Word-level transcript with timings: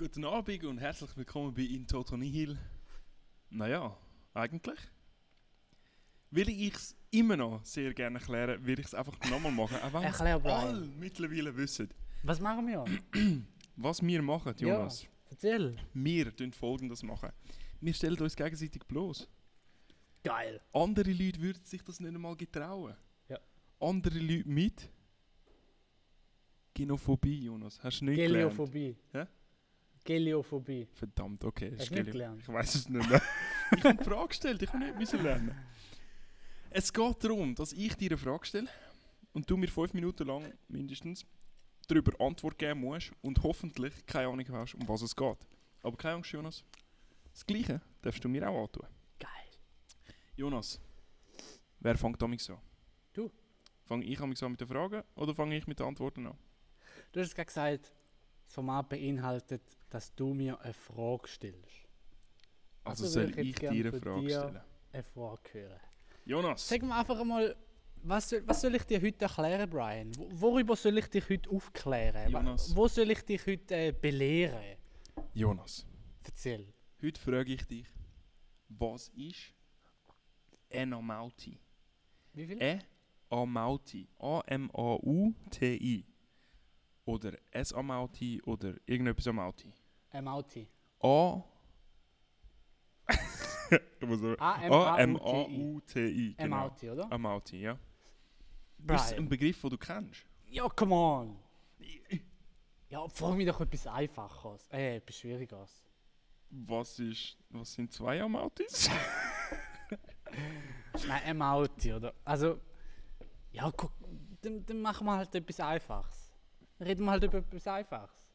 Guten 0.00 0.24
Abend 0.24 0.62
und 0.62 0.78
herzlich 0.78 1.10
willkommen 1.16 1.52
bei 1.52 1.62
In 1.62 1.84
Toto 1.84 2.16
Nihil. 2.16 2.56
Naja, 3.50 3.98
eigentlich 4.32 4.78
will 6.30 6.48
ich 6.48 6.72
es 6.72 6.96
immer 7.10 7.36
noch 7.36 7.64
sehr 7.64 7.92
gerne 7.92 8.20
erklären, 8.20 8.64
will 8.64 8.78
ich 8.78 8.86
es 8.86 8.94
einfach 8.94 9.18
nochmal 9.28 9.50
machen. 9.50 9.76
Auch 9.82 9.92
wenn 9.92 10.04
es 10.04 10.20
Erklär, 10.20 10.44
alle 10.54 10.86
mittlerweile 10.86 11.56
wissen. 11.56 11.88
Was 12.22 12.38
machen 12.38 12.68
wir? 12.68 12.84
Was 13.76 14.00
wir 14.00 14.22
machen, 14.22 14.54
Jonas. 14.58 15.04
Erzähl. 15.30 15.74
Wir 15.94 16.36
tun 16.36 16.52
folgendes 16.52 17.02
machen. 17.02 17.32
Wir 17.80 17.92
stellen 17.92 18.20
uns 18.20 18.36
gegenseitig 18.36 18.84
bloß. 18.84 19.28
Geil. 20.22 20.60
Andere 20.74 21.10
Leute 21.10 21.40
würden 21.40 21.64
sich 21.64 21.82
das 21.82 21.98
nicht 21.98 22.14
einmal 22.14 22.36
getrauen. 22.36 22.94
Ja. 23.28 23.40
Andere 23.80 24.20
Leute 24.20 24.48
mit 24.48 24.88
Genophobie, 26.72 27.46
Jonas. 27.46 27.82
Hast 27.82 28.00
du 28.00 28.04
nicht 28.04 28.14
gelernt? 28.14 28.52
Geliophobie. 28.52 28.96
Hä? 29.10 29.26
Geliophobie. 30.08 30.88
Verdammt, 30.94 31.44
okay. 31.44 31.74
Hast 31.78 31.90
nicht 31.90 32.00
Geli- 32.00 32.12
gelernt? 32.12 32.40
Ich 32.40 32.48
weiß 32.48 32.74
es 32.76 32.88
nicht 32.88 33.10
mehr. 33.10 33.20
ich 33.76 33.84
habe 33.84 33.98
die 33.98 34.04
Frage 34.04 34.28
gestellt, 34.28 34.62
ich 34.62 34.68
habe 34.72 34.78
nicht 34.82 34.96
müssen 34.98 35.22
lernen. 35.22 35.54
Es 36.70 36.90
geht 36.90 37.22
darum, 37.24 37.54
dass 37.54 37.74
ich 37.74 37.94
dir 37.94 38.12
eine 38.12 38.16
Frage 38.16 38.46
stelle 38.46 38.68
und 39.34 39.50
du 39.50 39.58
mir 39.58 39.68
fünf 39.68 39.92
Minuten 39.92 40.26
lang 40.26 40.50
mindestens 40.68 41.26
darüber 41.88 42.18
Antwort 42.24 42.56
geben 42.56 42.80
musst 42.80 43.12
und 43.20 43.42
hoffentlich 43.42 44.06
keine 44.06 44.28
Ahnung 44.28 44.46
hast, 44.52 44.76
um 44.76 44.88
was 44.88 45.02
es 45.02 45.14
geht. 45.14 45.36
Aber 45.82 45.96
keine 45.98 46.14
Angst, 46.14 46.32
Jonas. 46.32 46.64
Das 47.34 47.44
Gleiche 47.44 47.82
darfst 48.00 48.24
du 48.24 48.30
mir 48.30 48.48
auch 48.48 48.62
antun. 48.64 48.86
Geil. 49.18 49.30
Jonas, 50.36 50.80
wer 51.80 51.98
fängt 51.98 52.22
damit 52.22 52.48
an? 52.48 52.56
Du. 53.12 53.30
Fange 53.84 54.06
ich 54.06 54.16
damit 54.16 54.42
an 54.42 54.52
mit 54.52 54.60
den 54.62 54.68
Fragen 54.68 55.02
oder 55.16 55.34
fange 55.34 55.54
ich 55.54 55.66
mit 55.66 55.78
den 55.78 55.86
Antworten 55.86 56.26
an? 56.26 56.38
Du 57.12 57.20
hast 57.20 57.34
gerade 57.34 57.46
gesagt, 57.46 57.92
das 58.48 58.54
Format 58.54 58.88
beinhaltet, 58.88 59.60
dass 59.90 60.14
du 60.14 60.32
mir 60.32 60.58
eine 60.62 60.72
Frage 60.72 61.28
stellst. 61.28 61.86
Also, 62.84 63.04
Also 63.04 63.20
soll 63.20 63.30
ich 63.38 63.48
ich 63.50 63.54
dir 63.56 63.70
eine 63.70 63.92
Frage 63.92 64.20
dir- 64.26 64.40
stellen? 64.40 64.60
Eine 64.92 65.02
Frage 65.04 65.40
hören. 65.52 65.80
Jonas, 66.24 66.66
Sag 66.68 66.82
mir 66.82 66.94
einfach 66.96 67.20
einmal, 67.20 67.54
was 68.02 68.30
soll, 68.30 68.42
was 68.46 68.60
soll 68.62 68.74
ich 68.74 68.84
dir 68.84 69.00
heute 69.02 69.24
erklären, 69.26 69.68
Brian? 69.68 70.10
Wo- 70.16 70.28
Worüber 70.52 70.76
soll 70.76 70.96
ich 70.98 71.08
dich 71.08 71.28
heute 71.28 71.50
aufklären? 71.50 72.30
Jonas. 72.30 72.74
Wo 72.74 72.88
soll 72.88 73.10
ich 73.10 73.22
dich 73.22 73.46
heute 73.46 73.74
äh, 73.74 73.92
belehren? 73.92 74.76
Jonas. 75.34 75.86
Erzähl. 76.24 76.72
Heute 77.02 77.20
frage 77.20 77.52
ich 77.52 77.66
dich, 77.66 77.86
was 78.68 79.08
ist 79.10 79.52
Enamauti? 80.70 81.58
Wie 82.32 82.46
viel? 82.46 82.62
E 82.62 82.78
Amauti. 83.30 84.08
A-M-A-U-T-I. 84.18 86.04
Oder 87.08 87.38
S-Amauti 87.52 88.42
oder 88.42 88.74
irgendetwas 88.84 89.26
Amauti. 89.28 89.72
Ein 90.10 90.24
Mauti. 90.24 90.68
A. 91.00 91.42
A-M-A-U-T-I. 94.38 96.34
Genau. 96.34 96.56
Mauti, 96.56 96.90
oder? 96.90 97.10
Amauti, 97.10 97.62
ja. 97.62 97.72
Ist 97.72 97.80
es 98.78 99.12
ein 99.12 99.16
Brian. 99.16 99.28
Begriff, 99.30 99.60
den 99.62 99.70
du 99.70 99.78
kennst? 99.78 100.26
Ja, 100.48 100.68
come 100.68 100.94
on. 100.94 101.38
Ja, 102.90 103.08
frag 103.08 103.36
mich 103.36 103.46
doch 103.46 103.60
etwas 103.62 103.86
Einfaches. 103.86 104.68
Äh, 104.70 104.96
etwas 104.96 105.16
Schwieriges. 105.16 105.86
Was, 106.50 106.98
ist, 106.98 107.38
was 107.48 107.72
sind 107.72 107.90
zwei 107.90 108.20
Amautis? 108.22 108.90
Nein, 111.06 111.22
ein 111.24 111.38
Mauti, 111.38 111.94
oder? 111.94 112.12
Also, 112.22 112.60
ja, 113.52 113.70
guck, 113.74 113.92
dann, 114.42 114.66
dann 114.66 114.82
machen 114.82 115.06
wir 115.06 115.16
halt 115.16 115.34
etwas 115.34 115.60
Einfaches. 115.60 116.27
Reden 116.80 117.04
wir 117.04 117.10
halt 117.10 117.24
über 117.24 117.38
etwas 117.38 117.66
Einfaches. 117.66 118.28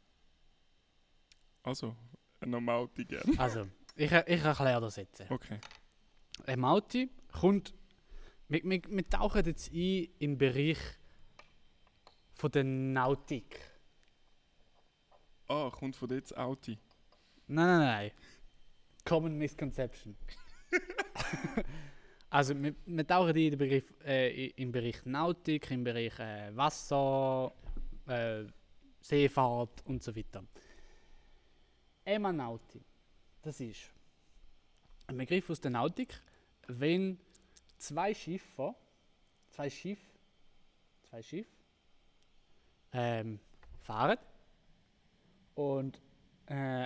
Also, 1.63 1.95
ein 2.41 2.53
Amauti, 2.53 3.05
gell? 3.05 3.23
Also, 3.37 3.67
ich, 3.95 4.11
ich 4.11 4.43
erkläre 4.43 4.81
das 4.81 4.97
jetzt. 4.97 5.21
Okay. 5.29 5.59
Ein 6.45 6.59
Mauti 6.59 7.09
kommt. 7.31 7.73
Wir, 8.49 8.61
wir, 8.63 8.81
wir 8.89 9.09
tauchen 9.09 9.45
jetzt 9.45 9.71
ein 9.71 9.75
in 9.77 10.31
den 10.31 10.37
Bereich 10.37 10.77
von 12.33 12.51
der 12.51 12.63
Nautik. 12.65 13.59
Ah, 15.47 15.69
kommt 15.69 15.95
von 15.95 16.09
dort 16.09 16.23
das 16.23 16.33
Auti. 16.33 16.77
Nein, 17.47 17.65
nein, 17.67 17.79
nein. 17.79 18.11
Common 19.05 19.37
Misconception. 19.37 20.15
also, 22.29 22.61
wir, 22.61 22.75
wir 22.85 23.07
tauchen 23.07 23.29
ein 23.29 23.35
in 23.37 23.51
den 23.51 23.59
Begriff, 23.59 23.93
äh, 24.05 24.47
in- 24.47 24.51
im 24.57 24.71
Bereich 24.71 25.05
Nautik, 25.05 25.69
im 25.71 25.83
Bereich 25.83 26.17
äh, 26.19 26.55
Wasser, 26.55 27.53
äh, 28.07 28.45
Seefahrt 29.01 29.81
und 29.85 30.01
so 30.01 30.15
weiter. 30.15 30.43
Emanauti, 32.05 32.81
das 33.41 33.59
ist 33.59 33.91
ein 35.07 35.17
Begriff 35.17 35.49
aus 35.49 35.59
der 35.61 35.71
Nautik, 35.71 36.21
wenn 36.67 37.19
zwei 37.77 38.13
Schiffe, 38.13 38.73
zwei 39.51 39.69
Schiff, 39.69 39.99
zwei 41.09 41.21
Schiff, 41.21 41.47
ähm, 42.91 43.39
fahren 43.81 44.17
und 45.55 45.99
äh, 46.47 46.85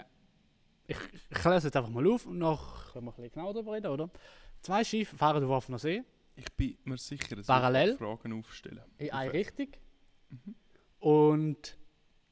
ich, 0.88 0.98
ich 1.30 1.44
lese 1.44 1.68
jetzt 1.68 1.76
einfach 1.76 1.90
mal 1.90 2.08
auf 2.08 2.26
und 2.26 2.38
noch 2.38 2.94
können 2.94 3.06
wir 3.06 3.12
ein 3.12 3.16
bisschen 3.16 3.32
genauer 3.32 3.54
darüber 3.54 3.74
reden, 3.74 3.88
oder? 3.92 4.10
Zwei 4.62 4.84
Schiffe 4.84 5.18
fahren 5.18 5.44
auf 5.44 5.50
offener 5.50 5.80
See 5.80 6.04
Ich 6.36 6.52
bin 6.54 6.78
mir 6.86 6.98
sicher, 6.98 7.36
dass 7.36 7.48
Parallel? 7.48 7.92
ich 7.92 7.98
Fragen 7.98 8.34
aufstellen. 8.34 8.82
in 8.98 9.12
eine. 9.12 9.34
Richtung 9.34 9.68
und 11.00 11.78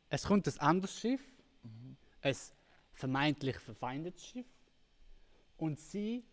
es 0.10 0.24
kommt 0.24 0.48
ein 0.48 0.60
anderes 0.60 1.00
Schiff, 1.00 1.22
Mhm. 1.64 1.98
ein 2.22 2.36
vermeintlich 2.94 3.58
verfeindetes 3.58 4.26
Schiff 4.26 4.46
und 5.58 5.80
sie 5.80 6.24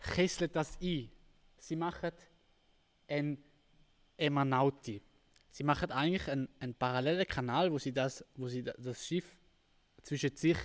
kesseln 0.00 0.50
das 0.52 0.78
ein. 0.82 1.10
Sie 1.58 1.76
machen 1.76 2.12
ein 3.08 3.38
Emanauti. 4.16 5.00
Sie 5.50 5.64
machen 5.64 5.90
eigentlich 5.90 6.28
einen, 6.28 6.48
einen 6.60 6.74
parallelen 6.74 7.26
Kanal, 7.26 7.72
wo 7.72 7.78
sie 7.78 7.92
das, 7.92 8.24
wo 8.34 8.48
sie 8.48 8.62
da- 8.62 8.74
das 8.78 9.06
Schiff 9.06 9.38
zwischen 10.02 10.34
sich 10.36 10.58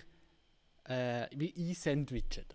äh, 0.85 1.27
wie 1.35 1.53
einsandwichen. 1.69 2.45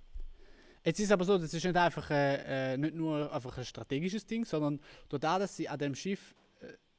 Jetzt 0.84 1.00
ist 1.00 1.10
aber 1.12 1.24
so, 1.24 1.38
das 1.38 1.52
ist 1.54 1.64
nicht 1.64 1.76
einfach 1.76 2.10
äh, 2.10 2.74
äh, 2.74 2.76
nicht 2.76 2.94
nur 2.94 3.32
einfach 3.32 3.56
ein 3.58 3.64
strategisches 3.64 4.26
Ding, 4.26 4.44
sondern 4.44 4.80
dadurch, 5.08 5.38
dass 5.38 5.56
sie 5.56 5.68
an 5.68 5.78
dem 5.78 5.94
Schiff, 5.94 6.34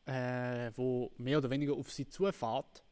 äh, 0.07 0.72
wo 0.75 1.12
mehr 1.18 1.38
oder 1.38 1.50
weniger 1.50 1.73
auf 1.73 1.91
sie 1.91 2.07
zufährt, 2.07 2.84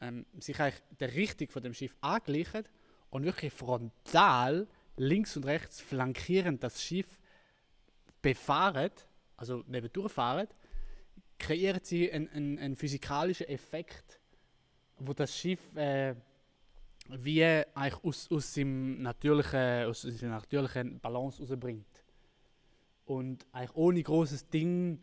ähm, 0.00 0.24
sich 0.38 0.58
eigentlich 0.60 0.82
der 1.00 1.14
Richtung 1.14 1.50
von 1.50 1.62
dem 1.62 1.74
Schiff 1.74 1.96
angleichen 2.00 2.64
und 3.10 3.24
wirklich 3.24 3.52
frontal 3.52 4.66
links 4.96 5.36
und 5.36 5.44
rechts 5.44 5.80
flankierend 5.80 6.62
das 6.62 6.82
Schiff 6.82 7.18
befahren, 8.20 8.90
also 9.36 9.64
neben 9.66 9.92
durchfahren, 9.92 10.48
kreieren 11.38 11.80
sie 11.82 12.10
einen, 12.12 12.28
einen, 12.28 12.58
einen 12.58 12.76
physikalischen 12.76 13.48
Effekt, 13.48 14.20
wo 14.98 15.12
das 15.12 15.36
Schiff 15.36 15.74
äh, 15.74 16.14
wie 17.08 17.44
eigentlich 17.44 18.04
aus, 18.04 18.30
aus, 18.30 18.54
seinem 18.54 19.02
natürlichen, 19.02 19.86
aus 19.86 20.02
seiner 20.02 20.36
natürlichen 20.36 21.00
Balance 21.00 21.42
rausbringt. 21.42 22.04
Und 23.04 23.44
eigentlich 23.50 23.74
ohne 23.74 24.02
großes 24.02 24.48
Ding 24.48 25.00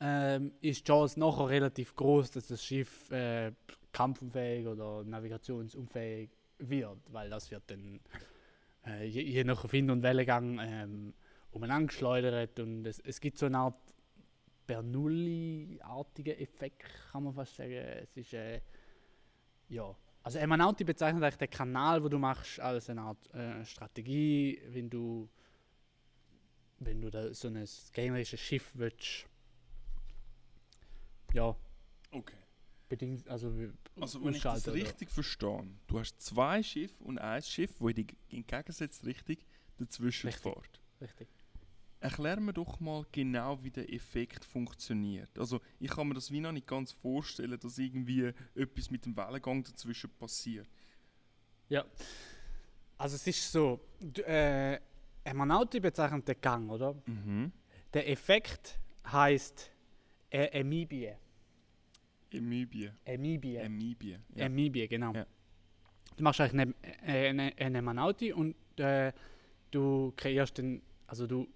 ähm, 0.00 0.52
ist 0.60 0.80
die 0.80 0.84
Chance 0.84 1.18
nachher 1.18 1.48
relativ 1.48 1.94
groß, 1.94 2.30
dass 2.32 2.48
das 2.48 2.64
Schiff 2.64 3.10
äh, 3.10 3.52
kampfunfähig 3.92 4.66
oder 4.66 5.04
navigationsunfähig 5.04 6.30
wird, 6.58 6.98
weil 7.12 7.30
das 7.30 7.50
wird 7.50 7.64
dann 7.66 8.00
äh, 8.86 9.04
je, 9.06 9.22
je 9.22 9.44
nach 9.44 9.70
Wind- 9.72 9.90
und 9.90 10.02
Wellengang 10.02 10.58
ähm, 10.60 11.14
umeinander 11.50 11.88
geschleudert 11.88 12.58
und 12.60 12.86
es, 12.86 13.00
es 13.00 13.20
gibt 13.20 13.38
so 13.38 13.46
eine 13.46 13.58
Art 13.58 13.74
Bernoulli-artigen 14.66 16.38
Effekt, 16.38 16.84
kann 17.12 17.22
man 17.22 17.34
fast 17.34 17.54
sagen. 17.54 17.72
Es 17.72 18.16
ist 18.16 18.32
äh, 18.34 18.60
ja, 19.68 19.94
also 20.22 20.38
Emanauti 20.38 20.84
bezeichnet 20.84 21.22
eigentlich 21.22 21.36
den 21.36 21.50
Kanal, 21.50 22.02
wo 22.02 22.08
du 22.08 22.18
machst, 22.18 22.58
als 22.60 22.90
eine 22.90 23.02
Art 23.02 23.32
äh, 23.32 23.64
Strategie, 23.64 24.60
wenn 24.68 24.90
du 24.90 25.28
wenn 26.78 27.00
du 27.00 27.10
da 27.10 27.32
so 27.32 27.48
ein 27.48 27.64
gegnerisches 27.92 28.40
Schiff 28.40 28.72
willst. 28.74 29.26
Ja, 31.36 31.54
Okay. 32.12 32.36
bedingt, 32.88 33.28
also 33.28 33.52
Also, 34.00 34.24
wenn 34.24 34.34
ich 34.34 34.42
das 34.42 34.66
richtig 34.68 35.10
verstehe, 35.10 35.68
du 35.86 35.98
hast 35.98 36.18
zwei 36.20 36.62
Schiffe 36.62 37.04
und 37.04 37.18
ein 37.18 37.42
Schiff, 37.42 37.74
wo 37.78 37.88
in 37.90 37.96
die 37.96 38.06
entgegengesetzte 38.30 39.06
Richtung 39.06 39.36
dazwischen 39.76 40.28
Richtig. 40.28 40.42
fährt. 40.42 40.80
Richtig. 41.00 41.28
Erklär 42.00 42.40
mir 42.40 42.54
doch 42.54 42.80
mal 42.80 43.04
genau, 43.12 43.62
wie 43.62 43.70
der 43.70 43.92
Effekt 43.92 44.46
funktioniert. 44.46 45.38
Also, 45.38 45.60
ich 45.78 45.90
kann 45.90 46.08
mir 46.08 46.14
das 46.14 46.30
wie 46.30 46.40
noch 46.40 46.52
nicht 46.52 46.66
ganz 46.66 46.92
vorstellen, 46.92 47.58
dass 47.58 47.76
irgendwie 47.76 48.32
etwas 48.54 48.90
mit 48.90 49.04
dem 49.04 49.14
Wellengang 49.14 49.62
dazwischen 49.62 50.10
passiert. 50.10 50.68
Ja. 51.68 51.84
Also 52.96 53.16
es 53.16 53.26
ist 53.26 53.52
so, 53.52 53.80
äh, 54.24 54.78
Emanauti 55.22 55.80
bezeichnet 55.80 56.26
den 56.28 56.40
Gang, 56.40 56.70
oder? 56.70 56.94
Mhm. 57.04 57.52
Der 57.92 58.08
Effekt 58.08 58.78
heißt 59.04 59.70
äh, 60.30 60.60
Amibie. 60.60 61.12
Amibie. 62.34 62.90
Amibie. 63.06 63.58
Amibie. 63.60 64.18
Ja. 64.34 64.46
Amibie, 64.46 64.88
genau. 64.88 65.12
Ja. 65.14 65.26
du 66.16 66.22
machst 66.22 66.40
eigentlich 66.40 66.60
eine, 66.60 66.74
äh, 67.06 67.28
eine, 67.28 67.52
eine 67.56 67.82
Manauti 67.82 68.32
und 68.32 68.54
äh, 68.78 69.12
du 69.70 70.12
kreierst 70.16 70.58
den, 70.58 70.82
also 71.06 71.26
du 71.26 71.46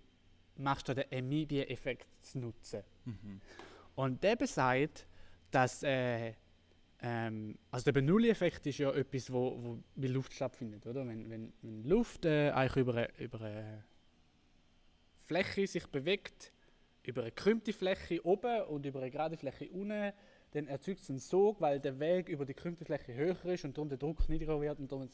machst 0.56 0.88
da 0.88 0.94
den 0.94 1.05
Amibie-Effekt 1.12 2.06
zu 2.22 2.38
nutzen. 2.38 2.82
Mhm. 3.05 3.40
Und 3.96 4.22
der 4.22 4.37
besagt, 4.37 5.06
dass 5.50 5.82
äh, 5.82 6.34
ähm, 7.02 7.58
also 7.70 7.84
der 7.84 7.93
Bernoulli-Effekt 7.93 8.66
ist 8.66 8.78
ja 8.78 8.93
etwas, 8.93 9.32
wo, 9.32 9.62
wo 9.62 9.78
mit 9.96 10.11
Luft 10.11 10.32
stattfindet, 10.32 10.87
oder? 10.87 11.06
Wenn, 11.06 11.31
wenn, 11.31 11.52
wenn 11.62 11.84
Luft 11.84 12.25
äh, 12.26 12.50
eigentlich 12.50 12.76
über 12.76 12.94
eine, 12.94 13.08
über 13.19 13.40
eine 13.40 13.84
Fläche 15.25 15.66
sich 15.66 15.87
bewegt, 15.87 16.52
über 17.05 17.23
eine 17.23 17.31
gekrümmte 17.31 17.73
Fläche 17.73 18.25
oben 18.25 18.62
und 18.64 18.84
über 18.84 19.00
eine 19.00 19.11
gerade 19.11 19.37
Fläche 19.38 19.70
unten, 19.70 20.12
dann 20.52 20.67
erzeugt 20.67 21.00
es 21.00 21.11
einen 21.11 21.19
Sog, 21.19 21.61
weil 21.61 21.81
der 21.81 21.99
Weg 21.99 22.29
über 22.29 22.44
die 22.44 22.55
gekrümmte 22.55 22.85
Fläche 22.85 23.14
höher 23.14 23.44
ist 23.44 23.64
und 23.64 23.76
darum 23.76 23.88
der 23.88 23.99
Druck 23.99 24.29
niedriger 24.29 24.61
wird 24.61 24.79
und 24.81 24.91
darum, 24.91 25.08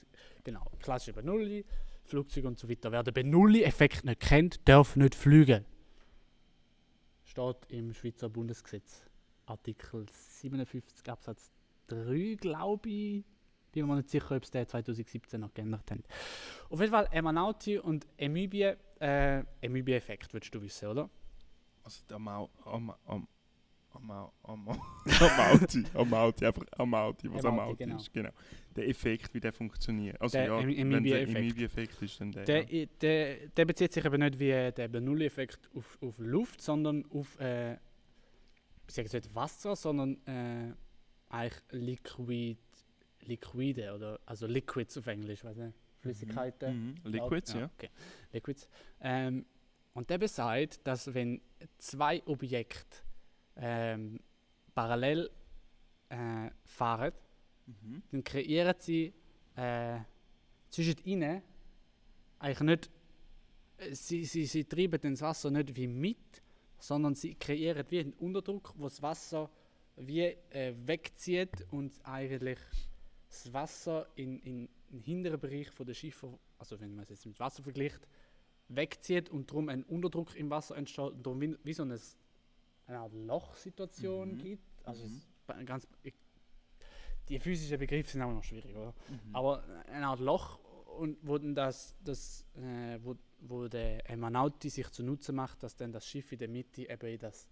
genau, 0.44 0.64
klassische 0.80 1.12
Bernoulli, 1.12 1.64
Flugzeuge 2.04 2.48
und 2.48 2.58
so 2.58 2.68
weiter. 2.68 2.90
Wer 2.92 3.02
den 3.02 3.14
Bernoulli-Effekt 3.14 4.04
nicht 4.04 4.20
kennt, 4.20 4.66
darf 4.68 4.96
nicht 4.96 5.14
fliegen. 5.14 5.64
Steht 7.24 7.56
im 7.68 7.92
Schweizer 7.92 8.28
Bundesgesetz. 8.28 9.04
Artikel 9.46 10.06
57 10.10 11.08
Absatz 11.10 11.52
3, 11.88 12.36
glaube 12.40 12.88
ich. 12.88 13.24
Bin 13.72 13.86
mir 13.86 13.96
nicht 13.96 14.08
sicher, 14.08 14.36
ob 14.36 14.42
es 14.42 14.50
der 14.50 14.66
2017 14.66 15.38
noch 15.38 15.52
geändert 15.52 15.90
haben. 15.90 16.02
Auf 16.70 16.80
jeden 16.80 16.92
Fall 16.92 17.08
Emanauti 17.10 17.78
und 17.78 18.06
Amibie, 18.18 18.72
äh, 19.00 19.44
Amibie-Effekt, 19.62 20.32
würdest 20.32 20.54
du 20.54 20.62
wissen, 20.62 20.88
oder? 20.88 21.10
Also 21.84 22.02
der 22.08 22.18
Mau... 22.18 22.48
Am... 23.96 24.10
Am... 24.10 24.30
Am... 24.42 24.68
Am... 24.68 24.80
Amauti. 25.20 25.84
Amauti. 25.94 26.46
Einfach 26.46 26.64
Amauti. 26.76 27.32
Was 27.32 27.44
Amauti, 27.44 27.62
Amauti 27.62 27.84
genau. 27.84 27.96
ist. 27.96 28.12
Genau. 28.12 28.30
Der 28.74 28.88
Effekt, 28.88 29.34
wie 29.34 29.40
der 29.40 29.52
funktioniert. 29.52 30.20
Also 30.20 30.38
Der 30.38 30.46
ja, 30.46 30.60
Em- 30.60 30.92
wenn 30.92 31.04
der. 31.04 31.22
Amibie-Effekt 31.22 32.02
ist, 32.02 32.20
dann 32.20 32.32
der. 32.32 32.44
Der, 32.44 32.72
ja. 32.72 32.86
der, 33.00 33.48
der 33.48 33.64
bezieht 33.64 33.92
sich 33.92 34.04
eben 34.04 34.20
nicht 34.20 34.38
wie 34.38 34.50
der 34.50 34.88
Bernoulli-Effekt 34.88 35.70
auf, 35.74 35.98
auf 36.02 36.18
Luft, 36.18 36.60
sondern 36.60 37.04
auf, 37.10 37.38
äh, 37.40 37.74
ich 37.74 38.94
sage 38.94 39.08
jetzt 39.08 39.14
nicht 39.14 39.34
Wasser, 39.34 39.74
sondern 39.76 40.16
äh, 40.26 40.72
eigentlich 41.28 41.62
Liquid, 41.70 42.58
Liquide 43.22 43.94
oder 43.94 44.20
also 44.26 44.46
Liquids 44.46 44.96
auf 44.98 45.06
Englisch, 45.06 45.44
weiß 45.44 45.56
nicht, 45.56 45.74
Flüssigkeiten. 46.00 46.94
Mhm. 47.04 47.10
Liquids, 47.10 47.54
ja. 47.54 47.70
Okay. 47.76 47.90
Liquids. 48.32 48.68
Ähm, 49.00 49.46
und 49.94 50.10
der 50.10 50.18
besagt, 50.18 50.86
dass 50.86 51.14
wenn 51.14 51.40
zwei 51.78 52.22
Objekte 52.26 52.98
ähm, 53.56 54.20
parallel 54.74 55.30
äh, 56.08 56.50
fahren, 56.64 57.12
Mhm. 57.66 58.02
dann 58.12 58.22
kreieren 58.22 58.76
sie 58.78 59.12
äh, 59.56 59.98
zwischen 60.70 61.04
ihnen 61.04 61.42
eigentlich 62.38 62.60
nicht, 62.60 62.90
äh, 63.78 63.94
sie, 63.94 64.24
sie, 64.24 64.46
sie 64.46 64.64
treiben 64.64 65.00
das 65.02 65.20
Wasser 65.20 65.50
nicht 65.50 65.74
wie 65.74 65.88
mit, 65.88 66.42
sondern 66.78 67.14
sie 67.14 67.34
kreieren 67.34 67.84
wie 67.88 68.00
einen 68.00 68.12
Unterdruck, 68.12 68.72
wo 68.76 68.84
das 68.84 69.02
Wasser 69.02 69.50
wie 69.96 70.20
äh, 70.50 70.74
wegzieht 70.84 71.66
und 71.72 71.98
eigentlich 72.04 72.58
das 73.28 73.52
Wasser 73.52 74.06
in, 74.14 74.38
in 74.40 74.68
den 74.90 75.00
hinteren 75.00 75.40
Bereich 75.40 75.70
von 75.70 75.86
der 75.86 75.94
Schiffe, 75.94 76.38
also 76.58 76.78
wenn 76.78 76.94
man 76.94 77.02
es 77.02 77.08
jetzt 77.08 77.26
mit 77.26 77.40
Wasser 77.40 77.62
vergleicht, 77.62 78.06
wegzieht 78.68 79.28
und 79.30 79.50
darum 79.50 79.68
ein 79.68 79.82
Unterdruck 79.84 80.36
im 80.36 80.50
Wasser 80.50 80.76
entsteht 80.76 81.12
und 81.12 81.26
darum 81.26 81.40
wie, 81.40 81.56
wie 81.64 81.72
so 81.72 81.82
eine, 81.82 81.98
eine 82.86 82.98
Art 82.98 83.12
Lochsituation 83.12 84.32
Mhm. 84.32 84.38
gibt. 84.38 84.86
Also 84.86 85.06
Mhm. 85.06 85.66
ganz, 85.66 85.86
die 87.28 87.38
physischen 87.40 87.78
Begriffe 87.78 88.10
sind 88.10 88.22
auch 88.22 88.32
noch 88.32 88.44
schwierig, 88.44 88.74
oder? 88.76 88.94
Mhm. 89.08 89.34
Aber 89.34 89.62
eine 89.88 90.06
Art 90.06 90.20
Loch 90.20 90.58
und 90.98 91.18
wo 91.22 91.38
das, 91.38 91.96
das 92.02 92.44
äh, 92.54 92.98
wo, 93.02 93.16
wo 93.40 93.68
der 93.68 94.08
Emanauti 94.08 94.70
sich 94.70 94.88
zunutze 94.90 95.32
macht, 95.32 95.62
dass 95.62 95.76
dann 95.76 95.92
das 95.92 96.06
Schiff 96.06 96.32
in 96.32 96.38
der 96.38 96.48
Mitte 96.48 96.88
eben 96.88 97.06
in 97.08 97.18
das 97.18 97.48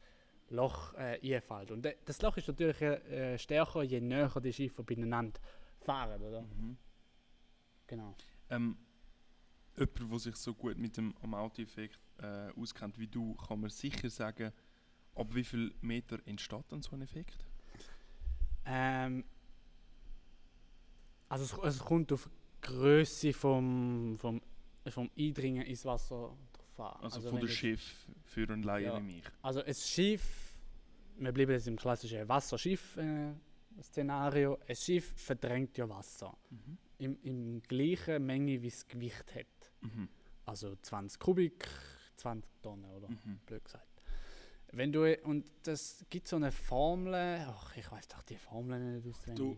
Loch 0.50 0.94
äh, 0.94 1.18
einfällt. 1.34 1.70
Und 1.70 1.84
de, 1.84 1.96
das 2.04 2.22
Loch 2.22 2.36
ist 2.36 2.48
natürlich 2.48 2.80
äh, 2.80 3.38
stärker, 3.38 3.82
je 3.82 4.00
näher 4.00 4.30
die 4.40 4.52
Schiffe 4.52 4.82
beieinander 4.82 5.40
fahren, 5.80 6.22
oder? 6.22 6.42
Mhm. 6.42 6.76
Genau. 7.86 8.14
Ähm, 8.50 8.76
jemand, 9.76 10.12
der 10.12 10.18
sich 10.18 10.36
so 10.36 10.54
gut 10.54 10.78
mit 10.78 10.96
dem 10.96 11.14
Amauti-Effekt 11.22 11.98
äh, 12.18 12.50
auskennt 12.58 12.98
wie 12.98 13.08
du, 13.08 13.34
kann 13.34 13.60
mir 13.60 13.70
sicher 13.70 14.08
sagen, 14.08 14.52
ab 15.14 15.28
wie 15.34 15.44
viel 15.44 15.72
Meter 15.80 16.18
entsteht 16.26 16.64
dann 16.70 16.82
so 16.82 16.94
ein 16.96 17.02
Effekt? 17.02 17.46
Ähm, 18.66 19.24
also 21.28 21.44
es, 21.44 21.52
es 21.76 21.84
kommt 21.84 22.12
auf 22.12 22.28
die 22.28 22.32
Größe 22.66 23.32
vom, 23.32 24.16
vom, 24.18 24.40
vom 24.88 25.10
Eindringen 25.18 25.62
ins 25.66 25.84
Wasser 25.84 26.34
drauf 26.52 26.80
an. 26.96 27.02
Also, 27.04 27.22
wenn 27.24 27.30
von 27.30 27.40
der 27.40 27.48
jetzt- 27.48 27.58
Schiff 27.58 28.06
für 28.24 28.48
einen 28.50 28.62
Laien 28.62 28.84
Ja. 28.86 28.98
wie 28.98 29.02
mich. 29.02 29.22
Also 29.42 29.62
ein 29.62 29.74
Schiff, 29.74 30.56
wir 31.18 31.32
bleiben 31.32 31.52
jetzt 31.52 31.66
im 31.68 31.76
klassischen 31.76 32.26
Wasserschiff-Szenario, 32.28 34.58
ein 34.66 34.76
Schiff 34.76 35.12
verdrängt 35.16 35.76
ja 35.78 35.88
Wasser 35.88 36.36
Mhm. 36.50 36.78
im, 36.98 37.18
im 37.22 37.62
gleichen 37.62 38.24
Menge, 38.24 38.62
wie 38.62 38.68
es 38.68 38.86
Gewicht 38.86 39.34
hat. 39.34 39.46
Mhm. 39.82 40.08
Also 40.46 40.74
20 40.76 41.18
Kubik, 41.20 41.66
20 42.16 42.50
Tonnen, 42.62 42.84
oder? 42.90 43.08
Mhm. 43.08 43.40
Blöd 43.46 43.64
gesagt. 43.64 43.93
Wenn 44.76 44.92
du, 44.92 45.16
und 45.22 45.44
das 45.62 46.04
gibt 46.10 46.26
so 46.28 46.36
eine 46.36 46.50
Formel, 46.52 47.44
ach, 47.48 47.76
ich 47.76 47.90
weiß 47.90 48.08
doch 48.08 48.22
die 48.22 48.36
Formel 48.36 48.80
nicht 49.00 49.06
auswendig. 49.06 49.36
Du, 49.44 49.56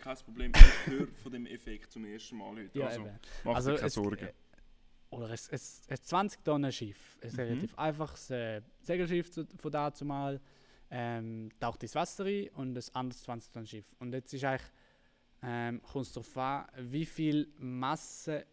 kein 0.00 0.16
Problem, 0.18 0.52
ich 0.54 0.86
höre 0.92 1.08
von 1.22 1.32
dem 1.32 1.46
Effekt 1.46 1.90
zum 1.92 2.04
ersten 2.04 2.36
Mal 2.36 2.56
heute. 2.56 2.78
ja, 2.78 2.86
also, 2.86 3.00
eben. 3.00 3.18
mach 3.44 3.54
also 3.54 3.70
dir 3.70 3.76
keine 3.76 3.86
es, 3.88 3.94
Sorgen. 3.94 4.28
Oder 5.10 5.26
ein, 5.26 5.32
ein, 5.50 5.60
ein 5.88 5.96
20 6.02 6.44
Tonnen 6.44 6.72
Schiff, 6.72 7.18
ein 7.22 7.30
Mhm. 7.32 7.36
relativ 7.38 7.78
einfaches 7.78 8.30
äh, 8.30 8.62
Segelschiff 8.80 9.30
zu, 9.30 9.46
von 9.58 9.70
dazu 9.72 10.04
mal, 10.04 10.40
ähm, 10.90 11.50
taucht 11.58 11.82
ins 11.82 11.94
Wasser 11.94 12.24
rein 12.24 12.48
und 12.54 12.76
ein 12.76 12.84
anderes 12.94 13.22
20 13.24 13.52
Tonnen 13.52 13.66
Schiff. 13.66 13.86
Und 13.98 14.12
jetzt 14.12 14.32
ist 14.32 14.44
eigentlich, 14.44 14.70
ähm, 15.42 15.82
kommt 15.82 16.06
es 16.06 16.12
darauf 16.12 16.36
an, 16.36 16.66
wie 16.78 17.04
viel 17.06 17.48
Masse 17.58 18.46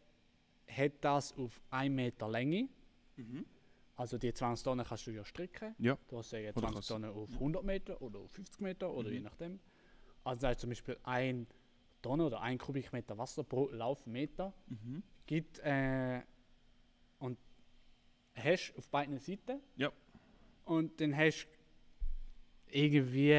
hat 0.67 0.94
das 1.01 1.33
auf 1.38 1.61
1 1.69 1.94
Meter 1.94 2.27
Länge. 2.29 2.67
Mhm. 3.15 3.45
Also 4.00 4.18
die 4.18 4.34
20 4.34 4.63
Tonnen 4.63 4.86
kannst 4.86 5.07
du 5.07 5.12
ja 5.12 5.25
stricken. 5.25 5.75
Ja. 5.78 5.98
Du 6.07 6.18
hast 6.19 6.34
Oder 6.34 6.54
20 6.54 6.74
kannst- 6.74 6.88
Tonnen 6.88 7.12
auf 7.12 7.30
100 7.34 7.63
Meter 7.66 8.01
oder 8.01 8.19
auf 8.19 8.31
50 8.31 8.62
Meter 8.62 8.92
oder 8.94 9.10
Mhm. 9.10 9.13
je 9.16 9.19
nachdem. 9.19 9.60
Also 10.23 10.40
das 10.42 10.50
heißt 10.52 10.59
zum 10.62 10.69
Beispiel 10.69 10.97
1 11.04 11.47
Tonne 12.02 12.23
oder 12.26 12.40
1 12.42 12.62
Kubikmeter 12.62 13.18
Wasser 13.18 13.44
pro 13.44 13.68
Laufmeter 13.68 14.54
Mhm. 14.68 15.04
gibt 15.26 15.59
äh, 15.59 16.21
und 17.19 17.38
hast 18.35 18.73
auf 18.78 18.88
beiden 18.90 19.19
Seiten. 19.19 19.59
Ja. 19.76 19.92
Und 20.64 21.02
dann 21.02 21.14
hast 21.18 21.47
irgendwie, 22.68 23.33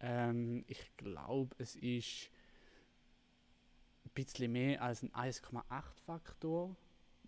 ähm, 0.00 0.64
ich 0.66 0.96
glaube, 0.96 1.54
es 1.58 1.76
ist 1.76 2.30
ein 4.06 4.10
bisschen 4.14 4.50
mehr 4.52 4.80
als 4.80 5.02
ein 5.02 5.12
1,8-Faktor. 5.12 6.74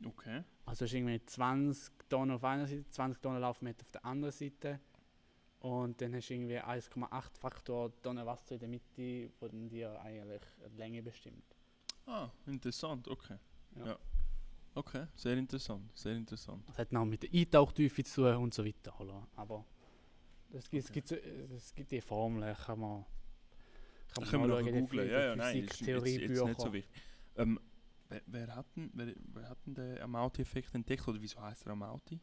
Okay. 0.04 0.42
Also 0.64 0.84
es 0.84 0.90
ist 0.92 0.96
irgendwie 0.96 1.24
20 1.24 1.92
Tonnen 2.08 2.32
auf 2.32 2.44
einer 2.44 2.66
Seite, 2.66 2.88
20 2.90 3.20
Tonnen 3.22 3.40
Laufmeter 3.40 3.82
auf 3.84 3.90
der 3.90 4.04
anderen 4.04 4.32
Seite. 4.32 4.80
Und 5.60 6.00
dann 6.00 6.14
hast 6.14 6.28
du 6.30 6.34
irgendwie 6.34 6.58
1,8 6.58 7.38
Faktor 7.38 7.92
Tonnen 8.02 8.24
Wasser 8.24 8.52
in 8.54 8.60
der 8.60 8.68
Mitte, 8.68 9.30
wo 9.40 9.48
dann 9.48 9.68
dir 9.68 10.00
eigentlich 10.00 10.40
die 10.72 10.76
Länge 10.78 11.02
bestimmt. 11.02 11.44
Ah, 12.06 12.30
interessant, 12.46 13.06
okay. 13.08 13.36
Ja. 13.76 13.86
Ja. 13.86 13.98
Okay, 14.74 15.06
sehr 15.16 15.36
interessant, 15.36 15.90
sehr 15.96 16.14
interessant. 16.16 16.66
Das 16.68 16.78
hat 16.78 16.92
noch 16.92 17.04
mit 17.04 17.24
der 17.24 17.30
Eintauchtiefe 17.34 18.02
zu 18.04 18.22
tun 18.22 18.36
und 18.36 18.54
so 18.54 18.64
weiter. 18.64 18.98
Oder? 19.00 19.26
Aber 19.36 19.64
es 20.52 20.70
gibt, 20.70 20.84
es, 20.84 20.90
Okay. 20.90 20.94
gibt, 20.94 21.08
so- 21.08 21.16
es 21.56 21.74
gibt 21.74 21.90
die 21.90 22.00
Formeln, 22.00 22.56
kann 22.56 22.78
man, 22.78 23.04
kann 24.14 24.24
in 24.24 24.48
den 24.48 24.86
googlen. 24.86 24.86
Phy- 24.88 25.10
Ja, 25.12 25.20
ja, 25.26 25.36
nein, 25.36 25.58
ist 25.64 25.80
jetzt, 25.80 25.86
jetzt 26.06 26.38
nicht 26.48 26.60
so 26.60 26.72
wichtig. 26.72 26.90
Ähm, 27.36 27.60
wer, 28.10 28.22
wer, 28.26 28.54
hat 28.54 28.66
denn, 28.76 28.90
wer, 28.94 29.14
wer 29.32 29.48
hat 29.48 29.58
denn 29.66 29.74
den 29.74 29.98
Amauti-Effekt 30.00 30.74
entdeckt 30.74 31.06
oder 31.08 31.20
wieso 31.20 31.40
heißt 31.40 31.66
er 31.66 31.72
Amauti? 31.72 32.18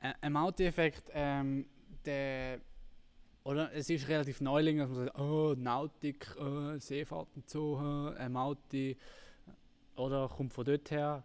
Äh, 0.00 0.14
Ein 0.20 0.32
Mauti-Effekt, 0.32 1.10
ähm, 1.12 1.66
der. 2.04 2.60
Oder 3.44 3.72
es 3.72 3.90
ist 3.90 4.06
relativ 4.06 4.40
neuling, 4.40 4.78
dass 4.78 4.88
man 4.88 5.06
sagt, 5.06 5.18
oh, 5.18 5.54
Nautik, 5.56 6.36
oh, 6.38 6.78
Seefahrt 6.78 7.28
und 7.34 7.50
so, 7.50 7.76
äh, 7.76 8.16
ein 8.18 8.32
Mauti. 8.32 8.96
Oder 9.96 10.28
kommt 10.28 10.52
von 10.52 10.64
dort 10.64 10.90
her. 10.90 11.24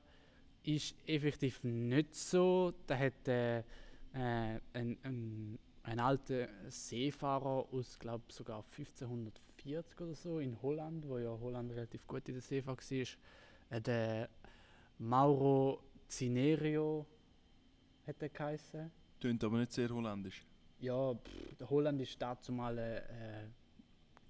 Ist 0.64 0.96
effektiv 1.06 1.64
nicht 1.64 2.16
so. 2.16 2.74
Da 2.88 2.98
hat 2.98 3.28
äh, 3.28 3.60
äh, 3.60 3.64
ein, 4.14 4.98
ein, 5.04 5.60
ein 5.84 6.00
alter 6.00 6.48
Seefahrer 6.70 7.68
aus, 7.72 8.00
glaube 8.00 8.24
sogar 8.30 8.66
1540 8.72 10.02
oder 10.02 10.16
so 10.16 10.40
in 10.40 10.60
Holland, 10.62 11.08
wo 11.08 11.20
ja 11.20 11.38
Holland 11.40 11.72
relativ 11.72 12.06
gut 12.08 12.28
in 12.28 12.36
der 12.36 12.42
Seefahrt 12.42 12.80
war, 12.92 13.06
äh, 13.70 13.82
der 13.82 14.30
Mauro 15.00 15.84
Cinerio 16.10 17.06
hat 18.06 18.22
er 18.22 18.30
geheißen. 18.30 18.92
Tönt 19.20 19.44
aber 19.44 19.58
nicht 19.58 19.72
sehr 19.72 19.90
holländisch. 19.90 20.46
Ja, 20.80 21.14
pff, 21.14 21.56
der 21.60 21.70
Holland 21.70 22.02
ist 22.02 22.22
dazu 22.22 22.52
mal 22.52 22.78
äh, 22.78 23.02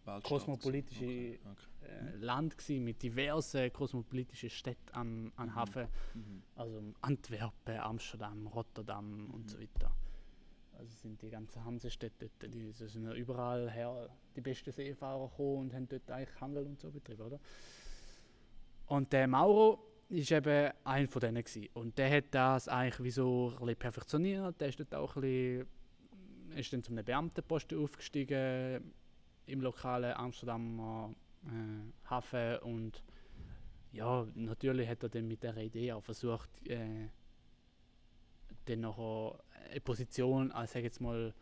Weltstadt. 0.06 0.24
kosmopolitische 0.24 1.03
Okay, 1.03 1.39
okay. 1.46 1.88
äh, 1.88 2.15
Land 2.17 2.58
gewesen, 2.58 2.84
mit 2.86 3.03
diversen 3.03 3.72
kosmopolitischen 3.74 4.50
Städten 4.50 4.94
am, 4.94 5.32
am 5.36 5.48
Mhm. 5.50 5.56
Hafen. 5.56 5.88
Mhm. 6.13 6.44
Also 6.56 6.82
Antwerpen, 7.01 7.77
Amsterdam, 7.79 8.48
Rotterdam 8.48 9.25
Mhm. 9.25 9.32
und 9.32 9.50
so 9.50 9.60
weiter. 9.60 9.91
Also 10.77 10.94
sind 11.01 11.22
die 11.22 11.29
ganzen 11.29 11.65
Hansestädte 11.65 12.29
dort, 12.39 12.53
die 12.53 12.72
sind 12.72 13.03
ja 13.03 13.13
überall 13.13 13.70
her 13.70 14.10
die 14.36 14.41
besten 14.41 14.72
Seefahrer 14.72 15.27
gekommen 15.27 15.58
und 15.62 15.74
haben 15.74 15.89
dort 15.89 16.10
eigentlich 16.12 16.39
Handel 16.39 16.65
und 16.65 16.79
so 16.79 16.91
betrieben, 16.91 17.22
oder? 17.24 17.39
Und 18.88 19.13
der 19.13 19.27
Mauro 19.27 19.79
ist 20.10 20.32
eben 20.32 20.72
einer 20.84 21.08
von 21.08 21.20
denen 21.20 21.44
gewesen. 21.44 21.67
Und 21.74 21.98
der 21.98 22.10
hat 22.10 22.25
das 22.32 22.67
eigentlich 22.67 23.03
wie 23.03 23.12
so 23.12 23.50
ein 23.53 23.60
bisschen 23.60 23.75
perfektioniert. 23.75 24.60
Der 24.60 24.70
ist 24.70 24.79
dort 24.79 24.96
auch 24.96 25.15
ein 25.15 25.22
bisschen, 25.22 25.67
ist 26.56 26.74
dann 26.74 26.84
zu 26.84 26.91
einem 26.91 27.06
Beamtenposten 27.06 27.77
aufgestiegen 27.82 28.94
im 29.46 29.62
lokalen 29.62 30.13
Amsterdamer 30.13 31.13
äh, 31.46 32.10
Hafen 32.10 32.58
und 32.60 33.03
ja, 33.94 34.27
natürlich 34.36 34.88
hat 34.88 35.03
er 35.03 35.10
dann 35.10 35.27
mit 35.27 35.44
der 35.44 35.56
Idee 35.58 35.94
auch 35.94 36.03
versucht, 36.03 36.50
äh, 36.67 37.08
dann 38.65 38.82
nachher 38.82 39.39
eine 39.72 39.82
Position 39.82 40.51
als, 40.51 40.74
sag 40.74 40.84
jetzt 40.84 41.00
mal, 41.00 41.34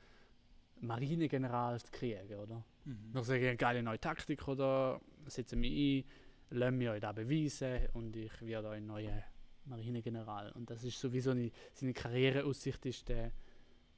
Marinegeneral 0.79 1.79
zu 1.79 1.91
kriegen, 1.91 2.35
oder? 2.35 2.63
Mhm. 2.85 3.11
Noch 3.13 3.23
sage 3.23 3.39
ich 3.41 3.47
eine 3.47 3.57
geile 3.57 3.81
neue 3.81 3.99
Taktik, 3.99 4.47
oder? 4.47 5.01
Setze 5.25 5.55
mich 5.55 6.05
ein, 6.05 6.09
lasse 6.49 6.71
mich 6.71 6.89
euch 6.89 7.01
da 7.01 7.11
beweisen 7.11 7.87
und 7.93 8.15
ich 8.15 8.41
werde 8.41 8.71
ein 8.71 8.85
neuer 8.85 9.23
Marinegeneral. 9.65 10.51
Und 10.51 10.69
das 10.69 10.83
ist 10.83 10.99
sowieso 10.99 11.31
eine, 11.31 11.51
seine 11.73 11.93
Karriereaussicht 11.93 12.85
ist 12.85 13.07
der 13.09 13.31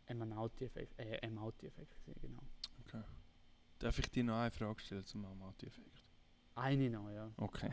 Emanauti-Effekt, 0.05 0.97
äh, 0.99 1.17
Emauti-Effekt, 1.17 1.93
gewesen, 2.05 2.21
genau. 2.21 2.43
Darf 3.79 3.99
ich 3.99 4.09
dir 4.09 4.23
noch 4.23 4.39
eine 4.39 4.51
Frage 4.51 4.81
stellen 4.81 5.05
zum 5.05 5.25
Amati-Effekt? 5.25 6.03
Eine 6.55 6.89
noch, 6.89 7.09
ja. 7.11 7.31
Okay. 7.37 7.69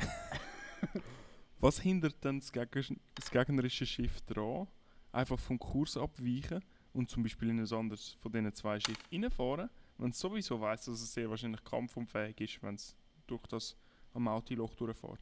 Was 1.61 1.81
hindert 1.81 2.23
denn 2.23 2.41
das, 2.41 2.53
Gegner 2.53 2.99
das 3.15 3.31
gegnerische 3.31 3.87
Schiff 3.87 4.21
daran, 4.23 4.69
einfach 5.13 5.39
vom 5.39 5.59
Kurs 5.59 5.97
abweichen 5.97 6.63
und 6.93 7.09
zum 7.09 7.23
Beispiel 7.23 7.49
in 7.49 7.61
ein 7.61 7.73
anderes 7.73 8.19
von 8.21 8.31
diesen 8.31 8.53
zwei 8.53 8.79
Schiffen 8.81 9.25
reinfahren, 9.25 9.71
wenn 9.97 10.11
es 10.11 10.19
sowieso 10.19 10.61
weiß, 10.61 10.85
dass 10.85 11.01
es 11.01 11.15
sehr 11.15 11.31
wahrscheinlich 11.31 11.65
kampfunfähig 11.65 12.39
ist, 12.41 12.63
wenn 12.63 12.75
es 12.75 12.95
durch 13.27 13.47
das 13.47 13.77
Amauti-Loch 14.15 14.75
durchfährt? 14.75 15.21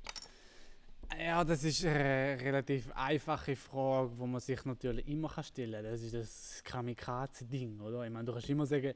Ja, 1.18 1.44
das 1.44 1.64
ist 1.64 1.84
eine 1.84 2.38
relativ 2.40 2.90
einfache 2.94 3.54
Frage, 3.56 4.12
die 4.18 4.26
man 4.26 4.40
sich 4.40 4.64
natürlich 4.64 5.06
immer 5.08 5.28
kann 5.28 5.44
stellen 5.44 5.82
kann. 5.82 5.92
Das 5.92 6.02
ist 6.02 6.14
das 6.14 6.62
Kamikaze-Ding, 6.64 7.80
oder? 7.80 8.04
Ich 8.04 8.10
meine, 8.10 8.24
du 8.24 8.32
kannst 8.32 8.48
immer 8.48 8.66
sagen, 8.66 8.94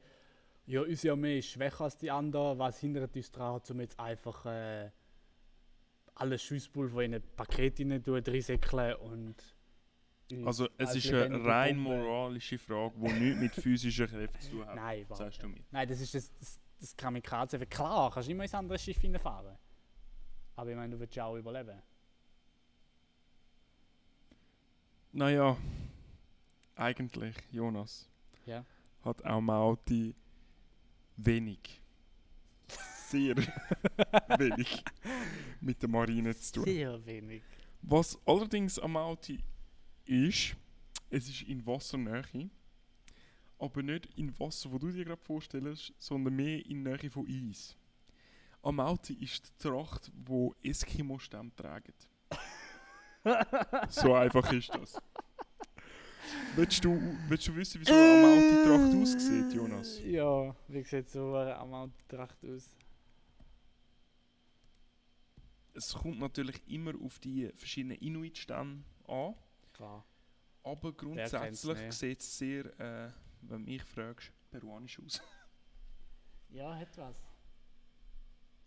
ja, 0.67 0.81
unsere 0.81 1.13
Armee 1.13 1.39
ist 1.39 1.51
schwächer 1.51 1.83
als 1.83 1.97
die 1.97 2.11
anderen, 2.11 2.59
was 2.59 2.81
hindert 2.81 3.15
uns 3.15 3.31
daran, 3.31 3.61
um 3.71 3.81
jetzt 3.81 3.99
einfach 4.01 4.47
äh, 4.47 4.91
alle 6.15 6.39
Schusspulver 6.39 7.05
in 7.05 7.15
ein 7.15 7.23
Paket 7.37 7.81
rein 7.81 8.03
reinsäckeln 8.07 8.95
und... 8.97 9.35
Also 10.45 10.69
es 10.77 10.89
als 10.89 10.97
ist 10.97 11.13
eine 11.13 11.45
rein 11.45 11.79
moralische 11.79 12.59
Frage, 12.59 12.95
die 12.99 13.13
nichts 13.13 13.41
mit 13.41 13.55
physischen 13.55 14.09
Kräften 14.09 14.41
zu 14.41 14.51
tun 14.51 14.67
hat, 14.67 14.75
Nein, 14.75 15.07
sagst 15.09 15.41
du 15.41 15.49
mir. 15.49 15.63
Nein, 15.71 15.89
das 15.89 16.01
ist 16.01 16.15
das, 16.15 16.33
das, 16.41 16.59
das 16.81 16.97
Kamikaze. 16.97 17.65
Klar, 17.67 18.11
kannst 18.11 18.29
du 18.29 18.33
immer 18.33 18.43
ins 18.43 18.55
andere 18.55 18.77
Schiff 18.77 19.01
reinfahren. 19.05 19.57
Aber 20.57 20.71
ich 20.71 20.77
meine, 20.77 20.97
du 20.97 20.99
ja 21.15 21.27
auch 21.27 21.37
überleben. 21.37 21.81
Naja, 25.13 25.57
eigentlich, 26.75 27.35
Jonas, 27.51 28.09
Ja. 28.45 28.65
hat 29.03 29.25
Amauti 29.25 30.15
wenig, 31.17 31.81
sehr 33.09 33.37
wenig 34.39 34.85
mit 35.61 35.81
der 35.81 35.89
Marine 35.89 36.37
zu 36.37 36.55
tun. 36.55 36.65
Sehr 36.65 37.07
wenig. 37.07 37.43
Was 37.83 38.19
allerdings 38.27 38.79
am 38.79 38.97
Auti 38.97 39.43
ist, 40.05 40.57
es 41.09 41.29
ist 41.29 41.43
in 41.43 41.65
Wassernähe, 41.65 42.51
aber 43.59 43.83
nicht 43.83 44.07
in 44.19 44.39
Wasser, 44.39 44.71
wo 44.71 44.79
du 44.79 44.91
dir 44.91 45.05
gerade 45.05 45.23
vorstellst, 45.23 45.95
sondern 45.99 46.35
mehr 46.37 46.65
in 46.67 46.83
Nähe 46.83 47.11
von 47.11 47.27
Eis. 47.27 47.77
Am 48.67 48.81
Auti 48.81 49.13
ist 49.23 49.47
die 49.47 49.63
Tracht, 49.63 50.11
wo 50.25 50.53
Eskimo-Stämme 50.61 51.55
tragen. 51.55 51.95
so 53.89 54.13
einfach 54.13 54.53
ist 54.53 54.75
das. 54.75 55.01
Willst 56.57 56.85
du, 56.85 57.01
willst 57.29 57.47
du 57.47 57.55
wissen, 57.55 57.81
wie 57.81 57.85
so 57.85 57.93
eine 57.95 58.25
Amauti-Tracht 58.25 59.03
aussieht, 59.03 59.53
Jonas? 59.53 60.01
Ja, 60.01 60.57
wie 60.67 60.83
sieht 60.83 61.09
so 61.09 61.37
eine 61.37 61.57
Amount-Tracht 61.57 62.45
aus? 62.45 62.75
Es 65.73 65.95
kommt 65.95 66.19
natürlich 66.19 66.61
immer 66.67 66.93
auf 67.05 67.21
die 67.21 67.49
verschiedenen 67.55 67.99
Inuit-Stämme 67.99 68.83
an. 69.07 69.35
Klar. 69.75 70.05
Aber 70.65 70.93
grundsätzlich 70.93 71.93
sieht 71.93 72.21
es 72.21 72.37
sehr, 72.37 72.65
äh, 72.81 73.13
wenn 73.43 73.65
du 73.65 73.71
mich 73.71 73.85
fragst, 73.85 74.33
peruanisch 74.51 74.99
aus. 74.99 75.23
Ja, 76.49 76.75
hat 76.75 76.99
was. 76.99 77.36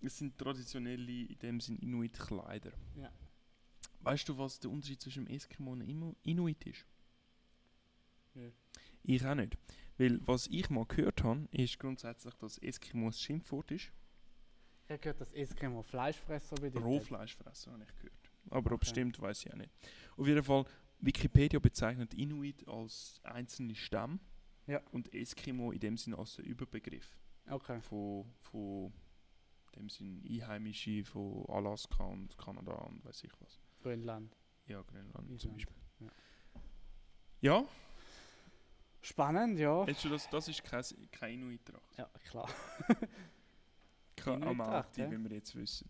Es 0.02 0.18
sind 0.18 0.38
traditionelle, 0.38 1.24
in 1.26 1.40
dem 1.40 1.60
Sinn 1.60 1.78
Inuit-Kleider. 1.80 2.72
Ja. 2.96 3.12
Weißt 4.02 4.30
du, 4.30 4.38
was 4.38 4.60
der 4.60 4.72
Unterschied 4.72 5.02
zwischen 5.02 5.28
Eskimo 5.28 5.72
und 5.74 5.82
einem 5.82 6.16
Inuit 6.24 6.66
ist? 6.66 6.86
Nö. 8.34 8.52
Ich 9.04 9.26
auch 9.26 9.36
nicht. 9.36 9.58
Weil 9.98 10.26
was 10.26 10.48
ich 10.48 10.70
mal 10.70 10.86
gehört 10.86 11.24
habe, 11.24 11.48
ist 11.52 11.78
grundsätzlich, 11.80 12.34
dass 12.36 12.58
Eskimo 12.60 13.08
ein 13.08 13.14
Schimpfwort 13.14 13.72
ist. 13.72 13.92
Ich 14.86 14.92
habe 14.92 15.00
gehört, 15.00 15.22
dass 15.22 15.34
Eskimo 15.34 15.84
Fleischfresser 15.84 16.56
bedeutet. 16.56 16.84
Rohfleischfresser 16.84 17.72
habe 17.74 17.84
ich 17.84 17.96
gehört. 17.98 18.32
Aber 18.50 18.72
ob 18.72 18.82
es 18.84 18.90
Okay. 18.90 19.02
stimmt, 19.02 19.20
weiß 19.22 19.46
ich 19.46 19.52
auch 19.54 19.58
nicht. 19.58 19.70
Auf 20.16 20.26
jeden 20.28 20.44
Fall, 20.44 20.66
Wikipedia 21.02 21.60
bezeichnet 21.60 22.14
Inuit 22.14 22.68
als 22.68 23.20
einzelne 23.24 23.76
Stamm 23.76 24.20
Ja. 24.68 24.82
und 24.92 25.14
Eskimo 25.14 25.72
in 25.72 25.80
dem 25.80 25.98
Sinn 25.98 26.14
als 26.14 26.40
ein 26.40 26.46
Überbegriff. 26.46 27.18
Okay. 27.50 27.82
von, 27.82 28.26
von 28.42 28.94
dem 29.72 29.90
sind 29.90 30.26
Einheimische 30.26 31.04
von 31.04 31.46
Alaska 31.48 32.04
und 32.04 32.38
Kanada 32.38 32.74
und 32.74 33.04
weiß 33.06 33.24
ich 33.24 33.32
was. 33.40 33.60
Grönland. 33.82 34.36
Ja, 34.68 34.82
Grönland 34.84 35.28
zum 35.28 35.36
Island, 35.36 35.56
Beispiel. 35.56 35.76
ja. 36.00 36.12
Ja, 37.42 37.66
Spannend, 39.02 39.58
ja. 39.58 39.86
hast 39.88 40.04
du 40.04 40.10
das, 40.10 40.30
das 40.30 40.48
ist 40.50 40.64
kein, 40.64 40.84
kein 41.12 41.34
Inuit-Tracht. 41.36 41.98
Ja, 41.98 42.10
klar. 42.30 42.50
Kein 44.18 44.42
Inuit-Tracht, 44.42 45.00
Amauti, 45.00 45.02
ja. 45.02 45.12
wie 45.12 45.18
wir 45.18 45.32
jetzt 45.38 45.56
wissen. 45.56 45.90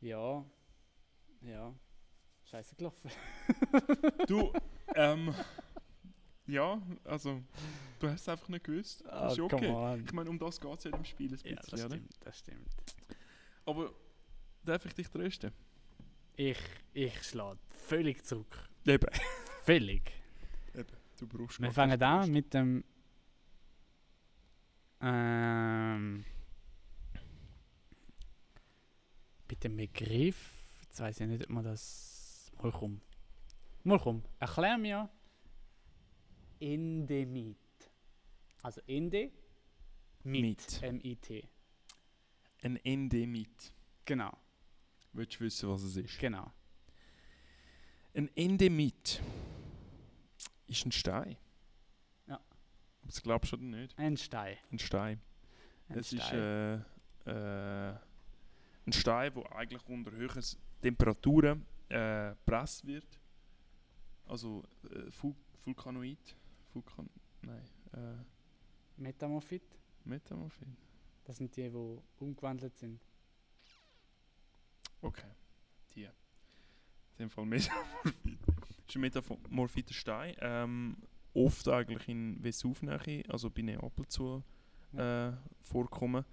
Ja. 0.00 0.44
Ja. 1.40 1.74
Scheiße 2.44 2.76
gelaufen. 2.76 3.10
Du, 4.28 4.52
ähm, 4.94 5.34
ja, 6.46 6.80
also, 7.02 7.42
du 8.04 8.12
hast 8.12 8.20
es 8.22 8.28
einfach 8.28 8.48
nicht 8.48 8.64
gewusst. 8.64 9.04
Das 9.06 9.32
ist 9.32 9.40
okay. 9.40 9.68
Ah. 9.68 9.96
Ich 9.96 10.12
meine, 10.12 10.30
um 10.30 10.38
das 10.38 10.60
geht 10.60 10.78
es 10.78 10.84
ja 10.84 10.90
dem 10.90 11.04
Spiel 11.04 11.26
ein 11.26 11.30
bisschen, 11.32 11.50
Ja, 11.50 11.56
das 11.56 11.72
oder? 11.84 11.94
stimmt, 11.96 12.14
das 12.20 12.38
stimmt. 12.38 12.68
Aber 13.66 13.92
darf 14.64 14.84
ich 14.86 14.94
dich 14.94 15.08
trösten? 15.08 15.52
Ich, 16.36 16.58
ich 16.92 17.22
schlage 17.22 17.58
völlig 17.68 18.24
zurück. 18.24 18.68
Eben. 18.86 19.06
Völlig. 19.64 20.12
Eben, 20.74 20.86
du 21.18 21.26
brauchst 21.26 21.60
Wir 21.60 21.70
fangen 21.70 22.02
an 22.02 22.30
mit 22.30 22.52
dem. 22.52 22.84
Ähm, 25.00 26.24
mit 29.48 29.64
dem 29.64 29.76
Begriff. 29.76 30.50
Jetzt 30.82 31.00
weiß 31.00 31.20
ich 31.20 31.26
nicht, 31.28 31.44
ob 31.44 31.50
man 31.50 31.64
das. 31.64 32.50
Mal 32.60 32.72
komm. 32.72 33.00
Mal 33.84 33.98
komm. 33.98 34.22
Erklär 34.38 34.78
mir. 34.78 35.08
Endemit. 36.60 37.58
Also 38.64 38.80
Ende. 38.86 39.30
Mit. 40.22 40.42
Mit. 40.42 40.82
M-I-T. 40.82 41.46
Ein 42.62 42.76
Endemit. 42.76 43.74
Genau, 44.06 44.32
Willst 45.12 45.36
du 45.38 45.40
wissen, 45.44 45.68
was 45.68 45.82
es 45.82 45.96
ist? 45.96 46.18
genau. 46.18 46.50
Ein 48.14 48.30
Endemit 48.34 49.20
ist 50.66 50.86
ein 50.86 50.92
Stein. 50.92 51.36
Ja. 52.26 52.40
Das 53.02 53.22
glaubst 53.22 53.52
du 53.52 53.56
oder 53.56 53.64
nicht? 53.64 53.98
Ein 53.98 54.16
Stein. 54.16 54.56
Ein 54.72 54.78
Stein. 54.78 55.20
Ein 55.90 55.98
es 55.98 56.12
ist 56.14 56.22
Stein. 56.24 56.84
äh, 57.26 57.90
äh, 57.90 57.98
ein 58.86 58.92
Stein, 58.94 59.34
der 59.34 59.52
eigentlich 59.56 59.86
unter 59.88 60.10
höheren 60.12 60.42
Temperaturen 60.80 61.66
äh, 61.90 62.30
gepresst 62.30 62.86
wird. 62.86 63.20
Also 64.24 64.62
äh, 64.84 65.10
Vul 65.10 65.34
Vulkanoid. 65.66 66.34
Vulkan 66.72 67.10
nein, 67.42 67.62
äh, 67.92 68.33
Metamorphit. 68.96 69.62
Metamorphin. 70.04 70.76
Das 71.24 71.36
sind 71.36 71.56
die, 71.56 71.68
die 71.68 71.98
umgewandelt 72.18 72.76
sind. 72.76 73.00
Okay, 75.00 75.30
die. 75.94 76.04
In 76.04 76.10
dem 77.18 77.30
Fall 77.30 77.46
Metamorphit. 77.46 78.38
Das 78.56 78.70
ist 78.88 78.96
ein 78.96 79.00
metamorphiter 79.00 79.94
Stein. 79.94 80.36
Ähm, 80.40 80.96
oft 81.32 81.68
eigentlich 81.68 82.08
in 82.08 82.42
Vesuvnähe, 82.42 83.24
also 83.28 83.50
bei 83.50 83.62
Neapel 83.62 84.06
zu 84.06 84.42
äh, 84.96 85.32
vorkommen. 85.62 86.24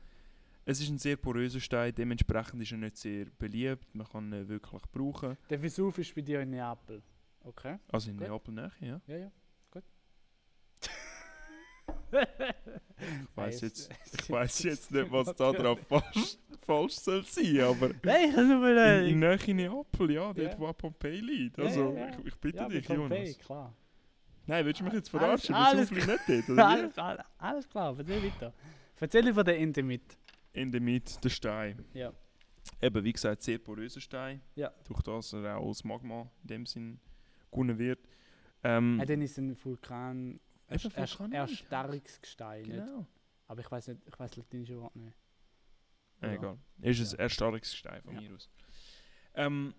Es 0.64 0.80
ist 0.80 0.90
ein 0.90 1.00
sehr 1.00 1.18
poröser 1.18 1.60
Stein, 1.60 1.94
dementsprechend 1.96 2.62
ist 2.62 2.72
er 2.72 2.78
nicht 2.78 2.98
sehr 2.98 3.26
beliebt. 3.26 3.94
Man 3.96 4.08
kann 4.08 4.32
ihn 4.32 4.48
wirklich 4.48 4.82
brauchen. 4.92 5.38
Der 5.50 5.62
Vesuv 5.62 5.98
ist 5.98 6.14
bei 6.14 6.22
dir 6.22 6.42
in 6.42 6.52
Neapel. 6.52 7.02
Okay. 7.44 7.80
Also 7.88 8.12
in. 8.12 8.18
Neapel 8.18 8.54
näher, 8.54 8.72
ja. 8.80 9.02
Ja, 9.08 9.18
ja. 9.18 9.32
Ich 12.12 13.36
weiß 13.38 13.62
jetzt, 13.62 13.90
ich 14.22 14.30
weiß 14.30 14.64
jetzt 14.64 14.92
nicht, 14.92 15.12
was 15.12 15.34
da 15.36 15.52
drauf 15.52 15.80
falsch, 15.88 16.38
falsch 16.66 16.94
soll 16.94 17.24
sein, 17.26 17.60
aber 17.62 17.90
Nein, 18.04 18.32
mal. 18.60 19.04
in, 19.04 19.14
in 19.14 19.20
Nähe 19.20 19.56
Neapel, 19.56 20.12
ja, 20.12 20.34
dort 20.34 20.38
Ja. 20.38 20.60
wo 20.60 20.72
Pompeii 20.74 21.20
liegt. 21.20 21.58
Also, 21.60 21.94
ja, 21.94 22.08
ja. 22.08 22.20
Ich, 22.20 22.26
ich 22.28 22.36
bitte 22.36 22.58
ja, 22.60 22.70
dich, 22.70 22.86
Pompeii, 22.88 23.20
Jonas. 23.24 23.40
klar. 23.40 23.76
Nein, 24.46 24.66
willst 24.66 24.80
du 24.82 24.84
mich 24.86 24.94
jetzt 24.94 25.10
verarschen? 25.10 25.56
alles 25.56 25.92
Alles, 25.92 25.92
nicht 25.92 26.08
dort, 26.50 26.50
alles, 26.60 26.98
alles, 26.98 27.26
alles 27.38 27.70
klar, 27.70 27.98
erzähl 27.98 28.24
weiter. 28.24 28.54
Erzähl 29.00 29.34
von 29.34 29.46
der 29.46 29.58
Endemit. 29.60 30.18
Mitte 30.84 31.20
der 31.24 31.30
Stein. 31.30 31.84
Ja. 31.94 32.12
Eben, 32.82 33.04
wie 33.04 33.14
gesagt, 33.14 33.42
sehr 33.42 33.58
poröser 33.58 34.02
Stein. 34.02 34.42
Ja. 34.56 34.72
Durch 34.88 35.02
das 35.02 35.34
er 35.34 35.58
auch 35.58 35.68
als 35.70 35.84
Magma 35.84 36.30
in 36.44 36.48
dem 36.48 36.66
Sinn 36.68 37.00
gewonnen 37.52 37.80
wird. 37.80 38.00
Ähm, 38.64 38.98
Ja, 39.00 39.06
dann 39.06 39.22
ist 39.24 39.38
ein 39.40 39.56
Vulkan. 39.64 40.40
Eben 40.72 40.92
erst, 40.96 41.20
Vulkan, 41.20 41.32
Erstarrungsgestein. 41.34 42.62
Nicht? 42.64 42.72
genau. 42.86 43.06
Aber 43.48 43.62
ich 43.62 43.72
weiß 43.72 43.88
nicht, 43.90 44.02
ich 44.08 44.20
weiß 44.20 44.36
latinische 44.38 44.80
Wort 44.80 44.96
nicht. 44.96 45.18
Ja. 46.22 46.32
Egal. 46.34 46.58
Ist 46.82 47.00
ein 47.00 47.06
Ja. 47.18 47.24
Erstarrungsgestein 47.24 48.02
von 48.04 48.16
Ja. 48.16 48.22
mir 48.22 48.36
aus. 48.36 48.50
Ähm, 49.34 49.74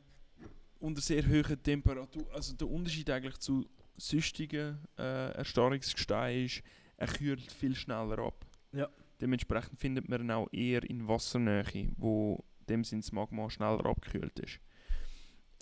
unter 0.81 1.01
sehr 1.01 1.27
hohen 1.27 1.63
Temperatur, 1.63 2.27
also 2.35 2.55
der 2.55 2.69
Unterschied 2.69 3.09
eigentlich 3.11 3.39
zu 3.39 3.69
süchtigen 3.97 4.79
äh, 4.99 5.33
Erstarrungsgestein 5.33 6.45
ist, 6.47 6.63
er 6.97 7.07
kühlt 7.07 7.53
viel 7.53 7.75
schneller 7.75 8.19
ab. 8.19 8.45
Ja. 8.73 8.89
Dementsprechend 9.21 9.79
findet 9.79 10.09
man 10.09 10.23
ihn 10.23 10.31
auch 10.33 10.49
eher 10.53 10.83
in 10.83 11.07
Wassernähe, 11.07 11.93
wo 11.97 12.45
dem 12.69 12.83
Sinn 12.85 13.01
das 13.01 13.13
Magma 13.13 13.49
schneller 13.51 13.85
abgekühlt 13.87 14.39
ist. 14.41 14.59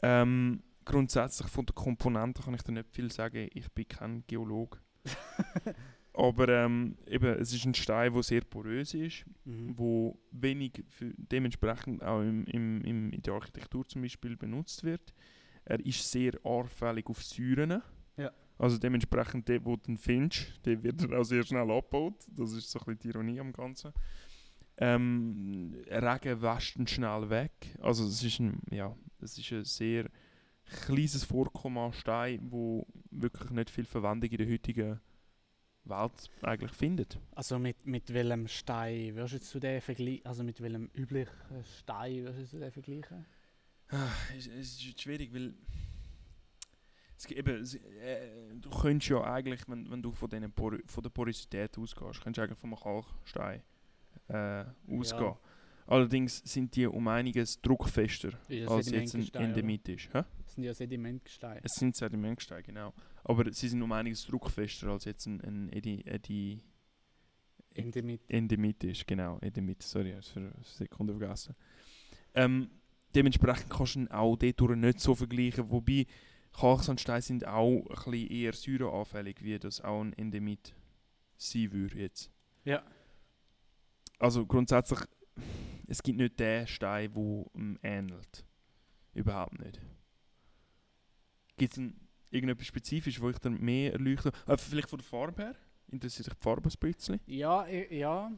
Ähm, 0.02 0.62
grundsätzlich 0.84 1.48
von 1.48 1.66
den 1.66 1.74
Komponenten 1.74 2.42
kann 2.42 2.54
ich 2.54 2.62
da 2.62 2.72
nicht 2.72 2.88
viel 2.90 3.12
sagen. 3.12 3.48
Ich 3.52 3.70
bin 3.72 3.86
kein 3.88 4.24
Geologe. 4.26 4.78
Aber 6.12 6.48
ähm, 6.48 6.96
eben, 7.06 7.26
es 7.38 7.52
ist 7.52 7.64
ein 7.64 7.74
Stein, 7.74 8.12
der 8.12 8.22
sehr 8.22 8.42
porös 8.42 8.94
ist 8.94 9.24
Mhm. 9.44 9.78
wo 9.78 10.18
wenig 10.32 10.84
für, 10.88 11.12
dementsprechend 11.16 12.02
auch 12.02 12.20
im, 12.20 12.44
im, 12.44 12.82
im, 12.82 13.10
in 13.12 13.22
der 13.22 13.34
Architektur 13.34 13.86
zum 13.86 14.02
Beispiel 14.02 14.36
benutzt 14.36 14.84
wird. 14.84 15.14
Er 15.64 15.84
ist 15.84 16.10
sehr 16.10 16.32
anfällig 16.44 17.08
auf 17.08 17.22
Säuren. 17.22 17.82
Ja. 18.16 18.30
Also 18.58 18.76
dementsprechend, 18.78 19.48
der, 19.48 19.64
wo 19.64 19.78
ihn 19.88 19.96
findest, 19.96 20.64
der 20.66 20.82
wird 20.82 21.02
er 21.02 21.18
auch 21.18 21.24
sehr 21.24 21.42
schnell 21.42 21.70
abgebaut. 21.70 22.26
Das 22.28 22.52
ist 22.52 22.70
so 22.70 22.78
ein 22.80 22.84
bisschen 22.84 22.98
die 23.00 23.08
Ironie 23.08 23.40
am 23.40 23.52
Ganzen. 23.52 23.92
Ähm, 24.76 25.74
Regen 25.88 26.42
wäscht 26.42 26.76
ihn 26.76 26.86
schnell 26.86 27.28
weg. 27.30 27.52
Also 27.80 28.04
es 28.06 28.22
ist 28.22 28.40
ein, 28.40 28.60
ja, 28.70 28.94
es 29.20 29.38
ist 29.38 29.52
ein 29.52 29.64
sehr 29.64 30.10
kleines 30.70 31.24
Vorkommen 31.24 31.78
an 31.78 31.92
Stein, 31.92 32.40
wo 32.50 32.86
wirklich 33.10 33.50
nicht 33.50 33.70
viel 33.70 33.84
Verwendung 33.84 34.30
in 34.30 34.38
der 34.38 34.50
heutigen 34.50 35.00
Welt 35.84 36.30
eigentlich 36.42 36.72
findet. 36.72 37.18
Also 37.32 37.58
mit, 37.58 37.86
mit 37.86 38.12
welchem 38.12 38.48
Stein 38.48 39.14
würdest 39.14 39.54
du 39.54 39.60
den 39.60 39.80
vergleichen? 39.80 40.24
Also 40.24 40.44
mit 40.44 40.60
welchem 40.60 40.90
üblichen 40.94 41.32
Stein 41.78 42.24
würdest 42.24 42.52
du 42.52 42.58
den 42.58 42.70
vergleichen? 42.70 43.26
Ah, 43.88 44.08
Es, 44.36 44.46
ist 44.46 44.82
jetzt 44.84 45.00
schwierig, 45.02 45.34
weil 45.34 45.54
es, 47.16 47.26
eben, 47.26 47.60
es, 47.60 47.74
äh, 47.74 48.54
du 48.54 48.70
könntest 48.70 49.10
ja 49.10 49.22
eigentlich, 49.22 49.68
wenn, 49.68 49.90
wenn 49.90 50.02
du 50.02 50.12
von, 50.12 50.30
Por 50.52 50.78
von 50.86 51.02
der 51.02 51.10
Porosität 51.10 51.76
ausgehst, 51.76 52.22
könntest 52.22 52.38
du 52.38 52.42
eigentlich 52.42 52.58
vom 52.58 52.76
Kalkstein 52.76 53.62
äh, 54.28 54.64
ausgehen. 54.88 55.34
Allerdings 55.90 56.38
sind 56.44 56.76
die 56.76 56.86
um 56.86 57.08
einiges 57.08 57.60
druckfester 57.60 58.30
als 58.68 58.90
jetzt 58.90 59.14
ein 59.14 59.22
Sedimentgestein, 59.22 59.52
oder? 59.52 59.94
Ist. 59.94 60.14
Hä? 60.14 60.22
Das 60.44 60.54
sind 60.54 60.64
ja 60.64 60.72
Sedimentgesteine. 60.72 61.60
Es 61.64 61.72
sind 61.72 61.96
Sedimentgesteine, 61.96 62.62
genau. 62.62 62.94
Aber 63.24 63.52
sie 63.52 63.68
sind 63.68 63.82
um 63.82 63.90
einiges 63.90 64.24
druckfester 64.24 64.86
als 64.86 65.04
jetzt 65.04 65.26
ein, 65.26 65.40
ein 65.40 65.72
Edi, 65.72 66.02
Edi, 66.06 66.62
Endemit. 67.74 68.22
Endemit 68.28 68.84
ist, 68.84 69.04
genau. 69.04 69.38
Endemit, 69.40 69.82
sorry, 69.82 70.14
ich 70.16 70.26
für 70.26 70.38
eine 70.38 70.52
Sekunde 70.62 71.16
vergessen. 71.18 71.56
Ähm, 72.34 72.70
dementsprechend 73.14 73.70
kannst 73.70 73.96
du 73.96 74.00
ihn 74.00 74.08
auch 74.08 74.36
dort 74.36 74.76
nicht 74.76 75.00
so 75.00 75.16
vergleichen, 75.16 75.70
wobei 75.70 76.06
Kalksandsteine 76.52 77.22
sind 77.22 77.46
auch 77.48 77.84
ein 77.88 78.10
bisschen 78.12 78.30
eher 78.30 78.52
säureanfällig, 78.52 79.42
wie 79.42 79.58
das 79.58 79.80
auch 79.80 80.02
ein 80.02 80.12
Endemit 80.12 80.72
sein 81.36 81.72
würde 81.72 81.98
jetzt. 81.98 82.30
Ja. 82.64 82.84
Also 84.20 84.46
grundsätzlich, 84.46 85.00
es 85.90 86.02
gibt 86.02 86.18
nicht 86.18 86.38
den 86.38 86.66
Stein, 86.66 87.12
der 87.12 87.44
ihm 87.54 87.78
ähnelt. 87.82 88.44
Überhaupt 89.12 89.58
nicht. 89.58 89.80
Gibt 91.56 91.76
es 91.76 91.82
irgendetwas 92.30 92.66
Spezifisch, 92.66 93.20
wo 93.20 93.28
ich 93.30 93.38
dann 93.38 93.60
mehr 93.60 93.92
erleuchte? 93.92 94.30
Äh, 94.46 94.56
vielleicht 94.56 94.88
von 94.88 94.98
der 94.98 95.06
Farbe 95.06 95.42
her? 95.42 95.56
Interessiert 95.88 96.28
dich 96.28 96.34
die 96.34 96.42
Farbe 96.42 96.68
ein 96.70 96.78
bisschen? 96.78 97.20
Ja, 97.26 97.66
ja. 97.66 98.30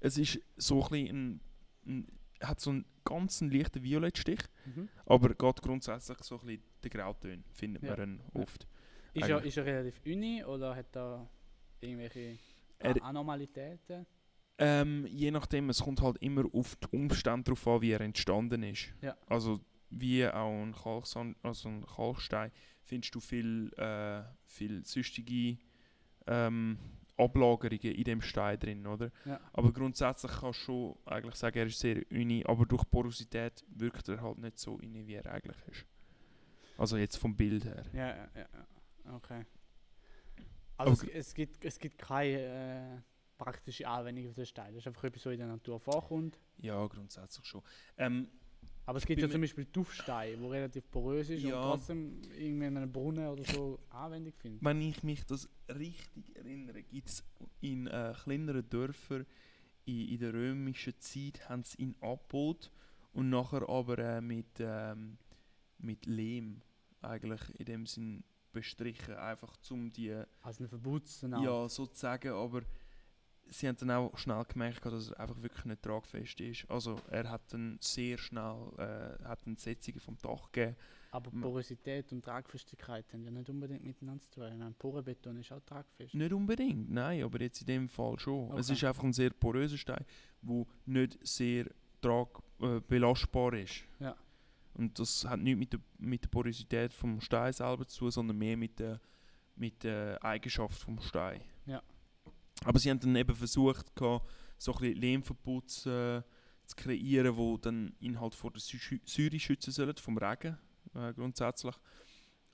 Es 0.00 0.16
ist 0.18 0.38
so 0.56 0.82
ein 0.84 0.88
bisschen 0.90 1.16
ein, 1.16 1.40
ein 1.86 2.06
hat 2.40 2.60
so 2.60 2.70
einen 2.70 2.84
ganz 3.04 3.40
leichten 3.40 3.82
Violettstich, 3.82 4.40
Mhm. 4.66 4.88
aber 5.06 5.30
geht 5.34 5.62
grundsätzlich 5.62 6.18
so 6.22 6.38
ein 6.38 6.46
bisschen 6.46 6.62
den 6.84 6.90
Grauton, 6.90 7.44
findet 7.50 7.82
Ja. 7.82 7.96
man 7.96 8.20
oft. 8.34 8.66
Ist 9.14 9.28
er, 9.28 9.42
ist 9.44 9.56
er 9.56 9.64
relativ 9.64 10.00
uni 10.06 10.44
oder 10.44 10.74
hat 10.76 10.94
er 10.96 11.28
irgendwelche 11.80 12.38
Er- 12.78 13.02
Anormalitäten? 13.02 14.06
Ähm, 14.58 15.06
je 15.06 15.30
nachdem, 15.30 15.68
es 15.70 15.82
kommt 15.82 16.00
halt 16.00 16.16
immer 16.18 16.44
auf 16.52 16.76
die 16.76 16.96
Umstände 16.96 17.50
drauf 17.50 17.66
an, 17.66 17.80
wie 17.82 17.90
er 17.90 18.00
entstanden 18.00 18.62
ist. 18.62 18.92
Ja. 19.02 19.16
Also 19.26 19.60
wie 19.90 20.26
auch 20.26 20.62
ein, 20.62 20.72
Kalksand, 20.72 21.36
also 21.42 21.68
ein 21.68 21.84
Kalkstein 21.84 22.50
findest 22.82 23.14
du 23.14 23.20
viel, 23.20 23.72
äh, 23.76 24.22
viel 24.44 24.84
süchtige 24.84 25.58
ähm, 26.26 26.78
Ablagerungen 27.16 27.94
in 27.94 28.04
dem 28.04 28.20
Stein 28.20 28.58
drin, 28.58 28.86
oder? 28.86 29.10
Ja. 29.24 29.40
Aber 29.52 29.72
grundsätzlich 29.72 30.32
kannst 30.32 30.60
du 30.60 30.64
schon 30.64 30.96
eigentlich 31.06 31.34
sagen, 31.36 31.58
er 31.58 31.66
ist 31.66 31.78
sehr 31.78 32.02
uni, 32.10 32.44
aber 32.46 32.66
durch 32.66 32.88
Porosität 32.90 33.64
wirkt 33.68 34.08
er 34.08 34.20
halt 34.20 34.38
nicht 34.38 34.58
so 34.58 34.74
uni, 34.74 35.06
wie 35.06 35.14
er 35.14 35.26
eigentlich 35.32 35.56
ist. 35.68 35.86
Also 36.76 36.96
jetzt 36.96 37.16
vom 37.16 37.36
Bild 37.36 37.64
her. 37.64 37.84
Ja, 37.92 38.08
ja, 38.08 38.28
ja. 38.36 39.14
Okay. 39.16 39.44
Also 40.76 40.92
Okay. 40.92 41.10
es, 41.14 41.28
es, 41.28 41.34
gibt, 41.34 41.64
es 41.64 41.78
gibt 41.78 41.98
keine 41.98 42.40
äh, 42.40 43.00
praktische 43.38 43.86
Anwendung 43.88 44.28
für 44.28 44.40
den 44.42 44.46
Stein. 44.46 44.72
Das 44.74 44.82
ist 44.82 44.86
einfach 44.86 45.04
etwas, 45.04 45.26
was 45.26 45.32
in 45.32 45.38
der 45.38 45.48
Natur 45.48 45.78
vorkommt. 45.80 46.38
Ja, 46.58 46.86
grundsätzlich 46.86 47.44
schon. 47.46 47.62
Ähm, 47.96 48.28
Aber 48.86 48.98
es 48.98 49.06
gibt 49.06 49.20
ja 49.22 49.28
zum 49.30 49.40
Beispiel 49.40 49.64
Tuffstein, 49.66 50.40
der 50.40 50.50
relativ 50.50 50.90
porös 50.90 51.30
ist 51.30 51.42
Ja. 51.42 51.56
und 51.56 51.62
trotzdem 51.70 52.22
irgendwie 52.36 52.66
in 52.66 52.76
einem 52.76 52.92
Brunnen 52.92 53.26
oder 53.28 53.42
so 53.44 53.78
Anwendung 53.90 54.32
findet. 54.34 54.62
Wenn 54.62 54.80
ich 54.82 55.02
mich 55.02 55.24
das 55.24 55.48
richtig 55.68 56.36
erinnere, 56.36 56.82
gibt 56.82 57.08
es 57.08 57.24
in 57.60 57.86
äh, 57.86 58.12
kleineren 58.22 58.68
Dörfern 58.68 59.26
in, 59.86 60.08
in 60.08 60.18
der 60.18 60.32
römischen 60.34 60.94
Zeit 61.00 61.48
haben 61.48 61.64
sie 61.64 61.78
ihn 61.82 61.94
abgebaut 62.00 62.70
und 63.12 63.30
nachher 63.30 63.68
aber 63.68 63.98
äh, 63.98 64.20
mit, 64.20 64.46
ähm, 64.60 65.18
mit 65.78 66.06
Lehm 66.06 66.60
eigentlich 67.00 67.40
in 67.58 67.64
dem 67.66 67.86
Sinn 67.86 68.24
bestrichen, 68.52 69.14
einfach 69.14 69.56
zum 69.58 69.90
die 69.92 70.12
Also 70.42 70.64
ein 70.64 70.68
Verbots 70.68 71.22
ja 71.22 71.68
sozusagen, 71.68 72.32
aber 72.32 72.62
sie 73.50 73.68
haben 73.68 73.76
dann 73.76 73.90
auch 73.90 74.16
schnell 74.18 74.44
gemerkt, 74.44 74.84
dass 74.86 75.10
er 75.10 75.20
einfach 75.20 75.40
wirklich 75.42 75.64
nicht 75.64 75.82
tragfest 75.82 76.40
ist. 76.40 76.70
Also 76.70 76.96
er 77.10 77.28
hat 77.30 77.42
dann 77.52 77.78
sehr 77.80 78.18
schnell 78.18 78.56
äh, 78.78 79.24
hat 79.24 79.46
dann 79.46 79.56
Setzungen 79.56 80.00
vom 80.00 80.16
Dach 80.22 80.50
gegeben. 80.52 80.76
Aber 81.10 81.30
Porosität 81.30 82.10
und 82.12 82.24
Tragfestigkeit 82.24 83.04
haben 83.12 83.22
ja 83.22 83.30
nicht 83.30 83.48
unbedingt 83.48 83.84
miteinander 83.84 84.20
zu 84.22 84.30
tun. 84.40 84.58
Meine, 84.58 84.72
Porenbeton 84.72 85.36
ist 85.38 85.52
auch 85.52 85.60
tragfest. 85.60 86.12
Nicht 86.14 86.32
unbedingt, 86.32 86.90
nein, 86.90 87.22
aber 87.22 87.40
jetzt 87.40 87.60
in 87.60 87.66
dem 87.68 87.88
Fall 87.88 88.18
schon. 88.18 88.50
Es 88.58 88.66
Okay. 88.68 88.72
ist 88.76 88.84
einfach 88.84 89.04
ein 89.04 89.12
sehr 89.12 89.30
poröser 89.30 89.78
Stein, 89.78 90.04
der 90.42 90.66
nicht 90.86 91.18
sehr 91.24 91.66
trag, 92.00 92.28
äh, 92.60 92.80
belastbar 92.80 93.54
ist. 93.54 93.84
Ja. 94.00 94.16
Und 94.74 94.98
das 94.98 95.24
hat 95.24 95.38
nichts 95.38 95.58
mit 95.60 95.72
der, 95.72 95.80
mit 95.98 96.24
der 96.24 96.28
Porosität 96.30 96.92
vom 96.92 97.20
Stein 97.20 97.52
selber 97.52 97.86
zu 97.86 98.00
tun, 98.00 98.10
sondern 98.10 98.36
mehr 98.36 98.56
mit 98.56 98.80
der, 98.80 99.00
mit 99.54 99.84
der 99.84 100.18
Eigenschaft 100.24 100.82
vom 100.82 101.00
Stein. 101.00 101.40
Aber 102.64 102.78
sie 102.78 102.90
haben 102.90 103.00
dann 103.00 103.16
eben 103.16 103.34
versucht, 103.34 103.94
gehabt, 103.96 104.26
so 104.58 104.72
ein 104.72 104.78
bisschen 104.80 105.00
Lehmverputz 105.00 105.86
äh, 105.86 106.22
zu 106.64 106.76
kreieren, 106.76 107.36
wo 107.36 107.56
dann 107.58 107.94
ihn 107.98 108.20
halt 108.20 108.34
vor 108.34 108.50
der 108.52 108.60
Sü- 108.62 109.00
Säure 109.04 109.38
schützen 109.38 109.72
sollen, 109.72 109.96
vom 109.96 110.16
Regen 110.16 110.56
äh, 110.94 111.12
grundsätzlich. 111.12 111.74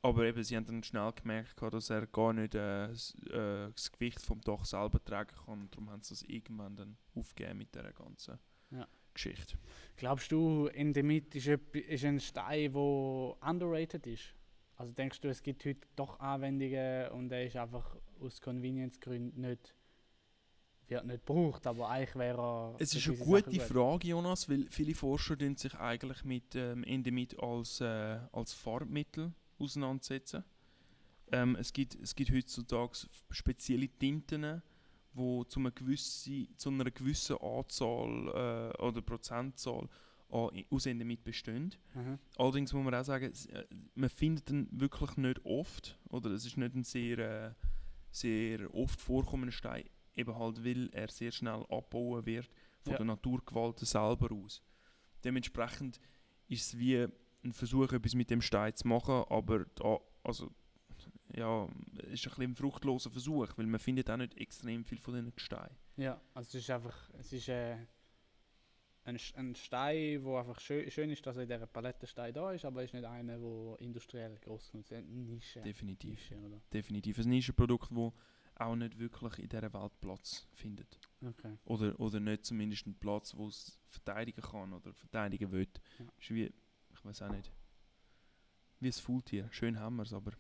Aber 0.03 0.25
eben, 0.25 0.43
sie 0.43 0.57
haben 0.57 0.65
dann 0.65 0.83
schnell 0.83 1.13
gemerkt, 1.13 1.57
gehabt, 1.57 1.75
dass 1.75 1.91
er 1.91 2.07
gar 2.07 2.33
nicht 2.33 2.55
äh, 2.55 2.87
äh, 2.87 3.71
das 3.73 3.93
Gewicht 3.93 4.23
vom 4.23 4.41
Dach 4.41 4.65
selber 4.65 5.05
tragen 5.05 5.37
kann. 5.45 5.69
Darum 5.71 5.91
haben 5.91 6.03
sie 6.03 6.15
das 6.15 6.23
irgendwann 6.23 6.75
dann 6.75 6.97
aufgegeben 7.15 7.59
mit 7.59 7.75
dieser 7.75 7.93
ganzen 7.93 8.39
Ja. 8.71 8.89
Geschichte. 9.13 9.59
Glaubst 9.97 10.33
du, 10.33 10.69
Endemit 10.69 11.35
ist, 11.35 11.49
ist 11.49 12.05
ein 12.05 12.19
Stein, 12.19 12.73
der 12.73 12.81
underrated 13.43 14.07
ist? 14.07 14.35
Also 14.77 14.93
denkst 14.95 15.21
du, 15.21 15.29
es 15.29 15.43
gibt 15.43 15.67
heute 15.67 15.87
doch 15.97 16.19
Anwendungen 16.19 17.11
und 17.11 17.31
er 17.31 17.45
ist 17.45 17.57
einfach 17.57 17.95
aus 18.21 18.41
Convenience-Gründen 18.41 19.43
nicht 19.43 19.75
wird 20.91 21.07
nicht 21.07 21.27
gebraucht, 21.27 21.67
aber 21.67 21.89
eigentlich 21.89 22.17
wäre 22.17 22.41
er. 22.41 22.75
Es 22.79 22.95
ist 22.95 23.07
eine 23.07 23.17
gute 23.17 23.45
Sachen 23.45 23.53
gut. 23.53 23.63
Frage, 23.63 24.09
Jonas, 24.09 24.49
weil 24.49 24.67
viele 24.71 24.95
Forscher 24.95 25.37
sich 25.57 25.75
eigentlich 25.75 26.25
mit 26.25 26.55
ähm, 26.55 26.85
Endemit 26.85 27.39
als, 27.41 27.81
äh, 27.81 28.19
als 28.33 28.53
Farbmittel 28.53 29.33
auseinandersetzen. 29.59 30.45
Ähm, 31.33 31.57
es, 31.57 31.73
gibt, 31.73 31.97
es 32.03 32.15
gibt 32.15 32.33
heutzutage 32.33 32.93
spezielle 33.31 33.89
Tinten, 33.89 34.63
die 35.15 35.43
zu 35.49 35.61
einer 35.61 35.71
gewissen, 35.71 36.49
zu 36.57 36.71
einer 36.71 36.91
gewissen 36.91 37.37
Anzahl 37.39 38.73
äh, 38.77 38.83
oder 38.83 39.01
Prozentzahl 39.01 39.89
an, 40.31 40.65
aus 40.71 40.87
Endemit 40.87 41.25
bestehen. 41.25 41.75
Mhm. 41.95 42.19
Allerdings 42.37 42.73
muss 42.73 42.85
man 42.85 42.95
auch 42.95 43.05
sagen, 43.05 43.33
äh, 43.53 43.65
man 43.95 44.09
findet 44.09 44.51
ihn 44.51 44.69
wirklich 44.73 45.17
nicht 45.17 45.45
oft. 45.45 45.99
Oder 46.09 46.31
es 46.31 46.47
ist 46.47 46.57
nicht 46.57 46.75
ein 46.75 46.85
sehr, 46.85 47.19
äh, 47.19 47.55
sehr 48.11 48.75
oft 48.75 49.01
vorkommender 49.01 49.53
Stein, 49.53 49.85
eben 50.17 50.35
halt, 50.39 50.65
weil 50.65 50.89
er 50.93 51.09
sehr 51.09 51.33
schnell 51.33 51.65
abgebaut 51.69 52.27
wird 52.27 52.47
von 52.83 52.93
Ja. 52.93 52.97
der 52.99 53.07
Naturgewalten 53.07 53.87
selber 53.87 54.35
aus. 54.35 54.63
Dementsprechend 55.25 56.01
ist 56.49 56.67
es 56.67 56.79
wie 56.79 57.07
ein 57.45 57.53
Versuch, 57.53 57.93
etwas 57.93 58.15
mit 58.15 58.31
dem 58.31 58.41
Stein 58.43 58.75
zu 58.75 58.89
machen, 58.89 59.25
aber 59.29 59.65
da, 59.77 59.99
also, 60.25 60.51
ja, 61.35 61.69
es 62.11 62.25
ist 62.25 62.39
ein 62.39 62.43
ein 62.51 62.55
fruchtloser 62.57 63.11
Versuch, 63.11 63.49
weil 63.57 63.67
man 63.67 63.79
findet 63.81 64.11
auch 64.11 64.17
nicht 64.17 64.37
extrem 64.37 64.85
viel 64.85 64.99
von 64.99 65.15
diesen 65.15 65.35
Gesteinen. 65.35 65.77
Ja, 65.97 66.21
also 66.35 66.49
es 66.59 66.65
ist 66.65 66.71
einfach, 66.71 67.11
es 67.19 67.33
ist 67.33 67.49
äh, 67.49 67.77
ein, 69.05 69.19
ein 69.37 69.55
Stein, 69.55 70.25
wo 70.25 70.37
einfach 70.37 70.61
schön, 70.61 70.91
schön 70.91 71.11
ist, 71.11 71.25
dass 71.27 71.37
er 71.37 71.43
in 71.43 71.49
dieser 71.49 71.67
Palette 71.67 72.07
Stein 72.07 72.35
da 72.35 72.53
ist, 72.53 72.65
aber 72.65 72.81
es 72.83 72.87
ist 72.91 72.95
nicht 72.95 73.05
einer, 73.05 73.39
der 73.39 73.77
industriell 73.81 74.37
groß 74.39 74.75
ist. 74.75 74.93
Eine 74.93 75.03
Nische. 75.07 75.61
Definitiv. 75.63 76.11
Nische, 76.31 76.37
oder? 76.37 76.61
Definitiv. 76.73 77.19
Ein 77.19 77.29
Nischenprodukt, 77.29 77.91
das 77.91 78.13
auch 78.61 78.77
nicht 78.77 78.99
wirklich 78.99 79.39
in 79.39 79.49
dieser 79.49 79.73
Welt 79.73 80.01
Platz 80.01 80.47
findet. 80.53 80.99
Okay. 81.23 81.57
Oder, 81.65 81.99
oder 81.99 82.21
nicht 82.21 82.45
zumindest 82.45 82.87
einen 82.87 82.95
Platz, 82.95 83.35
wo 83.37 83.49
es 83.49 83.79
verteidigen 83.87 84.43
kann 84.43 84.73
oder 84.73 84.93
verteidigen 84.93 85.51
will. 85.51 85.69
Ja. 85.99 86.05
Ist 86.19 86.31
wie, 86.31 86.53
ich 86.93 87.05
weiß 87.05 87.23
auch 87.23 87.31
nicht, 87.31 87.51
wie 88.81 88.89
ein 88.89 88.93
Faultier. 88.93 89.49
Schön 89.51 89.79
haben 89.79 89.97
wir 89.97 90.03
es, 90.03 90.13
aber 90.13 90.33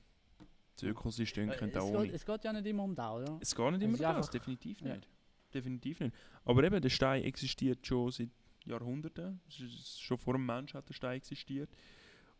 das 0.74 0.82
Ökosystem 0.84 1.50
Äh, 1.50 1.56
könnte 1.56 1.80
auch 1.82 1.90
ohne. 1.90 2.12
es 2.12 2.24
geht 2.24 2.44
ja 2.44 2.52
nicht 2.52 2.66
immer 2.66 2.84
um 2.84 2.94
da, 2.94 3.14
oder? 3.14 3.38
Es 3.40 3.54
geht 3.54 3.70
nicht 3.72 3.82
immer 3.82 3.94
ist 3.94 4.02
das, 4.02 4.30
definitiv 4.30 4.80
ja. 4.80 4.94
nicht. 4.94 5.08
Definitiv 5.52 6.00
nicht. 6.00 6.14
Aber 6.44 6.62
eben, 6.62 6.80
der 6.80 6.88
Stein 6.90 7.24
existiert 7.24 7.86
schon 7.86 8.10
seit 8.10 8.30
Jahrhunderten. 8.64 9.40
Es 9.48 9.60
ist, 9.60 10.00
schon 10.00 10.18
vor 10.18 10.34
dem 10.34 10.46
Mensch 10.46 10.74
hat 10.74 10.88
der 10.88 10.94
Stein 10.94 11.16
existiert. 11.16 11.70